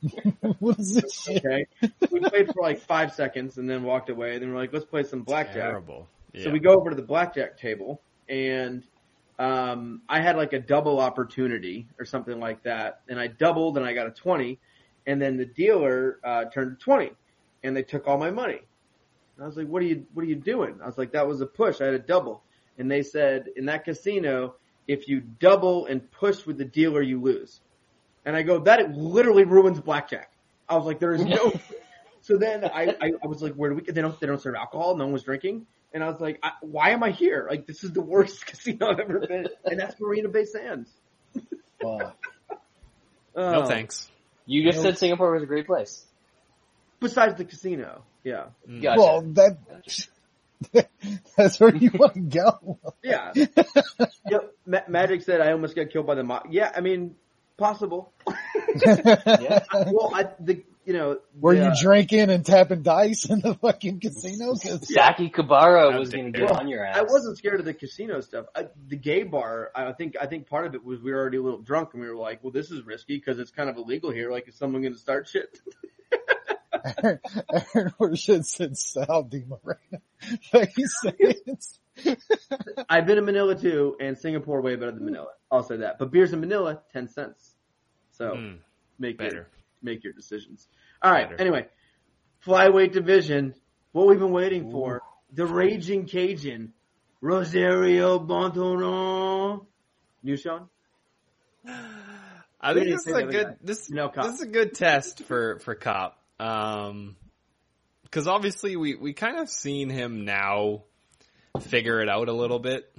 [0.58, 1.44] what is this shit?
[1.44, 1.66] okay.
[2.10, 4.34] We played for like five seconds, and then walked away.
[4.34, 5.54] And then we're like, let's play some blackjack.
[5.54, 6.08] Terrible.
[6.42, 8.84] So we go over to the blackjack table, and
[9.38, 13.86] um, I had like a double opportunity or something like that, and I doubled, and
[13.86, 14.58] I got a twenty,
[15.06, 17.12] and then the dealer uh, turned to twenty,
[17.62, 18.60] and they took all my money.
[19.36, 21.26] And I was like, "What are you What are you doing?" I was like, "That
[21.26, 21.80] was a push.
[21.80, 22.42] I had a double,"
[22.78, 24.54] and they said, "In that casino,
[24.86, 27.60] if you double and push with the dealer, you lose."
[28.24, 30.30] And I go, "That literally ruins blackjack."
[30.68, 31.52] I was like, "There is no."
[32.22, 34.54] so then I, I I was like, "Where do we?" They don't they don't serve
[34.54, 34.96] alcohol.
[34.96, 35.66] No one was drinking.
[35.94, 37.46] And I was like, I, why am I here?
[37.48, 39.46] Like, this is the worst casino I've ever been.
[39.64, 40.90] And that's Marina Bay Sands.
[41.80, 42.18] Fuck.
[43.36, 43.66] no Oh.
[43.66, 44.10] thanks.
[44.44, 46.04] You just said Singapore was a great place.
[47.00, 48.02] Besides the casino.
[48.24, 48.46] Yeah.
[48.68, 48.82] Mm.
[48.82, 49.00] Gotcha.
[49.00, 49.58] Well, that
[51.36, 52.78] that's where you want to go.
[53.02, 53.32] Yeah.
[53.34, 54.52] yep.
[54.66, 56.46] Ma- Magic said I almost got killed by the mob.
[56.50, 57.14] Yeah, I mean,
[57.56, 58.12] possible.
[58.84, 59.60] yeah.
[59.72, 61.18] well, I, the, you know.
[61.40, 64.54] Were the, you drinking and tapping dice in the fucking casino?
[64.56, 66.56] 'Cause- Saki Kabara How was going to get you.
[66.56, 66.96] on your ass.
[66.96, 68.46] I wasn't scared of the casino stuff.
[68.56, 71.36] I, the gay bar, I think, I think part of it was we were already
[71.38, 73.76] a little drunk and we were like, well, this is risky because it's kind of
[73.76, 74.32] illegal here.
[74.32, 75.60] Like, is someone going to start shit?
[77.02, 77.20] Aaron,
[77.74, 80.02] Aaron Worship said Saudi Marina.
[80.52, 81.78] Makes sense.
[82.88, 85.28] I've been in Manila too, and Singapore way better than Manila.
[85.50, 85.98] I'll say that.
[85.98, 87.54] But beers in Manila, ten cents.
[88.12, 88.58] So Mm,
[88.98, 89.48] make your better.
[89.82, 90.68] make your decisions.
[91.02, 91.28] All right.
[91.28, 91.40] Better.
[91.40, 91.66] Anyway,
[92.46, 93.54] flyweight division.
[93.92, 95.02] What we've been waiting for:
[95.32, 96.72] the Raging Cajun,
[97.20, 99.66] Rosario Bontorin.
[100.22, 100.68] New Sean.
[102.60, 103.54] I think this is a good guy?
[103.62, 106.12] this No, this is a good test for for Kape.
[106.38, 107.16] Um,
[108.02, 110.84] because obviously we we kind of seen him now
[111.60, 112.90] figure it out a little bit.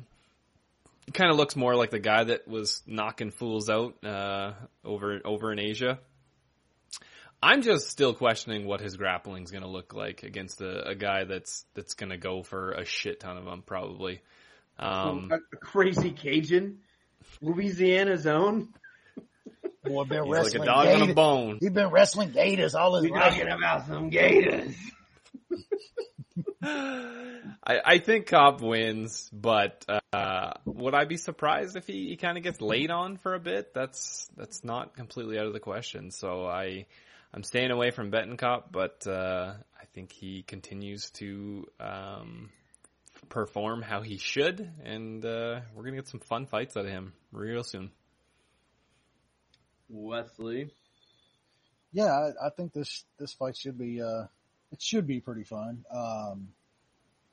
[1.14, 4.54] Kind of looks more like the guy that was knocking fools out uh,
[4.84, 6.00] over over in Asia.
[7.42, 10.96] I'm just still questioning what his grappling is going to look like against a, a
[10.96, 14.22] guy that's that's going to go for a shit ton of them probably.
[14.80, 16.80] Um, a, a crazy Cajun,
[17.42, 18.70] Louisiana's own.
[19.88, 21.58] Boy, been he's like a wrestling dog on a bone.
[21.60, 23.34] He's been wrestling gators all his We life.
[23.34, 24.76] talking about some Gators.
[26.64, 32.38] I, I think Kape wins, but uh, would I be surprised if he, he kind
[32.38, 33.74] of gets laid on for a bit?
[33.74, 36.12] That's that's not completely out of the question.
[36.12, 36.86] So I
[37.34, 42.50] I'm staying away from betting Kape, but uh, I think he continues to um,
[43.30, 47.14] perform how he should, and uh, we're gonna get some fun fights out of him
[47.32, 47.92] real soon.
[49.90, 50.72] Wesley.
[51.94, 54.26] Yeah, I, I think this this fight should be uh
[54.72, 55.86] it should be pretty fun.
[55.92, 56.50] Um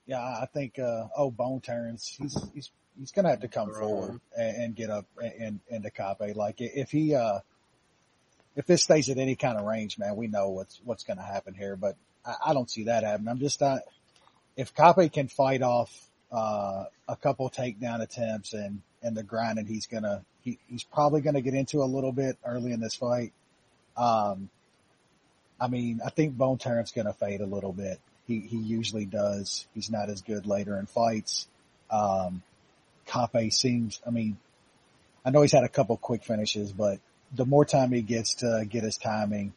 [0.06, 3.80] yeah, I think uh oh Bontorin, he's he's he's gonna have to come Bro.
[3.80, 6.36] forward and, and get up and into Kape.
[6.36, 7.40] Like if he uh
[8.56, 11.54] if this stays at any kind of range, man, we know what's what's gonna happen
[11.54, 11.76] here.
[11.76, 13.28] But I, I don't see that happening.
[13.28, 13.80] I'm just not
[14.56, 15.90] if Kape can fight off
[16.30, 21.40] uh a couple takedown attempts and and the grinding he's gonna he, he's probably gonna
[21.40, 23.32] get into a little bit early in this fight.
[23.96, 24.50] Um,
[25.60, 28.00] I mean, I think Bontorin gonna fade a little bit.
[28.26, 29.66] He he usually does.
[29.74, 31.48] He's not as good later in fights.
[31.90, 32.42] Um,
[33.50, 34.00] seems.
[34.06, 34.38] I mean,
[35.24, 37.00] I know he's had a couple quick finishes, but
[37.32, 39.52] the more time he gets to get his timing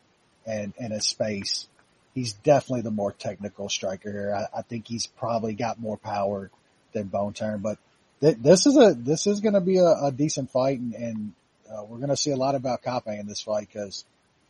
[0.46, 1.68] and and his space,
[2.14, 4.34] he's definitely the more technical striker here.
[4.34, 6.50] I, I think he's probably got more power
[6.94, 7.78] than Bontorin, but
[8.22, 11.34] th- this is a this is going to be a, a decent fight, and, and
[11.72, 14.06] uh, we're going to see a lot about Kape in this fight because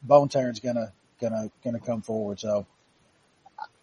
[0.06, 2.39] Bontorin's gonna gonna gonna come forward.
[2.39, 2.65] So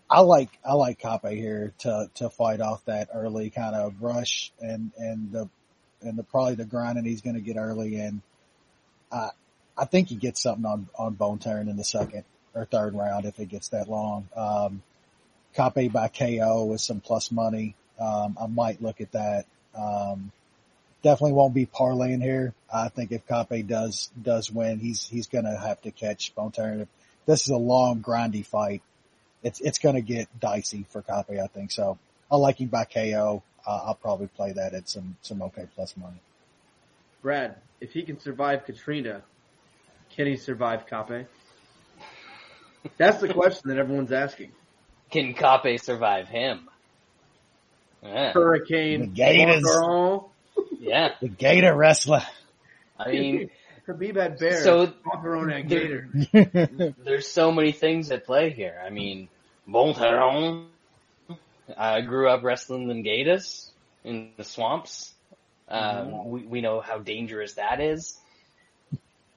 [0.08, 4.52] I like I like Kape here to to fight off that early kind of rush
[4.60, 5.48] and and the
[6.02, 8.20] and the probably the grinding he's going to get early and
[9.10, 9.30] I
[9.76, 12.24] I think he gets something on on Bontorin in the second
[12.54, 14.28] or third round if it gets that long.
[14.36, 14.82] Um,
[15.56, 17.74] by KO with some plus money.
[17.98, 19.46] Um, I might look at that.
[19.76, 20.32] Um,
[21.02, 22.54] definitely won't be parlaying here.
[22.72, 26.52] I think if Kape does does win, he's he's going to have to catch Bone
[27.26, 28.82] This is a long, grindy fight.
[29.42, 31.70] It's it's going to get dicey for Kape, I think.
[31.70, 31.98] So
[32.32, 33.42] I like him by KO.
[33.66, 36.20] Uh, I'll probably play that at some some okay plus money.
[37.22, 39.22] Brad, if he can survive Katrina,
[40.10, 41.26] can he survive Kape?
[42.98, 44.52] That's the question that everyone's asking.
[45.10, 46.68] Can Kape survive him?
[48.04, 48.32] Yeah.
[48.32, 49.62] Hurricane, The Gators.
[49.64, 50.28] Boncaron.
[50.78, 51.08] yeah.
[51.20, 52.22] The Gator wrestler.
[52.98, 53.50] I mean,
[53.88, 54.62] Khabib had bear.
[54.62, 56.94] So, Boncaron had there- gator.
[57.04, 58.80] there's so many things at play here.
[58.84, 59.28] I mean,
[59.66, 60.20] Voltaire,
[61.76, 63.70] I grew up wrestling the Gators
[64.04, 65.12] in the swamps.
[65.68, 68.18] Um, we, we know how dangerous that is.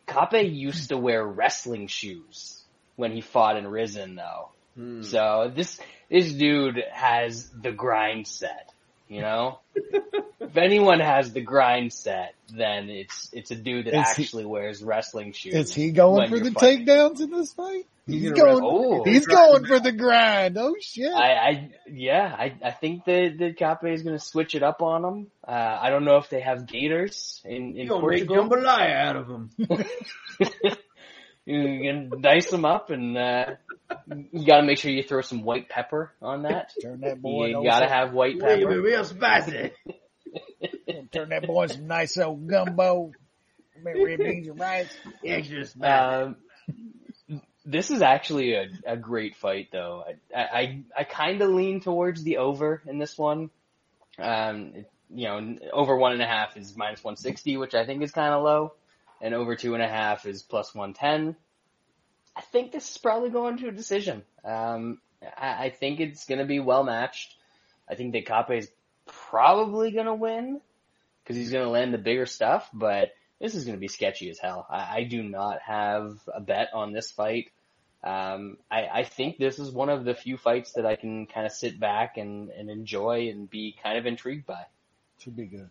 [0.07, 2.61] Kape used to wear wrestling shoes
[2.95, 4.49] when he fought in Rizin though.
[4.76, 5.02] Hmm.
[5.03, 8.71] So this, this dude has the grind set,
[9.07, 9.59] you know?
[9.75, 14.45] if anyone has the grind set, then it's, it's a dude that Is he- actually
[14.45, 15.53] wears wrestling shoes.
[15.53, 16.85] Is he going for the fighting.
[16.85, 17.85] takedowns in this fight?
[18.07, 18.59] He's He's, gonna.
[18.63, 20.57] Oh, He's going for the grind.
[20.57, 21.11] Oh shit!
[21.13, 24.81] I, I, yeah, I, I think that, that Kape is going to switch it up
[24.81, 25.27] on him.
[25.45, 25.51] Uh,
[25.81, 28.47] I don't know if they have gators in, in You gonna make Portugal.
[28.47, 29.49] jambalaya out of him.
[31.53, 33.45] you can dice them up and, uh,
[34.32, 36.72] you gotta make sure you throw some white pepper on that.
[36.82, 37.48] Turn that boy.
[37.48, 38.82] You gotta have white Real, pepper.
[38.82, 39.72] real spicy.
[41.11, 43.11] Turn that boy some nice old gumbo.
[43.82, 44.90] Maybe red beans and rice.
[45.24, 45.86] Extra spicy.
[45.94, 46.36] Um,
[47.65, 50.03] this is actually a, a great fight though.
[50.36, 53.49] I, I, I kind of lean towards the over in this one.
[54.19, 58.03] Um, it- you know, over one and a half is minus 160, which I think
[58.03, 58.74] is kind of low,
[59.22, 61.35] and over two and a half is plus 110.
[62.35, 64.23] I think this is probably going to a decision.
[64.45, 67.35] Um, I, I think it's going to be well matched.
[67.89, 68.69] I think Decape is
[69.07, 70.61] probably going to win
[71.23, 74.30] because he's going to land the bigger stuff, but this is going to be sketchy
[74.30, 74.65] as hell.
[74.69, 77.52] I, I do not have a bet on this fight.
[78.03, 81.45] Um, I, I think this is one of the few fights that I can kind
[81.45, 84.64] of sit back and, and enjoy and be kind of intrigued by.
[85.19, 85.69] Should be good.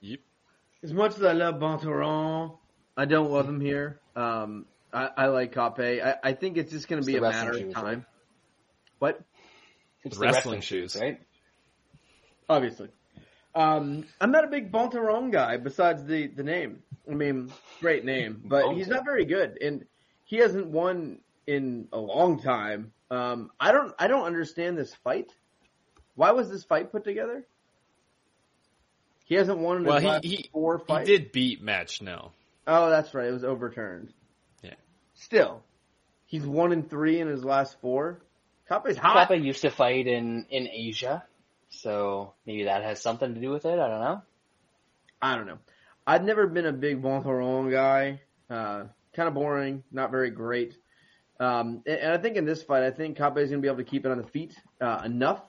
[0.00, 0.20] Yep.
[0.84, 2.58] As much as I love Bontorin,
[2.94, 4.00] I don't love him here.
[4.14, 6.02] Um, I, I like Kape.
[6.04, 7.84] I, I think it's just going to be a wrestling matter of time.
[7.84, 8.02] right?
[8.98, 9.20] What?
[10.04, 10.92] It's The the wrestling wrestling shoes.
[10.92, 11.20] shoes, right?
[12.50, 12.90] Obviously.
[13.54, 16.82] Um, I'm not a big Bontorin guy besides the, the name.
[17.10, 17.50] I mean,
[17.80, 19.86] great name, but he's not very good and
[20.24, 22.92] he hasn't won in a long time.
[23.10, 25.32] Um, I don't, I don't understand this fight.
[26.14, 27.46] Why was this fight put together?
[29.24, 32.32] He hasn't won in Well, his he, last he, four he did beat Match No.
[32.66, 33.26] Oh, that's right.
[33.26, 34.12] It was overturned.
[34.62, 34.74] Yeah.
[35.14, 35.62] Still,
[36.26, 38.20] he's one in three in his last four.
[38.68, 39.28] Kape's hot.
[39.28, 41.24] Kape used to fight in, in Asia,
[41.68, 43.78] so maybe that has something to do with it.
[43.78, 44.22] I don't know.
[45.20, 45.58] I don't know.
[46.06, 48.20] I've never been a big Bontorin guy.
[48.48, 48.84] Uh,
[49.14, 50.74] kind of boring, not very great.
[51.40, 53.68] Um, and, and I think in this fight, I think Kape is going to be
[53.68, 55.40] able to keep it on the feet uh, enough.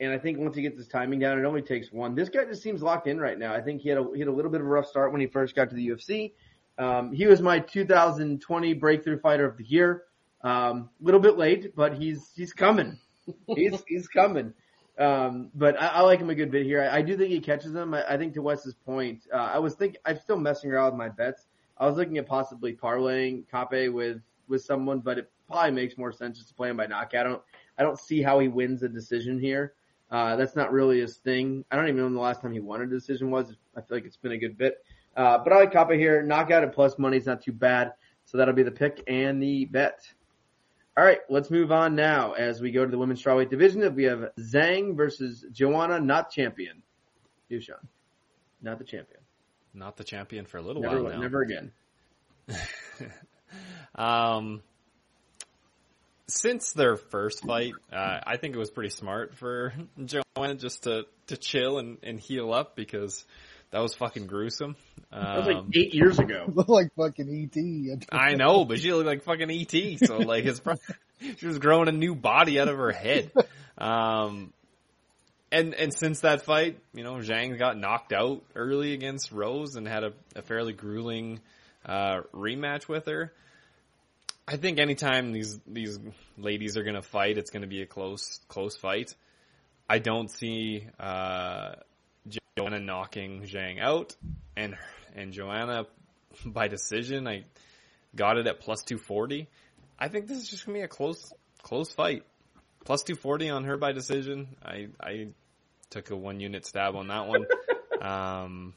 [0.00, 2.14] And I think once he gets his timing down, it only takes one.
[2.14, 3.52] This guy just seems locked in right now.
[3.52, 5.20] I think he had a, he had a little bit of a rough start when
[5.20, 6.32] he first got to the UFC.
[6.78, 10.04] Um, he was my 2020 breakthrough fighter of the year.
[10.42, 12.98] Um, a little bit late, but he's he's coming.
[13.54, 14.54] He's he's coming.
[14.98, 16.82] Um, but I, I like him a good bit here.
[16.82, 17.92] I, I do think he catches them.
[17.92, 20.98] I, I think to Wes's point, uh, I was thinking I'm still messing around with
[20.98, 21.46] my bets.
[21.76, 26.12] I was looking at possibly parlaying Kape with with someone, but it probably makes more
[26.12, 27.26] sense just to play him by knockout.
[27.26, 27.42] I don't
[27.78, 29.74] I don't see how he wins a decision here.
[30.10, 31.64] Uh, that's not really his thing.
[31.70, 33.54] I don't even know when the last time he won a decision was.
[33.76, 34.82] I feel like it's been a good bit.
[35.16, 36.22] Uh, but I like Kape here.
[36.22, 37.92] Knockout at plus money is not too bad.
[38.24, 40.06] So that'll be the pick and the bet.
[40.96, 43.94] All right, let's move on now as we go to the women's strawweight division.
[43.94, 46.82] We have Zhang versus Joanna, not champion.
[47.50, 47.86] Yushan,
[48.60, 49.20] not the champion.
[49.74, 51.20] Not the champion for a little Never, while now.
[51.20, 51.72] never again.
[53.94, 54.62] Um,
[56.28, 59.72] since their first fight, uh, I think it was pretty smart for
[60.04, 63.24] Joanna just to, to chill and, and heal up because
[63.70, 64.76] that was fucking gruesome.
[65.10, 66.44] Um, That was like eight years ago.
[66.52, 68.06] Look like fucking ET.
[68.12, 69.98] I know, but she looked like fucking ET.
[70.06, 70.76] So like, it's pro-
[71.36, 73.32] she was growing a new body out of her head.
[73.76, 74.52] Um,
[75.50, 79.88] and and since that fight, you know, Zhang got knocked out early against Rose and
[79.88, 81.40] had a, a fairly grueling
[81.86, 83.32] uh, rematch with her.
[84.50, 85.98] I think anytime these these
[86.38, 89.14] ladies are gonna fight, it's gonna be a close close fight.
[89.90, 91.72] I don't see uh,
[92.56, 94.16] Joanna knocking Zhang out,
[94.56, 94.74] and
[95.14, 95.84] and Joanna
[96.46, 97.28] by decision.
[97.28, 97.44] I
[98.16, 99.48] got it at plus two forty.
[99.98, 101.30] I think this is just gonna be a close
[101.62, 102.22] close fight.
[102.86, 104.56] Plus two forty on her by decision.
[104.64, 105.28] I I
[105.90, 107.44] took a one unit stab on that one.
[108.00, 108.72] um,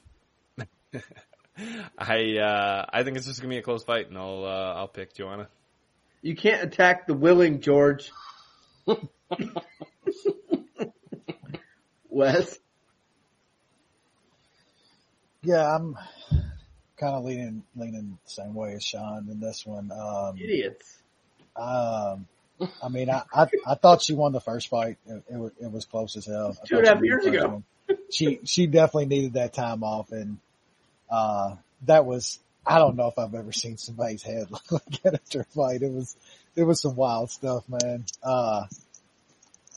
[1.97, 4.89] I uh, I think it's just gonna be a close fight, and I'll uh, I'll
[4.89, 5.47] pick Joanna.
[6.21, 8.11] You can't attack the willing, George.
[12.09, 12.59] Wes?
[15.43, 15.97] Yeah, I'm
[16.97, 19.91] kind of leaning leaning the same way as Sean in this one.
[19.91, 20.97] Um, Idiots.
[21.55, 22.27] um,
[22.83, 24.97] I mean, I, I I thought she won the first fight.
[25.07, 26.55] It, it, was, it was close as hell.
[26.61, 27.47] I Two and a thought half she won years ago.
[27.47, 27.63] one.
[28.11, 30.37] She she definitely needed that time off, and
[31.09, 31.55] uh,
[31.87, 35.41] that was I don't know if I've ever seen somebody's head look like that after
[35.41, 35.81] a fight.
[35.81, 36.15] It was
[36.55, 38.05] it was some wild stuff, man.
[38.23, 38.65] Uh,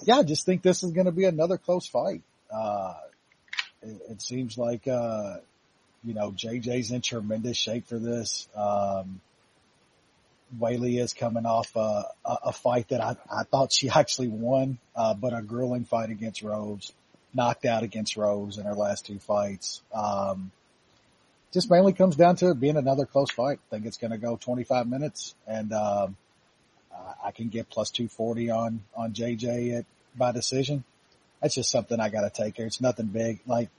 [0.02, 2.22] yeah, I just think this is going to be another close fight.
[2.52, 2.94] Uh,
[3.82, 5.36] it, it seems like uh,
[6.02, 8.48] you know JJ's in tremendous shape for this.
[8.54, 9.20] Um,
[10.58, 14.78] Weili is coming off a, a, a fight that I, I thought she actually won,
[14.94, 16.92] uh, but a grueling fight against Rose,
[17.32, 19.82] knocked out against Rose in her last two fights.
[19.92, 20.52] Um,
[21.54, 23.60] just mainly comes down to it being another close fight.
[23.68, 26.16] I think it's going to go 25 minutes and, um,
[27.24, 29.86] I can get plus 240 on, on JJ at,
[30.16, 30.84] by decision.
[31.40, 32.66] That's just something I got to take here.
[32.66, 33.40] It's nothing big.
[33.46, 33.70] Like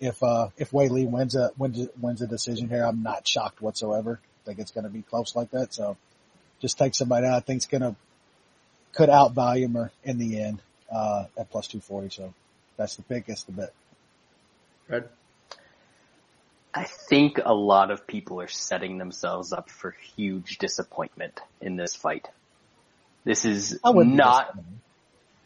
[0.00, 4.20] if, uh, if Weili wins a, wins, wins a decision here, I'm not shocked whatsoever.
[4.22, 5.72] I think it's going to be close like that.
[5.72, 5.96] So
[6.60, 7.96] just take somebody that I think's going to
[8.92, 12.10] could outvalue her in the end, uh, at plus 240.
[12.10, 12.34] So
[12.76, 13.26] that's the pick.
[13.26, 13.72] That's the bet.
[14.88, 15.08] Fred?
[16.72, 21.94] I think a lot of people are setting themselves up for huge disappointment in this
[21.96, 22.28] fight.
[23.24, 24.80] This is wouldn't be not disappointed.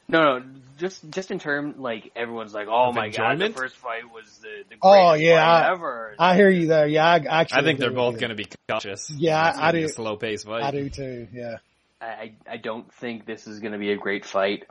[0.08, 0.44] no no
[0.78, 4.26] just just in term like everyone's like oh Of my god the first fight was
[4.38, 6.14] the, the oh, greatest Oh, yeah, fight I- ever.
[6.18, 6.86] I hear you there.
[6.86, 7.60] Yeah, I actually.
[7.60, 9.10] I think they're both going to be cautious.
[9.10, 10.62] Yeah, I- I be a do- slow pace fight.
[10.62, 11.28] I do too.
[11.32, 11.56] Yeah.
[12.00, 14.64] I I I don't think this is going to be a great fight.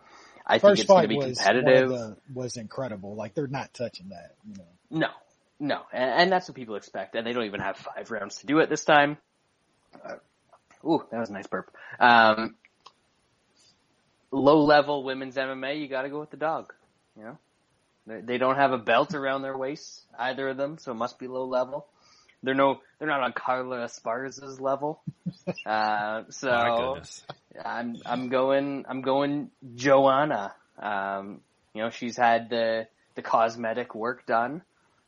[0.46, 1.90] I think First it's going to fight be was competitive.
[1.92, 3.16] one of the- was incredible.
[3.16, 4.36] Like they're not touching that.
[4.48, 5.00] You know.
[5.08, 5.08] No,
[5.64, 8.46] no, and, and that's what people expect, and they don't even have five rounds to
[8.46, 9.18] do it this time.
[10.04, 10.16] Uh,
[10.86, 11.74] ooh, that was a nice burp.
[12.02, 12.56] Um,
[14.30, 16.74] low level women's MMA, you got to go with the dog.
[17.18, 17.38] You know,
[18.06, 21.18] they, they don't have a belt around their waists, either of them, so it must
[21.18, 21.88] be low level.
[22.42, 25.02] They're no, they're not on Carla Esparza's level.
[25.66, 27.24] Uh, so My goodness.
[27.64, 30.54] I'm I'm going I'm going Joanna.
[30.78, 31.40] Um,
[31.74, 34.62] you know, she's had the the cosmetic work done.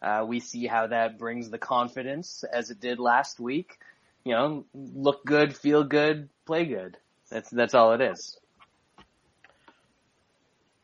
[0.06, 3.80] Uh, we see how that brings the confidence as it did last week.
[4.24, 6.98] You know, look good, feel good, play good.
[7.32, 8.40] That's that's all it is.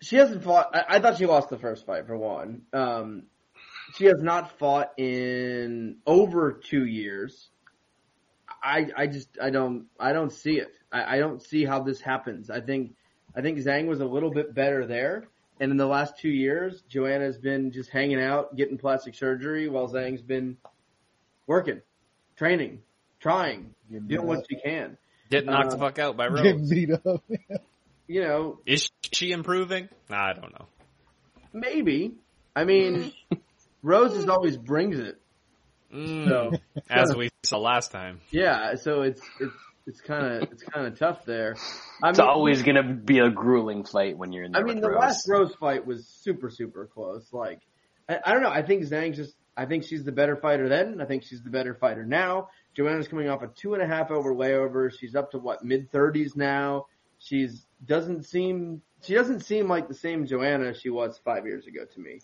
[0.01, 0.75] She hasn't fought.
[0.75, 2.63] I, I thought she lost the first fight for one.
[2.73, 3.23] Um,
[3.95, 7.49] she has not fought in over two years.
[8.63, 10.73] I I just I don't I don't see it.
[10.91, 12.49] I, I don't see how this happens.
[12.49, 12.95] I think
[13.35, 15.25] I think Zhang was a little bit better there,
[15.61, 19.87] and in the last two years, Joanna's been just hanging out, getting plastic surgery, while
[19.87, 20.57] Zhang's been
[21.47, 21.81] working,
[22.35, 22.81] training,
[23.19, 24.45] trying, Getting doing what up.
[24.49, 24.97] she can.
[25.29, 26.69] Get knocked Uh, the fuck out by Getting Rose.
[26.69, 27.23] beat up.
[28.07, 29.87] You know, Is she improving?
[30.09, 30.65] Nah, I don't know.
[31.53, 32.15] maybe.
[32.55, 33.13] I mean,
[33.83, 35.17] Rose just always brings it.
[35.93, 36.51] Mm, So
[36.89, 38.19] as we saw last time.
[38.31, 39.53] yeah, so it's it's
[39.87, 41.55] it's kind of it's kind of tough there.
[42.03, 44.65] I It's mean, always going to be a grueling fight when you're in the last
[44.65, 44.71] row.
[44.71, 44.99] I mean, the Rose.
[44.99, 47.31] last Rose fight was super super close.
[47.33, 47.61] Like,
[48.09, 48.49] I, I don't know.
[48.51, 49.35] I think Zhang's just.
[49.57, 51.01] I think she's the better fighter then.
[51.01, 52.47] I think she's the better fighter now.
[52.75, 54.89] Joanna's coming off a two and a half over layover.
[54.97, 56.85] She's up to what mid thirties now.
[57.19, 61.81] She's doesn't seem she doesn't seem like the same Joanna she was five years ago
[61.93, 62.19] to me.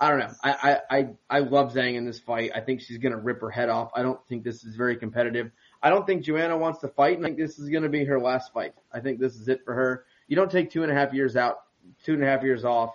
[0.00, 0.32] I don't know.
[0.42, 0.50] I,
[0.90, 2.50] I, I, I love Zhang in this fight.
[2.52, 3.92] I think she's gonna rip her head off.
[3.94, 5.52] I don't think this is very competitive.
[5.82, 8.20] I don't think Joanna wants to fight and I think this is gonna be her
[8.20, 8.74] last fight.
[8.92, 10.04] I think this is it for her.
[10.28, 11.58] You don't take two and a half years out,
[12.04, 12.94] two and a half years off.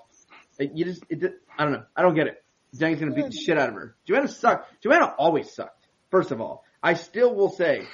[0.60, 1.24] Like, You just, it,
[1.58, 1.84] I don't know.
[1.96, 2.44] I don't get it.
[2.76, 3.96] Zhang's gonna beat the shit out of her.
[4.06, 4.82] Joanna sucked.
[4.82, 5.88] Joanna always sucked.
[6.12, 7.88] First of all, I still will say,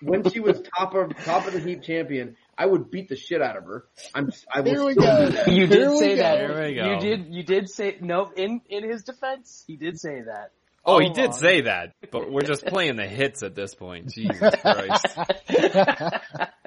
[0.00, 3.40] when she was top of top of the heap champion, I would beat the shit
[3.40, 3.84] out of her.
[4.14, 5.30] I'm, I will Here we go.
[5.30, 5.48] that.
[5.48, 6.22] You did we say go.
[6.22, 6.38] that.
[6.38, 6.90] Here we go.
[6.92, 7.34] You did.
[7.34, 8.30] You did say no.
[8.36, 10.50] In in his defense, he did say that.
[10.88, 11.32] Oh, he did along.
[11.38, 14.08] say that, but we're just playing the hits at this point.
[14.12, 15.06] Jesus Christ.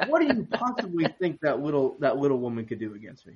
[0.08, 3.34] What do you possibly think that little that little woman could do against me?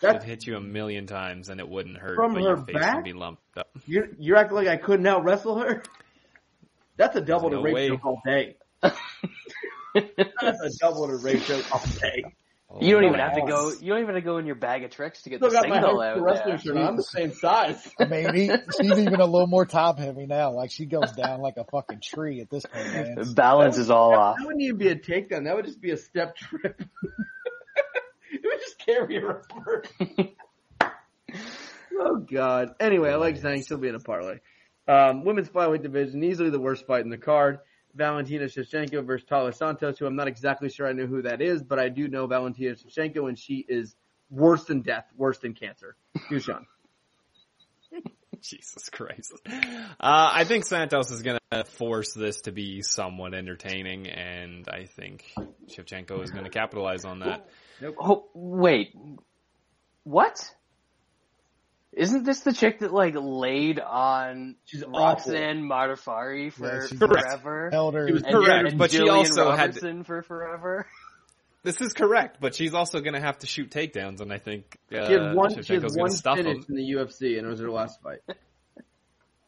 [0.00, 2.56] That's- She'd hit you a million times and it wouldn't hurt, From but her your
[2.58, 2.96] face back?
[2.96, 3.68] would be lumped up.
[3.86, 5.82] You're you're acting like I couldn't out wrestle her.
[6.96, 7.88] That's a double to No rape way.
[7.88, 8.56] joke all day.
[8.82, 12.24] That's a double to rape joke all day.
[12.80, 13.70] You don't Oh even my have to go.
[13.72, 15.54] You don't even have to go in your bag of tricks to get Still the
[15.54, 16.58] got my signal high out school wrestling there.
[16.58, 16.86] shirt on.
[16.88, 17.90] I'm the same size.
[17.98, 20.52] Maybe mean, she's even a little more top heavy now.
[20.52, 23.06] Like she goes down like a fucking tree at this point, man.
[23.12, 24.36] It's- Balance is all off.
[24.38, 25.44] That wouldn't even be a takedown.
[25.44, 26.80] That would just be a step trip.
[28.32, 29.84] it would just carry her over.
[32.00, 32.74] oh god.
[32.80, 33.66] Anyway, I like Zhang.
[33.66, 34.38] she'll be in a parlay.
[34.88, 37.58] Um, women's flyweight division, easily the worst fight in the card.
[37.94, 41.62] Valentina Shevchenko versus Tala Santos, who I'm not exactly sure I know who that is,
[41.62, 43.94] but I do know Valentina Shevchenko, and she is
[44.30, 45.96] worse than death, worse than cancer.
[46.30, 46.64] Dushan.
[48.40, 49.32] Jesus Christ.
[49.46, 54.86] Uh, I think Santos is going to force this to be somewhat entertaining, and I
[54.86, 55.24] think
[55.68, 57.46] Shevchenko is going to capitalize on that.
[58.00, 58.96] Oh, wait.
[60.04, 60.44] What?
[61.94, 64.98] Isn't this the chick that like laid on She's awful.
[64.98, 67.68] Roxanne Modafferi for Yeah, she's forever?
[67.70, 68.06] held her.
[68.08, 70.86] She was Correct, and but she Jillian also had- Robertson for forever.
[71.64, 74.78] This is correct, but she's also going to have to shoot takedowns, and I think
[74.92, 76.64] uh, She had one, she had Shevchenko's one stuff finish him.
[76.70, 78.18] in the UFC, and it was her last fight.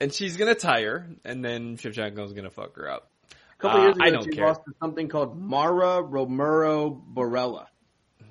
[0.01, 3.11] And she's going to tire, and then Shevchenko's going to fuck her up.
[3.31, 4.47] A couple Uh, years ago, I don't she care.
[4.49, 7.67] lost to something called Mara Romero Borella.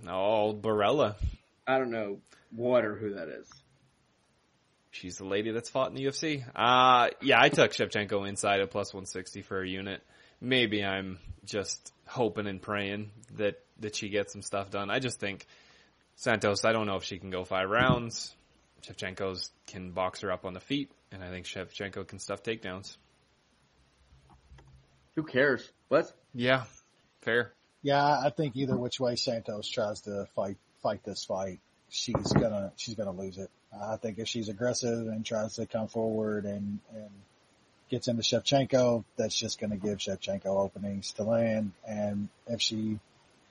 [0.07, 1.15] Oh, Barella.
[1.65, 2.19] I don't know
[2.51, 3.49] what or who that is.
[4.93, 6.45] She's the lady that's fought in the UFC.
[6.55, 10.03] Uh, yeah, I took Shevchenko inside at plus 160 for a unit.
[10.39, 14.91] Maybe I'm just hoping and praying that, that she gets some stuff done.
[14.91, 15.47] I just think
[16.15, 18.35] Santos, I don't know if she can go five rounds.
[18.83, 22.95] Shevchenko's can box her up on the feet, and I think Shevchenko can stuff takedowns.
[25.15, 25.67] Who cares?
[25.87, 26.13] What?
[26.35, 26.65] Yeah,
[27.21, 27.51] fair.
[27.81, 31.59] Yeah, I think either which way Santos tries to fight fight this fight,
[31.89, 33.49] she's gonna she's gonna lose it.
[33.81, 37.09] I think if she's aggressive and tries to come forward and and
[37.89, 41.71] gets into Shevchenko, that's just gonna give Shevchenko openings to land.
[41.87, 42.99] And if she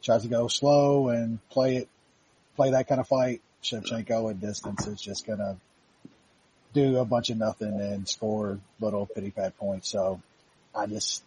[0.02, 1.88] tries to go slow and play it
[2.56, 5.58] play that kind of fight, Shevchenko at distance is just gonna
[6.72, 9.88] do a bunch of nothing and score little pity pat points.
[9.88, 10.20] So
[10.74, 11.22] I just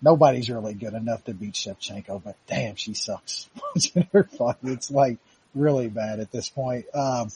[0.00, 3.48] nobody's really good enough to beat Shevchenko, but damn, she sucks.
[3.74, 5.18] It's like
[5.54, 6.86] really bad at this point.
[6.94, 7.28] Um,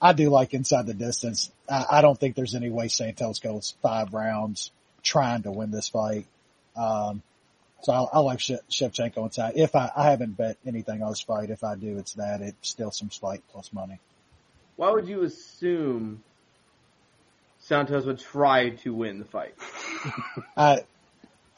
[0.00, 1.50] I do like inside the distance.
[1.68, 4.70] I, I don't think there's any way Santos goes five rounds
[5.02, 6.26] trying to win this fight.
[6.76, 7.22] Um,
[7.82, 9.54] so I, I like She- Shevchenko inside.
[9.56, 12.40] If I, I haven't bet anything on this fight, if I do, it's that.
[12.40, 13.98] It's still some slight plus money.
[14.76, 16.22] Why would you assume
[17.58, 19.54] Santos would try to win the fight?
[20.56, 20.84] I,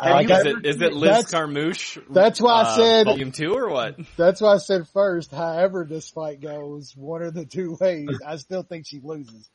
[0.01, 1.99] like you Is I- it, is it Liz That's- Carmouche?
[2.11, 3.97] that's why I uh, said- volume two or what?
[4.17, 8.37] That's why I said first, however this fight goes, one of the two ways, I
[8.37, 9.49] still think she loses.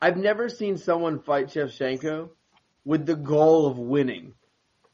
[0.00, 2.28] I've never seen someone fight Shevchenko
[2.84, 4.34] with the goal of winning.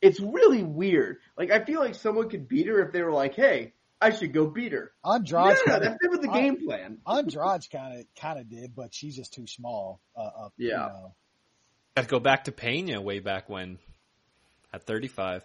[0.01, 1.19] It's really weird.
[1.37, 4.33] Like I feel like someone could beat her if they were like, "Hey, I should
[4.33, 6.99] go beat her." Andrade yeah, kind that's never the I- game plan.
[7.07, 10.01] Andrade kind of kind of did, but she's just too small.
[10.17, 10.77] Uh, up, you Yeah.
[10.77, 11.15] know.
[11.97, 13.79] Got to go back to Pena way back when,
[14.73, 15.43] at 35.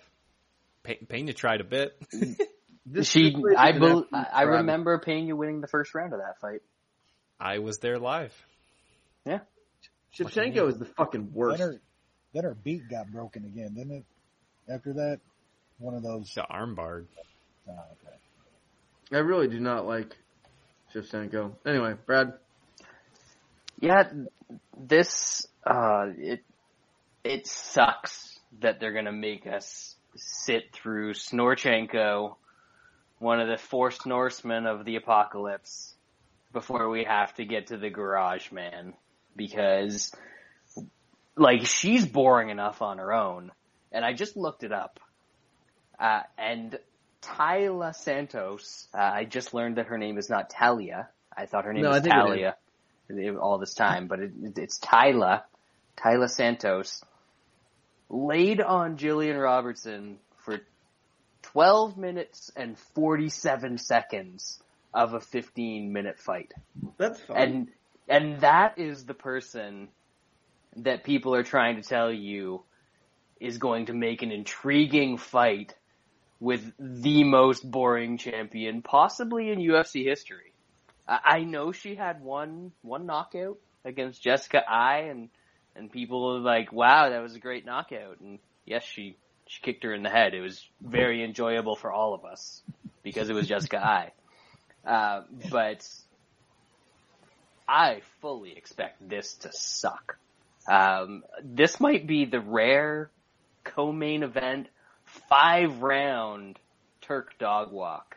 [0.84, 1.98] Pe- Pena tried a bit.
[2.86, 6.40] This she, I, is bel I remember paying you winning the first round of that
[6.40, 6.62] fight.
[7.40, 8.32] I was there live.
[9.26, 9.40] Yeah.
[10.16, 11.58] Shevchenko is the fucking worst.
[11.58, 11.82] Then her,
[12.34, 14.06] then her beat got broken again, didn't it?
[14.72, 15.20] After that,
[15.80, 16.32] one of those.
[16.36, 17.06] The armbar.
[17.68, 18.16] Oh, okay.
[19.12, 20.16] I really do not like
[20.94, 21.54] Shevchenko.
[21.66, 22.34] Anyway, Brad.
[23.80, 24.04] Yeah,
[24.78, 26.44] this uh it
[27.24, 32.36] it sucks that they're gonna make us sit through Snorchenko,
[33.20, 35.94] one of the forced Norsemen of the apocalypse,
[36.54, 38.94] before we have to get to the garage man.
[39.36, 40.14] Because
[41.36, 43.52] like she's boring enough on her own.
[43.92, 45.00] And I just looked it up.
[46.00, 46.80] Uh and
[47.22, 51.10] Taila Santos, uh, I just learned that her name is not Talia.
[51.36, 52.24] I thought her name No, was I think it is.
[52.28, 52.56] Talia
[53.40, 55.44] all this time, but it, it's Taila,
[55.98, 57.04] Tyla Santos,
[58.10, 60.60] laid on Jillian Robertson for
[61.44, 64.60] 12 minutes and 47 seconds
[64.94, 66.54] of a 15 minute fight.
[66.98, 67.38] That's fine.
[67.38, 67.68] And,
[68.08, 69.90] and that is the person
[70.78, 72.64] that people are trying to tell you
[73.40, 75.74] is going to make an intriguing fight
[76.40, 80.54] with the most boring champion possibly in UFC history.
[81.08, 85.30] I I know she had one one knockout against Jessica Eye and
[85.76, 89.84] and people were like, "Wow, that was a great knockout." And yes, she she kicked
[89.84, 90.34] her in the head.
[90.34, 92.62] It was very enjoyable for all of us
[93.04, 94.12] because it was Jessica Eye.
[94.86, 95.84] Uh, but
[97.68, 100.20] I fully expect this to suck.
[100.70, 103.10] Um, this might be the rare
[103.64, 104.68] co-main event
[105.28, 106.60] five round
[107.02, 108.16] Turk dog walk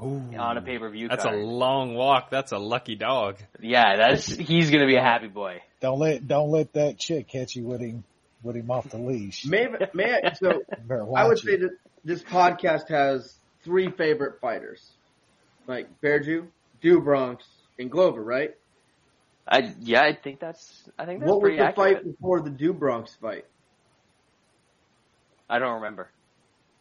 [0.00, 1.38] on a pay-per-view That's card.
[1.38, 2.30] a long walk.
[2.30, 3.36] That's a lucky dog.
[3.60, 5.62] yeah, that's, he's gonna be a happy boy.
[5.80, 8.04] Don't let don't let that chick catch you with him
[8.42, 9.44] with him off the leash.
[9.46, 10.50] May, may I, so
[10.90, 14.86] I would watch say that this podcast has three favorite fighters,
[15.66, 16.48] like Bear Jew,
[16.82, 17.44] Do Bronx,
[17.78, 18.54] and Glover, right?
[19.46, 21.96] I, yeah, I think that's, I think that's What was the accurate.
[21.96, 23.44] fight before the Do Bronx fight?
[25.48, 26.08] I don't remember.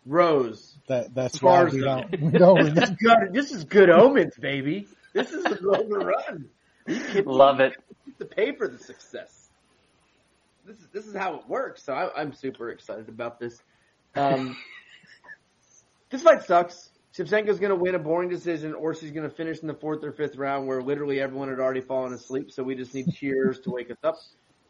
[0.05, 0.75] Rose.
[0.87, 2.95] That that's why we don't we don't remember.
[2.99, 3.33] Good.
[3.33, 4.87] This is good omens, baby.
[5.13, 6.49] This is the road to run.
[6.87, 7.33] You kidding me?
[7.33, 7.73] Love it.
[8.19, 9.49] to pay for the success.
[10.65, 11.83] This is this is how it works.
[11.83, 13.61] So I, I'm super excited about this.
[14.15, 14.57] Um,
[16.09, 16.89] this fight sucks.
[17.15, 20.03] Shevchenko's going to win a boring decision, or she's going to finish in the fourth
[20.03, 22.51] or fifth round, where literally everyone had already fallen asleep.
[22.51, 24.15] So we just need cheers to wake us up.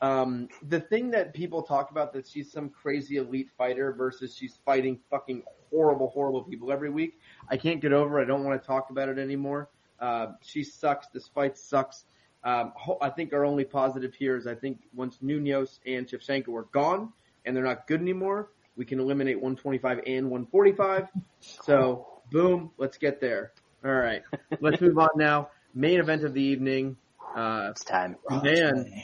[0.04, 4.58] Um, the thing that people talk about that she's some crazy elite fighter versus she's
[4.66, 7.18] fighting fucking horrible, horrible people every week.
[7.48, 8.20] I can't get over.
[8.20, 8.24] it.
[8.24, 9.70] I don't want to talk about it anymore.
[10.00, 11.08] Uh, she sucks.
[11.14, 12.04] This fight sucks.
[12.44, 16.68] Um, I think our only positive here is I think once Nunes and Shevchenko are
[16.74, 17.14] gone
[17.46, 21.08] and they're not good anymore, we can eliminate 125 and 145.
[21.40, 23.54] So boom, let's get there.
[23.86, 24.24] All right,
[24.60, 25.50] let's move on now.
[25.74, 26.98] Main event of the evening.
[27.36, 28.18] Uh, It's time.
[28.30, 29.04] man,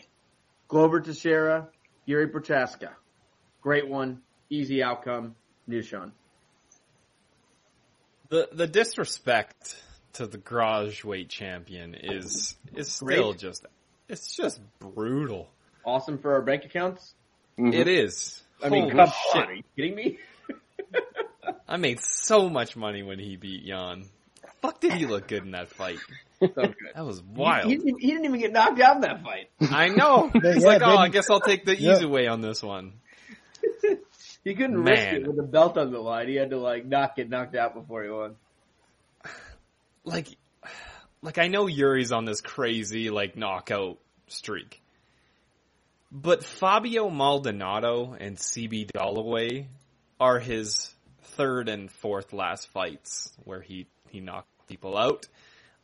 [0.69, 1.67] Glover Teixeira,
[2.05, 2.91] Yuri Prochazka.
[3.61, 5.35] Great one, easy outcome.
[5.69, 6.11] Nushan.
[8.29, 9.75] The the disrespect
[10.13, 13.39] to the garage weight champion is is still Great.
[13.39, 13.65] just
[14.07, 15.49] it's just brutal.
[15.85, 17.13] Awesome for our bank accounts.
[17.57, 17.73] Mm-hmm.
[17.73, 18.41] It is.
[18.63, 19.41] I mean, come shit.
[19.41, 20.17] on, are you kidding me?
[21.67, 24.05] I made so much money when he beat Jan.
[24.61, 25.99] Fuck did he look good in that fight?
[26.41, 26.75] So good.
[26.95, 27.69] That was He, wild.
[27.69, 29.49] he, didn't, he didn't even get knocked out in that fight.
[29.61, 30.31] I know.
[30.43, 31.93] Yeah, He's like, oh, I guess I'll take the Yeah.
[31.95, 32.93] easy way on this one.
[34.45, 36.29] He couldn't risk it with the belt on the line.
[36.29, 38.35] He had to like not get knocked out before he won.
[40.05, 40.27] Like,
[41.21, 43.97] like I know Yuri's on this crazy like knockout
[44.27, 44.81] streak,
[46.09, 49.65] but Fabio Maldonado and CB Dollaway
[50.21, 50.93] are his
[51.35, 55.27] third and fourth last fights where he he knocked people out.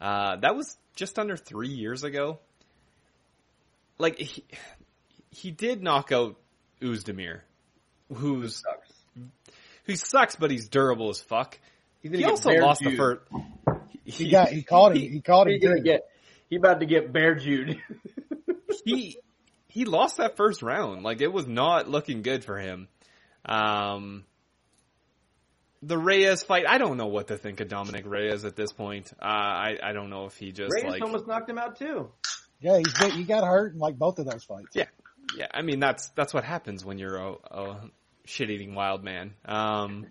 [0.06, 2.38] Uh, that was just under three years ago.
[3.98, 4.44] Like he
[5.32, 6.36] he did knock out
[6.82, 7.40] Ozdemir,
[8.14, 8.94] who's Sucks.
[9.86, 11.58] who sucks, but he's durable as fuck.
[12.04, 12.98] He's He gonna get also bear lost the Jewed.
[12.98, 13.22] first.
[14.04, 15.02] He got he caught him.
[15.12, 15.54] He caught him.
[15.54, 16.08] He's gonna get.
[16.52, 17.82] He about to get bear Jude.
[18.86, 19.18] he
[19.70, 21.02] he lost that first round.
[21.04, 22.88] Like it was not looking good for him.
[23.44, 24.24] Um,
[25.86, 29.12] the Reyes fight, I don't know what to think of Dominick Reyes at this point.
[29.22, 32.12] Uh, I I don't know if he just Reyes like almost knocked him out too.
[32.62, 34.70] Yeah, he's been, he got hurt in like both of those fights.
[34.74, 34.86] yeah
[35.38, 35.48] yeah.
[35.54, 37.78] I mean that's that's what happens when you're a, a
[38.26, 39.34] shit eating wild man.
[39.46, 40.08] Um,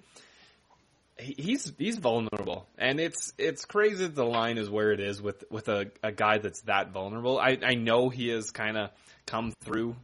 [1.18, 5.22] he- he's he's vulnerable, and it's it's crazy that the line is where it is
[5.22, 7.38] with with a, a guy that's that vulnerable.
[7.38, 8.90] I I know he has kind of
[9.26, 9.96] come through,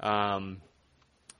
[0.00, 0.58] um,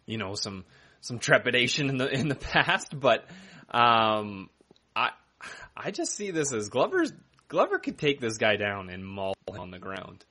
[0.06, 0.64] you know some
[1.00, 3.24] some trepidation in the in the past, but
[3.70, 4.50] um,
[4.94, 5.10] I
[5.76, 7.12] I just see this as Glover's
[7.48, 10.24] Glover could take this guy down and maul him on the ground,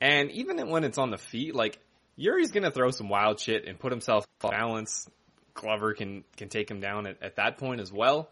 [0.00, 1.78] and even when it's on the feet, like
[2.16, 5.08] Yuri's gonna throw some wild shit and put himself off balance.
[5.54, 8.30] Glover can can take him down at, at that point as well.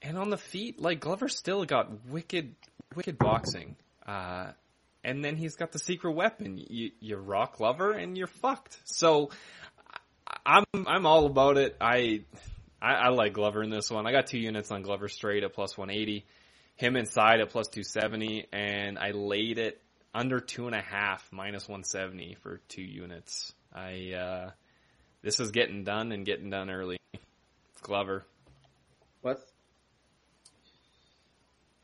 [0.00, 2.54] And on the feet, like Glover still got wicked
[2.94, 3.76] wicked boxing.
[4.06, 4.52] Uh,
[5.02, 6.58] and then he's got the secret weapon.
[6.58, 8.78] You you rock Glover and you're fucked.
[8.84, 9.30] So
[10.46, 11.76] I'm I'm all about it.
[11.80, 12.22] I
[12.80, 14.06] I, I like Glover in this one.
[14.06, 16.24] I got two units on Glover straight at plus 180,
[16.76, 19.80] him inside at plus 270, and I laid it
[20.14, 23.52] under two and a half minus 170 for two units.
[23.72, 24.50] I uh,
[25.22, 26.98] this is getting done and getting done early.
[27.82, 28.24] Glover.
[29.22, 29.40] What?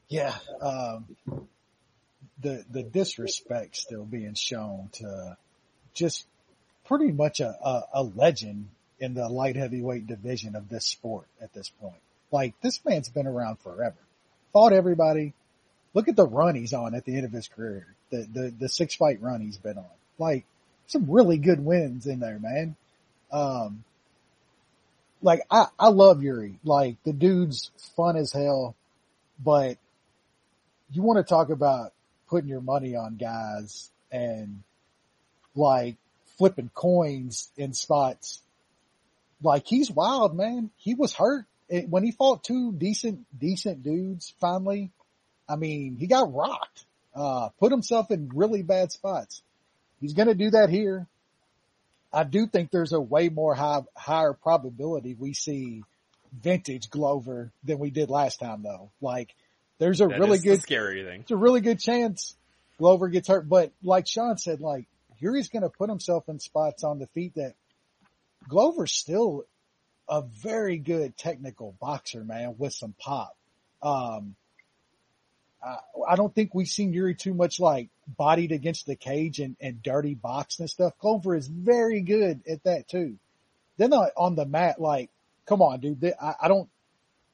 [0.09, 1.07] Yeah, um,
[2.41, 5.37] the the disrespect still being shown to
[5.95, 6.27] just
[6.91, 8.69] pretty much a, a, a legend
[8.99, 12.03] in the light heavyweight division of this sport at this point.
[12.33, 13.97] Like this man's been around forever,
[14.53, 15.33] fought everybody.
[15.95, 17.87] Look at the run he's on at the end of his career.
[18.11, 19.85] The the the six fight run he's been on.
[20.19, 20.45] Like
[20.89, 22.75] some really good wins in there, man.
[23.31, 23.85] Um,
[25.23, 26.59] like I I love Yuri.
[26.65, 28.75] Like the dude's fun as hell,
[29.43, 29.79] but
[30.93, 31.93] you want to talk about
[32.29, 34.63] putting your money on guys and
[35.55, 35.97] like
[36.41, 38.41] flipping coins in spots.
[39.43, 40.71] Like he's wild, man.
[40.79, 41.45] He was hurt
[41.91, 44.91] when he fought two decent, decent dudes finally.
[45.47, 49.43] I mean, he got rocked uh, put himself in really bad spots.
[50.01, 51.07] He's going to do that here.
[52.11, 55.83] I do think there's a way more high, higher probability we see
[56.33, 58.91] vintage Glover than we did last time though.
[59.03, 59.35] Like
[59.79, 61.21] there's a That really good, scary thing.
[61.21, 62.35] it's a really good chance
[62.79, 63.47] Glover gets hurt.
[63.47, 64.87] But like Sean said, like
[65.21, 67.55] Yuri's going to put himself in spots on the feet that
[68.49, 69.45] Glover's still
[70.09, 73.37] a very good technical boxer, man, with some pop.
[73.83, 74.35] Um,
[75.63, 75.77] I,
[76.09, 79.83] I don't think we've seen Yuri too much like bodied against the cage and, and
[79.83, 80.99] dirty box and stuff.
[80.99, 83.17] Glover is very good at that too.
[83.77, 85.11] Then on, on the mat, like,
[85.47, 86.69] come on, dude, I, I don't,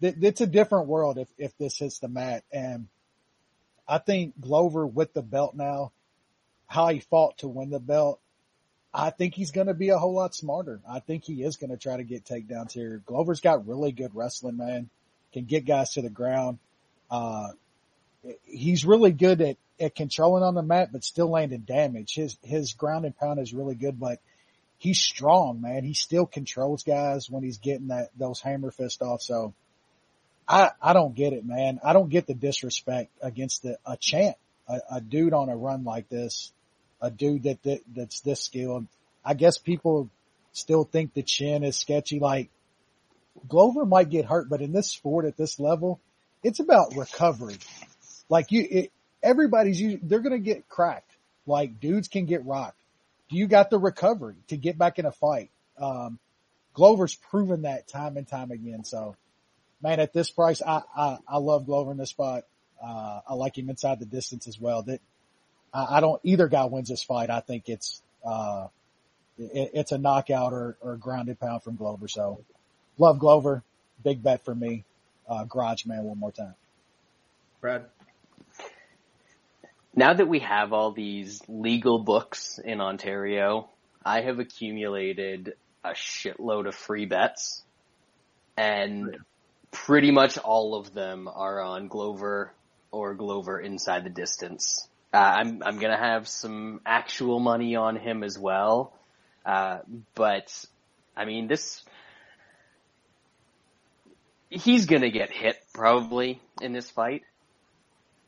[0.01, 2.45] it's a different world if, if this hits the mat.
[2.53, 2.89] And
[3.89, 5.93] I think Glover with the belt now,
[6.67, 8.21] how he fought to win the belt,
[8.93, 10.81] I think he's going to be a whole lot smarter.
[10.89, 13.03] I think he is going to try to get takedowns here.
[13.05, 14.89] Glover's got really good wrestling, man.
[15.33, 16.59] Can get guys to the ground.
[17.11, 17.49] Uh,
[18.45, 22.15] he's really good at, at controlling on the mat, but still landing damage.
[22.15, 24.19] His, his ground and pound is really good, but
[24.79, 25.85] he's strong, man.
[25.85, 29.21] He still controls guys when he's getting that, those hammer fist off.
[29.21, 29.53] So
[30.49, 31.81] I, I don't get it, man.
[31.85, 34.37] I don't get the disrespect against the, a champ,
[34.69, 36.53] a, a dude on a run like this,
[37.01, 38.87] a dude that, that that's this skilled.
[39.25, 40.11] I guess people
[40.53, 42.19] still think the chin is sketchy.
[42.21, 42.51] Like
[43.49, 46.01] Glover might get hurt, but in this sport at this level,
[46.43, 47.59] it's about recovery.
[48.29, 51.17] Like you, it, everybody's, they're going to get cracked.
[51.47, 52.81] Like dudes can get rocked.
[53.29, 55.51] Do you got the recovery to get back in a fight.
[55.79, 56.19] Um,
[56.75, 58.85] Glover's proven that time and time again.
[58.85, 59.17] So
[59.83, 62.45] man, at this price, I, I, I love Glover in this spot.
[62.83, 64.83] Uh, I like him inside the distance as well.
[64.83, 65.01] That
[65.73, 67.31] I, I don't, either guy wins this fight.
[67.31, 68.69] I think it's, uh,
[69.39, 72.09] it, it's a knockout or, or a grounded pound from Glover.
[72.09, 72.45] So
[72.99, 73.63] love Glover.
[74.03, 74.85] Big bet for me.
[75.29, 76.55] Uh, garage man one more time.
[77.61, 77.87] Brad.
[79.95, 83.71] Now that we have all these legal books in Ontario,
[84.05, 87.63] I have accumulated a shitload of free bets
[88.57, 89.17] and
[89.71, 92.53] pretty much all of them are on Glover
[92.91, 94.89] or Glover inside the distance.
[95.13, 98.93] Uh, I'm, I'm gonna have some actual money on him as well.
[99.45, 99.79] Uh,
[100.15, 100.53] but
[101.17, 101.85] I mean, this,
[104.51, 107.23] he's gonna get hit probably in this fight.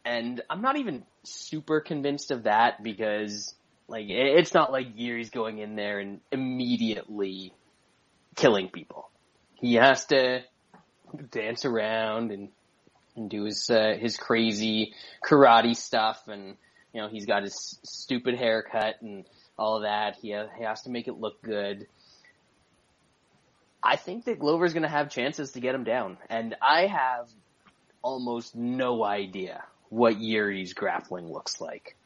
[0.04, 3.54] And I'm not even super convinced of that because
[3.88, 7.52] like it's not like Yuri's going in there and immediately
[8.36, 9.10] killing people.
[9.54, 10.42] He has to
[11.30, 12.48] dance around and,
[13.18, 16.56] and do his uh, his crazy karate stuff and
[16.92, 19.24] you know he's got his stupid haircut and
[19.58, 20.16] all of that.
[20.22, 21.86] He ha- he has to make it look good.
[23.82, 27.28] I think that Glover's going to have chances to get him down, and I have
[28.02, 31.96] almost no idea what Yuri's grappling looks like.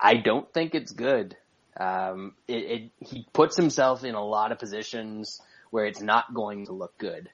[0.00, 1.36] I don't think it's good.
[1.78, 5.40] Um, it, it, he puts himself in a lot of positions
[5.70, 7.30] where it's not going to look good.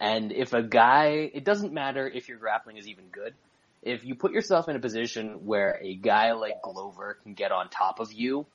[0.00, 3.34] And if a guy, it doesn't matter if your grappling is even good.
[3.82, 7.68] If you put yourself in a position where a guy like Glover can get on
[7.68, 8.46] top of you,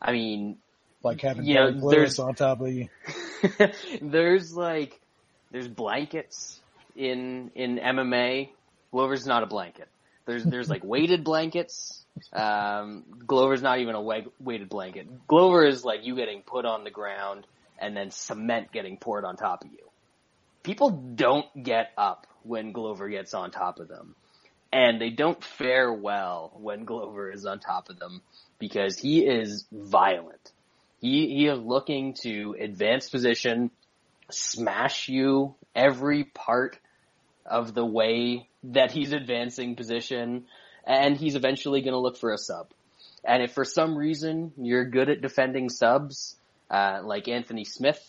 [0.00, 0.56] I mean,
[1.02, 2.88] Like having You know, there's- on top of you.
[4.02, 4.98] there's like
[5.50, 6.60] there's blankets
[6.96, 8.50] in in MMA.
[8.92, 9.88] Glover's not a blanket.
[10.26, 12.04] There's there's like weighted blankets.
[12.32, 15.26] Um, Glover's not even a weighted blanket.
[15.26, 17.46] Glover is like you getting put on the ground
[17.78, 19.89] and then cement getting poured on top of you.
[20.62, 24.14] People don't get up when Glover gets on top of them.
[24.72, 28.22] And they don't fare well when Glover is on top of them
[28.58, 30.52] because he is violent.
[31.00, 33.70] He, he is looking to advance position,
[34.30, 36.78] smash you every part
[37.44, 40.44] of the way that he's advancing position,
[40.86, 42.68] and he's eventually going to look for a sub.
[43.24, 46.36] And if for some reason you're good at defending subs,
[46.70, 48.00] uh, like Anthony Smith,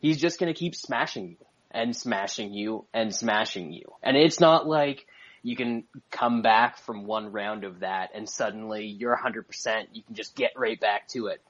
[0.00, 1.36] he's just going to keep smashing you
[1.74, 3.92] and smashing you and smashing you.
[4.02, 5.06] And it's not like
[5.42, 9.44] you can come back from one round of that and suddenly you're 100%,
[9.92, 11.42] you can just get right back to it.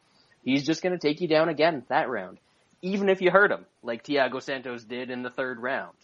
[0.42, 2.38] He's just going to take you down again that round,
[2.82, 5.94] even if you hurt him, like Thiago Santos did in the third round.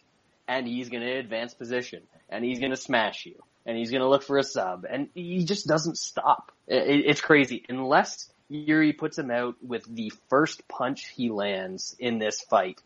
[0.47, 4.03] And he's going to advance position, and he's going to smash you, and he's going
[4.03, 6.51] to look for a sub, and he just doesn't stop.
[6.67, 7.65] It's crazy.
[7.69, 12.81] Unless Yuri puts him out with the first punch he lands in this fight,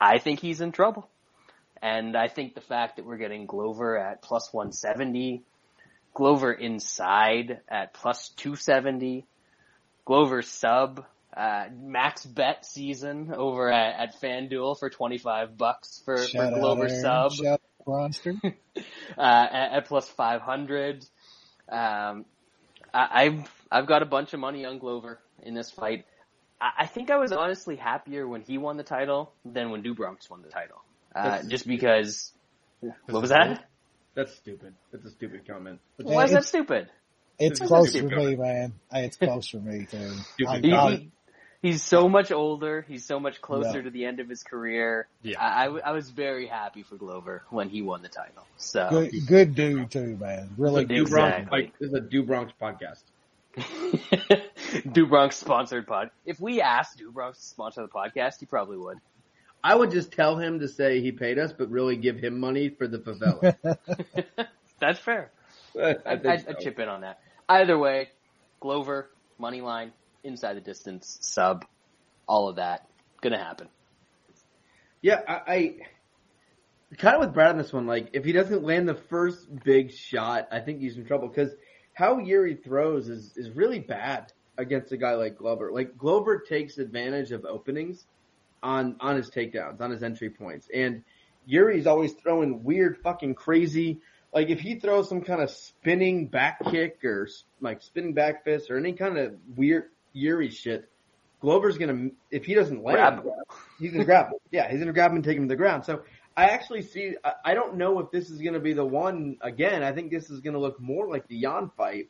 [0.00, 1.08] I think he's in trouble.
[1.82, 5.42] And I think the fact that we're getting Glover at plus 170,
[6.14, 9.26] Glover inside at plus 270,
[10.04, 11.04] Glover sub,
[11.36, 17.32] uh, max bet season over at, at FanDuel for 25 bucks for, for Glover sub,
[17.32, 18.40] Shout out Bronster.
[18.44, 21.04] uh, at, at plus 500.
[21.68, 22.24] Um,
[22.92, 26.06] I, I've I've got a bunch of money on Glover in this fight.
[26.64, 29.94] I, I think I was honestly happier when he won the title than when Do
[29.94, 30.82] Bronx won the title.
[31.14, 32.32] Uh, just because.
[32.80, 33.68] What was that?
[34.14, 34.74] That's stupid.
[34.92, 35.80] That's a stupid comment.
[35.96, 36.88] That's Why is that stupid?
[37.38, 38.72] It's It's close for me, man.
[38.92, 40.10] It's close for me too.
[40.34, 40.48] Stupid.
[40.50, 41.08] I- He, I-
[41.62, 42.84] he's so much older.
[42.86, 43.82] He's so much closer Yeah.
[43.84, 45.08] to the end of his career.
[45.22, 45.40] Yeah.
[45.40, 48.44] I, I w- I was very happy for Glover when he won the title.
[48.56, 50.50] So good, good dude too, man.
[50.58, 51.06] Really This is good.
[51.06, 51.60] Do Bronx, Exactly.
[51.62, 53.02] like, this is a Do Bronx podcast.
[54.92, 56.10] Do Bronx sponsored pod.
[56.24, 58.98] If we asked Do Bronx to sponsor the podcast, he probably would.
[59.62, 62.68] I would just tell him to say he paid us, but really give him money
[62.68, 63.78] for the favela.
[64.80, 65.30] That's fair.
[65.80, 66.50] I I'd, I'd, so.
[66.50, 67.20] I'd chip in on that.
[67.48, 68.10] Either way,
[68.60, 71.64] Glover, money line, inside the distance, sub,
[72.26, 72.86] all of that,
[73.20, 73.68] gonna happen.
[75.00, 75.76] Yeah, I, I
[76.96, 77.86] kind of with Brad on this one.
[77.86, 81.50] Like, if he doesn't land the first big shot, I think he's in trouble because
[81.94, 85.72] how Yuri throws is is really bad against a guy like Glover.
[85.72, 88.06] Like Glover takes advantage of openings
[88.62, 91.02] on on his takedowns, on his entry points, and
[91.46, 94.00] Yuri's always throwing weird, fucking crazy.
[94.32, 97.28] Like if he throws some kind of spinning back kick or
[97.60, 100.90] like spinning back fist or any kind of weird Yuri shit,
[101.40, 103.36] Glover's gonna if he doesn't land, Grab
[103.78, 104.38] he's gonna grab him.
[104.50, 105.84] Yeah, he's gonna grab him and take him to the ground.
[105.84, 106.02] So
[106.36, 107.14] I actually see.
[107.44, 109.84] I, don't know if this is gonna be the one again.
[109.84, 112.08] I think this is gonna look more like the Jan fight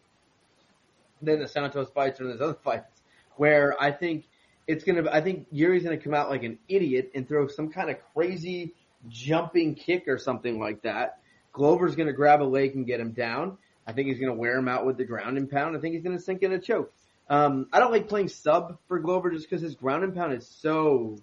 [1.21, 3.03] than the Santos fights or those other fights,
[3.37, 4.25] where I think
[4.67, 5.11] it's gonna.
[5.11, 8.73] I think Yuri's gonna come out like an idiot and throw some kind of crazy
[9.09, 11.19] jumping kick or something like that.
[11.53, 13.59] Glover's gonna grab a leg and get him down.
[13.87, 15.77] I think he's gonna wear him out with the ground and pound.
[15.77, 16.95] I think he's gonna sink in a choke.
[17.29, 20.49] Um, I don't like playing sub for Glover just because his ground and pound is
[20.49, 21.19] so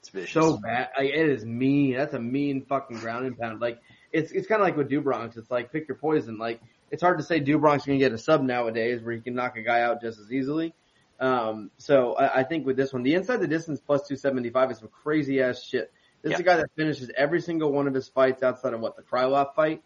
[0.00, 0.32] It's vicious.
[0.32, 0.90] so bad.
[0.96, 1.96] Like, it is mean.
[1.96, 3.60] That's a mean fucking ground and pound.
[3.60, 3.80] Like
[4.12, 5.36] it's it's kind of like with Do Bronx.
[5.36, 6.38] It's like pick your poison.
[6.38, 6.60] Like
[6.90, 9.56] it's hard to say Do Bronx can get a sub nowadays where he can knock
[9.56, 10.74] a guy out just as easily.
[11.20, 14.78] Um, so I, I think with this one, the inside the distance plus 275 is
[14.78, 15.92] some crazy ass shit.
[16.22, 18.96] This is a guy that finishes every single one of his fights outside of what
[18.96, 19.82] the Krylov fight,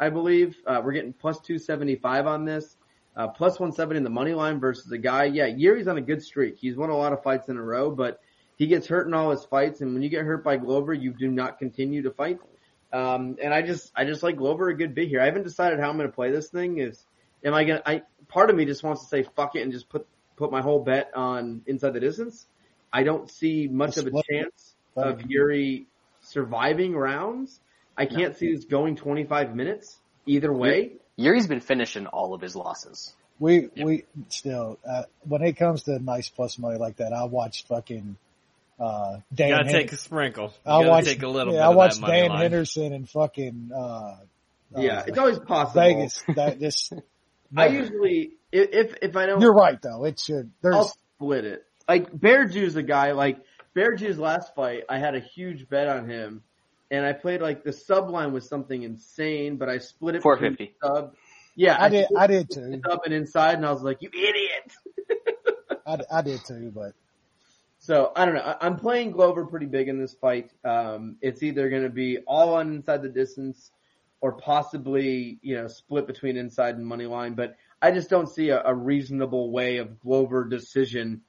[0.00, 0.56] I believe.
[0.66, 2.76] Uh, we're getting plus 275 on this.
[3.14, 5.24] Uh, plus 170 in the money line versus a guy.
[5.24, 6.58] Yeah, Yuri's on a good streak.
[6.58, 8.20] He's won a lot of fights in a row, but
[8.56, 9.80] he gets hurt in all his fights.
[9.80, 12.38] And when you get hurt by Glover, you do not continue to fight.
[12.92, 15.20] Um, and I just, I just like Glover a good bit here.
[15.20, 16.78] I haven't decided how I'm going to play this thing.
[16.78, 17.04] Is,
[17.44, 19.72] am I going to, I, part of me just wants to say fuck it and
[19.72, 20.06] just put,
[20.36, 22.46] put my whole bet on inside the distance.
[22.92, 25.86] I don't see much of a chance of Yuri
[26.20, 27.60] surviving rounds.
[27.96, 30.92] I can't see this going 25 minutes either way.
[31.16, 33.14] Yuri's been finishing all of his losses.
[33.38, 37.68] We we still uh, when it comes to nice plus money like that, I watched
[37.68, 38.16] fucking
[38.78, 39.48] uh, Dan.
[39.48, 40.44] You gotta Hen- take a sprinkle.
[40.64, 42.38] You I gotta watched take a little yeah, bit I of watched that Dan line.
[42.42, 44.16] Henderson and fucking uh,
[44.76, 45.80] Yeah, uh, it's always possible.
[45.80, 46.22] Vegas.
[46.34, 46.92] That just
[47.56, 50.04] I usually, if, if, if I don't, you're right though.
[50.04, 50.50] It should.
[50.62, 51.64] There's I'll split it.
[51.88, 53.12] Like Bear Jew's a guy.
[53.12, 53.38] Like
[53.74, 56.42] Bear Jew's last fight, I had a huge bet on him,
[56.90, 60.18] and I played like the sub line was something insane, but I split it.
[60.18, 60.74] between 450.
[60.82, 61.14] Sub.
[61.54, 62.06] Yeah, I did.
[62.16, 62.80] I did too.
[62.86, 64.72] Sub and inside, and I was like, "You idiot!"
[65.86, 66.72] I, I did too.
[66.74, 66.92] But
[67.86, 68.40] So I don't know.
[68.40, 70.52] I- I'm playing Glover pretty big in this fight.
[70.64, 73.70] Um, it's either going to be all on inside the distance,
[74.20, 77.34] or possibly you know split between inside and money line.
[77.34, 81.20] But I just don't see a, a reasonable way of Glover decision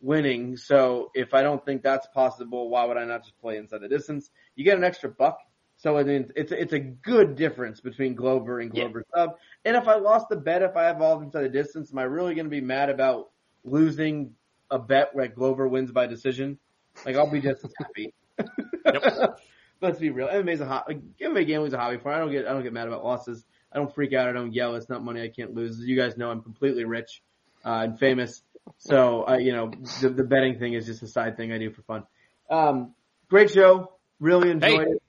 [0.00, 0.56] winning.
[0.56, 3.88] So if I don't think that's possible, why would I not just play inside the
[3.88, 4.30] distance?
[4.54, 5.38] You get an extra buck.
[5.76, 8.84] So I mean, it's it's a good difference between Glover and Yeah.
[8.84, 9.36] Glover sub.
[9.66, 12.04] And if I lost the bet, if I have all inside the distance, am I
[12.04, 13.32] really going to be mad about
[13.64, 14.32] losing
[14.70, 16.58] a bet where Glover wins by decision?
[17.04, 18.14] Like I'll be just as happy.
[19.82, 20.28] Let's be real.
[20.28, 20.94] MMA's a hobby.
[20.94, 22.08] Like, MMA gambling's a hobby for.
[22.08, 22.14] me.
[22.14, 23.44] I don't get I don't get mad about losses.
[23.72, 24.28] I don't freak out.
[24.28, 24.74] I don't yell.
[24.76, 25.78] It's not money I can't lose.
[25.78, 27.22] As you guys know, I'm completely rich
[27.64, 28.42] uh, and famous.
[28.78, 29.70] So uh, you know
[30.00, 32.04] the, the betting thing is just a side thing I do for fun.
[32.50, 32.94] Um,
[33.28, 33.92] great show.
[34.18, 34.92] Really enjoyed Hey.
[34.92, 35.02] it.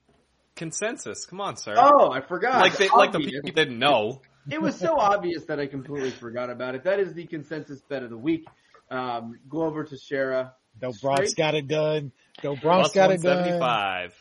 [0.55, 1.25] Consensus.
[1.25, 1.75] Come on, sir.
[1.77, 2.59] Oh, I forgot.
[2.61, 4.21] like they, like the people didn't know.
[4.49, 6.84] It was so obvious that I completely forgot about it.
[6.85, 8.45] That is the consensus bet of the week.
[8.89, 10.53] Um, Glover Teixeira.
[10.80, 12.11] Do Bronx Straight- got it done.
[12.41, 13.38] Do Bronx Plus got it done.
[13.38, 14.14] 175.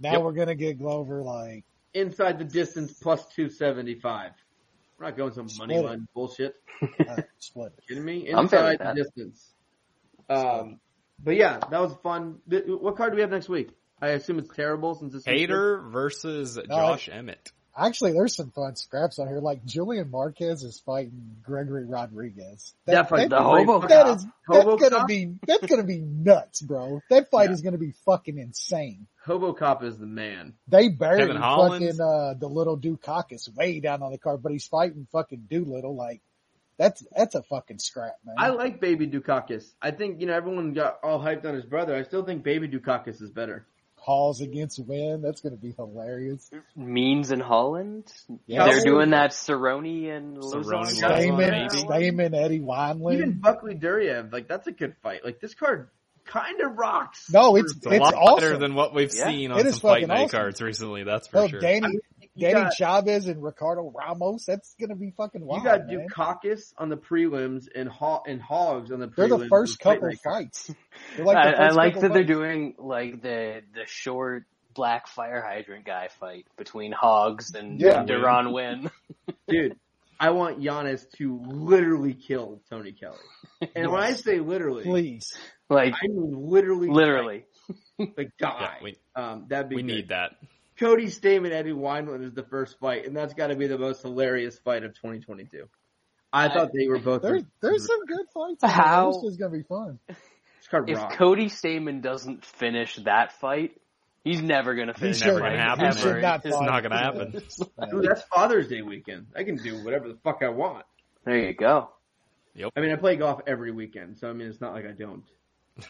[0.00, 0.22] Now Yep.
[0.22, 1.64] we're gonna get Glover like
[1.94, 4.32] Inside the distance plus 275.
[4.98, 5.84] We're not going some money it.
[5.84, 6.56] line bullshit.
[7.08, 7.72] uh, split.
[7.88, 8.28] kidding me?
[8.30, 9.54] I'm fair with Inside the distance.
[10.28, 10.80] Um,
[11.22, 12.38] but yeah, that was fun.
[12.46, 13.70] What card do we have next week?
[14.00, 17.52] I assume it's terrible since it's Hater versus Josh Emmett.
[17.76, 19.38] Actually, there's some fun scraps on here.
[19.40, 22.74] Like Julian Marquez is fighting Gregory Rodrigues.
[22.86, 23.88] That fight's the a great hobo fight.
[23.88, 25.08] that is gonna Cop?
[25.08, 27.00] be that's gonna be nuts, bro.
[27.08, 27.52] That fight Yeah.
[27.54, 29.06] is gonna be fucking insane.
[29.24, 30.54] Hobo Cop is the man.
[30.68, 34.66] They buried Kevin fucking uh the little Dukakis way down on the card, but he's
[34.66, 35.96] fighting fucking Doolittle.
[35.96, 36.20] Like
[36.76, 38.34] that's that's a fucking scrap, man.
[38.38, 39.64] I like Baby Dukakis.
[39.80, 41.94] I think, you know, everyone got all hyped on his brother.
[41.94, 43.66] I still think Baby Dukakis is better.
[44.04, 45.22] Halls against Win.
[45.22, 46.50] That's gonna be hilarious.
[46.74, 48.12] Means in Holland.
[48.46, 48.66] Yeah.
[48.66, 51.00] They're doing that Cerrone and Cerrone Lauzon.
[51.00, 51.70] Lauzon, Stamann.
[51.70, 53.14] Stamann, Eddie Wineland.
[53.14, 55.24] Even Buckley Duraev, like that's a good fight.
[55.24, 55.88] Like this card
[56.24, 57.30] kind of rocks.
[57.32, 58.36] no, it's It's a lot awesome.
[58.40, 60.28] better than what we've Yeah, seen on is some fight night awesome.
[60.38, 61.04] cards recently.
[61.04, 61.60] That's for Hell, sure.
[61.60, 62.00] Danny, I mean, you
[62.38, 64.44] Danny got, Chavez and Ricardo Ramos.
[64.46, 65.62] That's gonna be fucking wild.
[65.62, 65.80] you wild.
[65.80, 66.06] got man.
[66.08, 69.16] Dukakis on the prelims and Ho- and Hogs on the prelims.
[69.16, 70.44] They're the first couple Night card.
[70.44, 70.70] fights.
[71.18, 74.44] Like the I, I like couple that they're doing like the the short
[74.74, 78.04] black fire hydrant guy fight between Hogs and Yeah.
[78.04, 78.90] Duran Win.
[79.48, 79.76] Dude,
[80.18, 83.16] I want Giannis to literally kill Tony Kelly.
[83.76, 85.32] And when I say literally, Please.
[85.70, 87.44] Like I mean literally, literally.
[87.98, 88.78] like, like Yeah, die.
[88.82, 89.86] we, um, that'd be we good.
[89.94, 90.32] need that.
[90.78, 94.02] Cody Stamann, Eddie Wineland is the first fight, and that's got to be the most
[94.02, 95.68] hilarious fight of 2022.
[96.32, 97.22] I thought they were both.
[97.22, 98.62] There, there's some good fights.
[98.64, 98.70] in.
[98.70, 99.98] How- This is gonna be fun.
[100.08, 101.16] If rocks.
[101.16, 103.72] Cody Stamann doesn't finish that fight,
[104.24, 105.50] he's never gonna finish should- that Never fight.
[105.50, 105.84] gonna happen.
[105.84, 105.94] ever.
[105.96, 106.64] He should not It's fight.
[106.64, 107.30] not gonna happen.
[107.32, 109.26] Dude, that's Father's Day weekend.
[109.36, 110.86] I can do whatever the fuck I want.
[111.26, 111.90] There you go.
[112.54, 112.70] Yep.
[112.76, 115.24] I mean, I play golf every weekend, so I mean, it's not like I don't.
[115.78, 115.84] I'm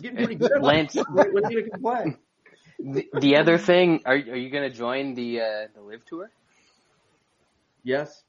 [0.00, 0.52] getting pretty good.
[0.52, 1.06] at Lance- it.
[1.10, 2.18] What what are you gonna complain?
[2.82, 6.30] The, the other thing, are are you gonna join the uh, the LIV tour?
[7.82, 8.22] Yes,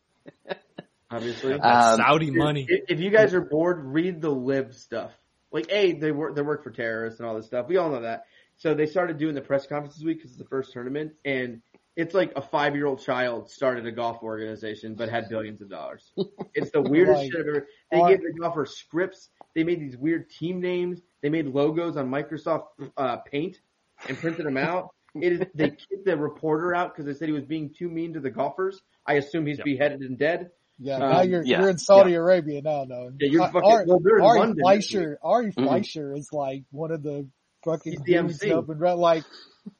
[1.11, 1.53] obviously.
[1.53, 2.65] Um, Saudi money.
[2.67, 5.11] If, if you guys are bored, read the LIV stuff.
[5.51, 7.67] Like, a they work they work for terrorists and all this stuff.
[7.67, 8.25] We all know that.
[8.57, 11.61] So they started doing the press conference this week because it's the first tournament, and
[11.95, 15.69] it's like a five year old child started a golf organization but had billions of
[15.69, 16.11] dollars.
[16.53, 17.67] It's the weirdest Like, shit I've ever.
[17.91, 19.29] They are- gave the golfers scripts.
[19.55, 21.01] They made these weird team names.
[21.21, 22.65] They made logos on Microsoft
[22.97, 23.59] uh, Paint
[24.07, 24.89] and printed them out.
[25.15, 28.13] It is, they kicked the reporter out because they said he was being too mean
[28.13, 28.79] to the golfers.
[29.05, 29.65] I assume he's Yep.
[29.65, 30.51] beheaded and dead.
[30.79, 33.11] Yeah, Um, now you're yeah, you're in Saudi Arabia now, no.
[33.19, 35.63] Yeah, you're Uh, fucking- Ari, well, they're in Ari London this Fleischer, Ari Mhm.
[35.65, 37.27] Fleischer is like one of the
[37.65, 38.51] fucking He's the dudes MC.
[38.53, 39.23] up and re- like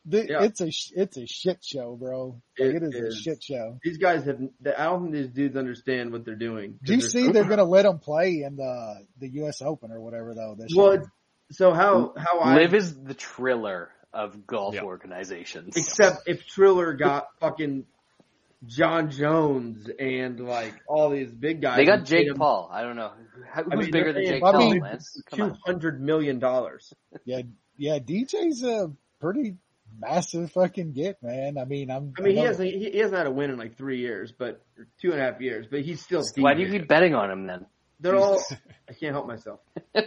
[0.06, 0.43] the, Yeah.
[0.43, 2.41] it's a it's a shit show, bro.
[2.60, 3.15] Like, It it is, is.
[3.15, 3.80] a shit show.
[3.84, 4.39] These guys have.
[4.77, 6.77] I don't think these dudes understand what they're doing.
[6.84, 9.61] Do you see they're they're gonna let him play in the the U.S.
[9.64, 11.11] Open or whatever though this Well, year?
[11.52, 14.84] so how how I LIV is the Triller of golf Yeah.
[14.84, 15.76] organizations.
[15.78, 17.86] except if Triller got fucking
[18.66, 21.78] Jon Jones and like all these big guys.
[21.78, 22.70] They got Jake him Paul.
[22.72, 24.72] I don't know who's I mean, bigger than Jake I Paul.
[24.72, 26.94] mean, Lance, come hundred million dollars.
[27.26, 27.42] Yeah,
[27.78, 27.98] yeah.
[27.98, 29.56] DJ's a pretty
[30.00, 31.58] massive fucking get, man.
[31.58, 32.14] I mean, I'm.
[32.20, 34.64] I mean, he hasn't he, he hasn't had a win in like three years, but
[35.02, 35.66] two and a half years.
[35.70, 36.22] But he's still.
[36.38, 37.66] Why do you keep betting on him then?
[38.02, 38.44] They're all.
[38.90, 39.60] I can't help myself.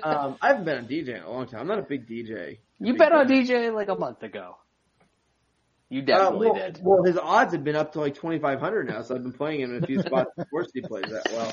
[0.03, 1.61] Um, I haven't been on DJ in a long time.
[1.61, 2.59] I'm not a big DJ.
[2.81, 3.27] You Big bet on.
[3.29, 4.57] DJ like a month ago.
[5.91, 6.81] You Uh, definitely well, did.
[6.83, 9.77] well, his odds have been up to like 2,500 now, so I've been playing him
[9.77, 11.53] in a few spots of course, he plays that well.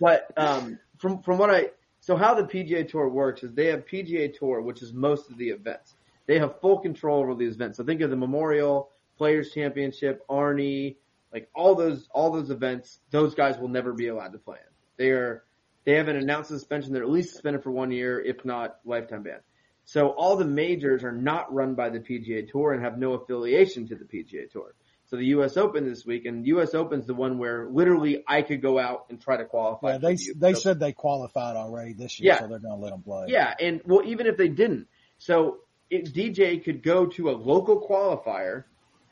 [0.00, 1.70] But um, from from what I
[2.00, 5.36] so how the PGA Tour works is they have PGA Tour, which is most of
[5.36, 5.94] the events.
[6.26, 7.76] They have full control over these events.
[7.76, 10.96] So think of the Memorial, Players Championship, Arnie,
[11.32, 13.00] like all those all those events.
[13.10, 14.72] Those guys will never be allowed to play in.
[14.96, 15.44] They are
[15.84, 16.92] they haven't announced suspension.
[16.92, 19.40] They're at least suspended for one year, if not lifetime ban.
[19.84, 23.88] So all the majors are not run by the PGA Tour and have no affiliation
[23.88, 24.74] to the PGA Tour.
[25.06, 25.56] So the U.S.
[25.58, 26.72] Open this week, and U.S.
[26.74, 29.92] Open's the one where literally I could go out and try to qualify.
[29.92, 32.38] Yeah, they the they said they qualified already this year, Yeah.
[32.40, 33.26] so they're gonna let them play.
[33.28, 34.86] Yeah, and well, even if they didn't,
[35.18, 35.58] so
[35.90, 38.64] it, DJ could go to a local qualifier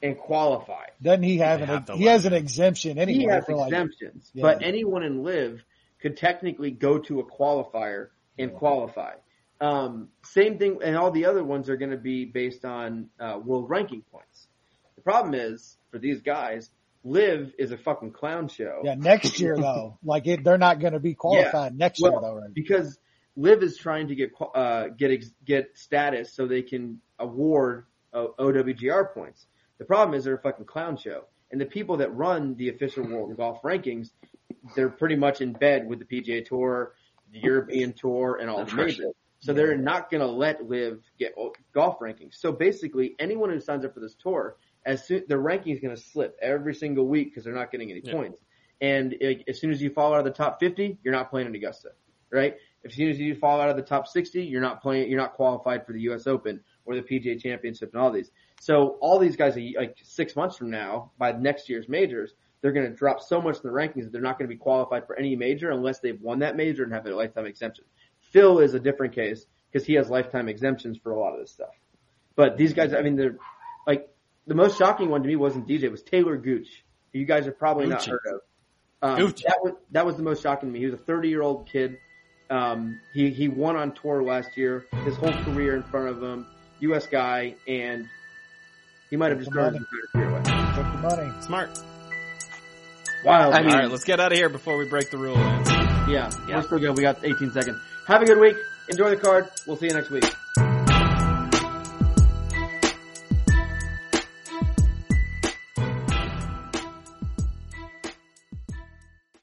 [0.02, 0.86] and qualify.
[1.02, 1.68] Doesn't he have They an?
[1.86, 3.68] have he has an exemption anyway he has for like.
[3.72, 4.42] exemptions, Yeah.
[4.42, 5.62] but anyone in LIV
[6.00, 8.08] could technically go to a qualifier
[8.38, 9.14] and qualify.
[9.60, 13.38] Um, same thing, and all the other ones are going to be based on uh,
[13.44, 14.46] world ranking points.
[14.96, 16.70] The problem is for these guys,
[17.04, 18.80] LIV is a fucking clown show.
[18.84, 22.20] Yeah, next year though, like it, they're not going to be qualified next Well, year
[22.22, 22.54] though, right?
[22.54, 22.98] because
[23.36, 28.26] LIV is trying to get uh, get ex- get status so they can award uh,
[28.38, 29.46] OWGR points.
[29.78, 33.04] The problem is they're a fucking clown show, and the people that run the official
[33.06, 34.10] world golf rankings,
[34.76, 36.94] they're pretty much in bed with the PGA Tour,
[37.32, 39.14] the European Tour, and all the majors.
[39.40, 41.34] So they're not going to let LIV get
[41.72, 42.34] golf rankings.
[42.34, 45.96] So basically, anyone who signs up for this tour, as soon their ranking is going
[45.96, 48.12] to slip every single week because they're not getting any Yeah.
[48.12, 48.38] points.
[48.82, 51.46] And like, as soon as you fall out of the top 50, you're not playing
[51.46, 51.90] in Augusta,
[52.30, 52.56] right?
[52.84, 55.34] As soon as you fall out of the top 60, you're not playing, you're not
[55.34, 56.26] qualified for the U.S.
[56.26, 58.30] Open or the PGA Championship and all these.
[58.60, 62.32] So all these guys, are, like six months from now, by next year's majors,
[62.62, 64.58] they're going to drop so much in the rankings that they're not going to be
[64.58, 67.84] qualified for any major unless they've won that major and have a lifetime exemption.
[68.32, 71.50] Phil is a different case because he has lifetime exemptions for a lot of this
[71.50, 71.74] stuff.
[72.36, 73.36] But these guys, I mean, they're
[73.86, 74.08] like
[74.46, 76.84] the most shocking one to me wasn't DJ, it was Taylor Gooch.
[77.12, 78.10] who You guys have probably not Gucci.
[78.10, 78.40] heard of.
[79.02, 79.42] Um, Gucci.
[79.44, 80.80] that was that was the most shocking to me.
[80.80, 81.98] He was a 30 year old kid.
[82.50, 84.86] Um, he he won on tour last year.
[85.04, 86.46] His whole career in front of him.
[86.80, 87.06] U.S.
[87.06, 88.08] guy, and
[89.10, 90.42] he might have just started his entire career away.
[90.74, 91.42] Took the money.
[91.42, 91.78] Smart.
[93.24, 93.54] Wild.
[93.54, 95.36] I mean- All right, let's get out of here before we break the rule.
[95.36, 96.56] Yeah, Yeah.
[96.56, 96.96] we're still good.
[96.96, 97.78] We got 18 seconds.
[98.06, 98.56] Have a good week.
[98.88, 99.48] Enjoy the card.
[99.66, 100.24] We'll see you next week.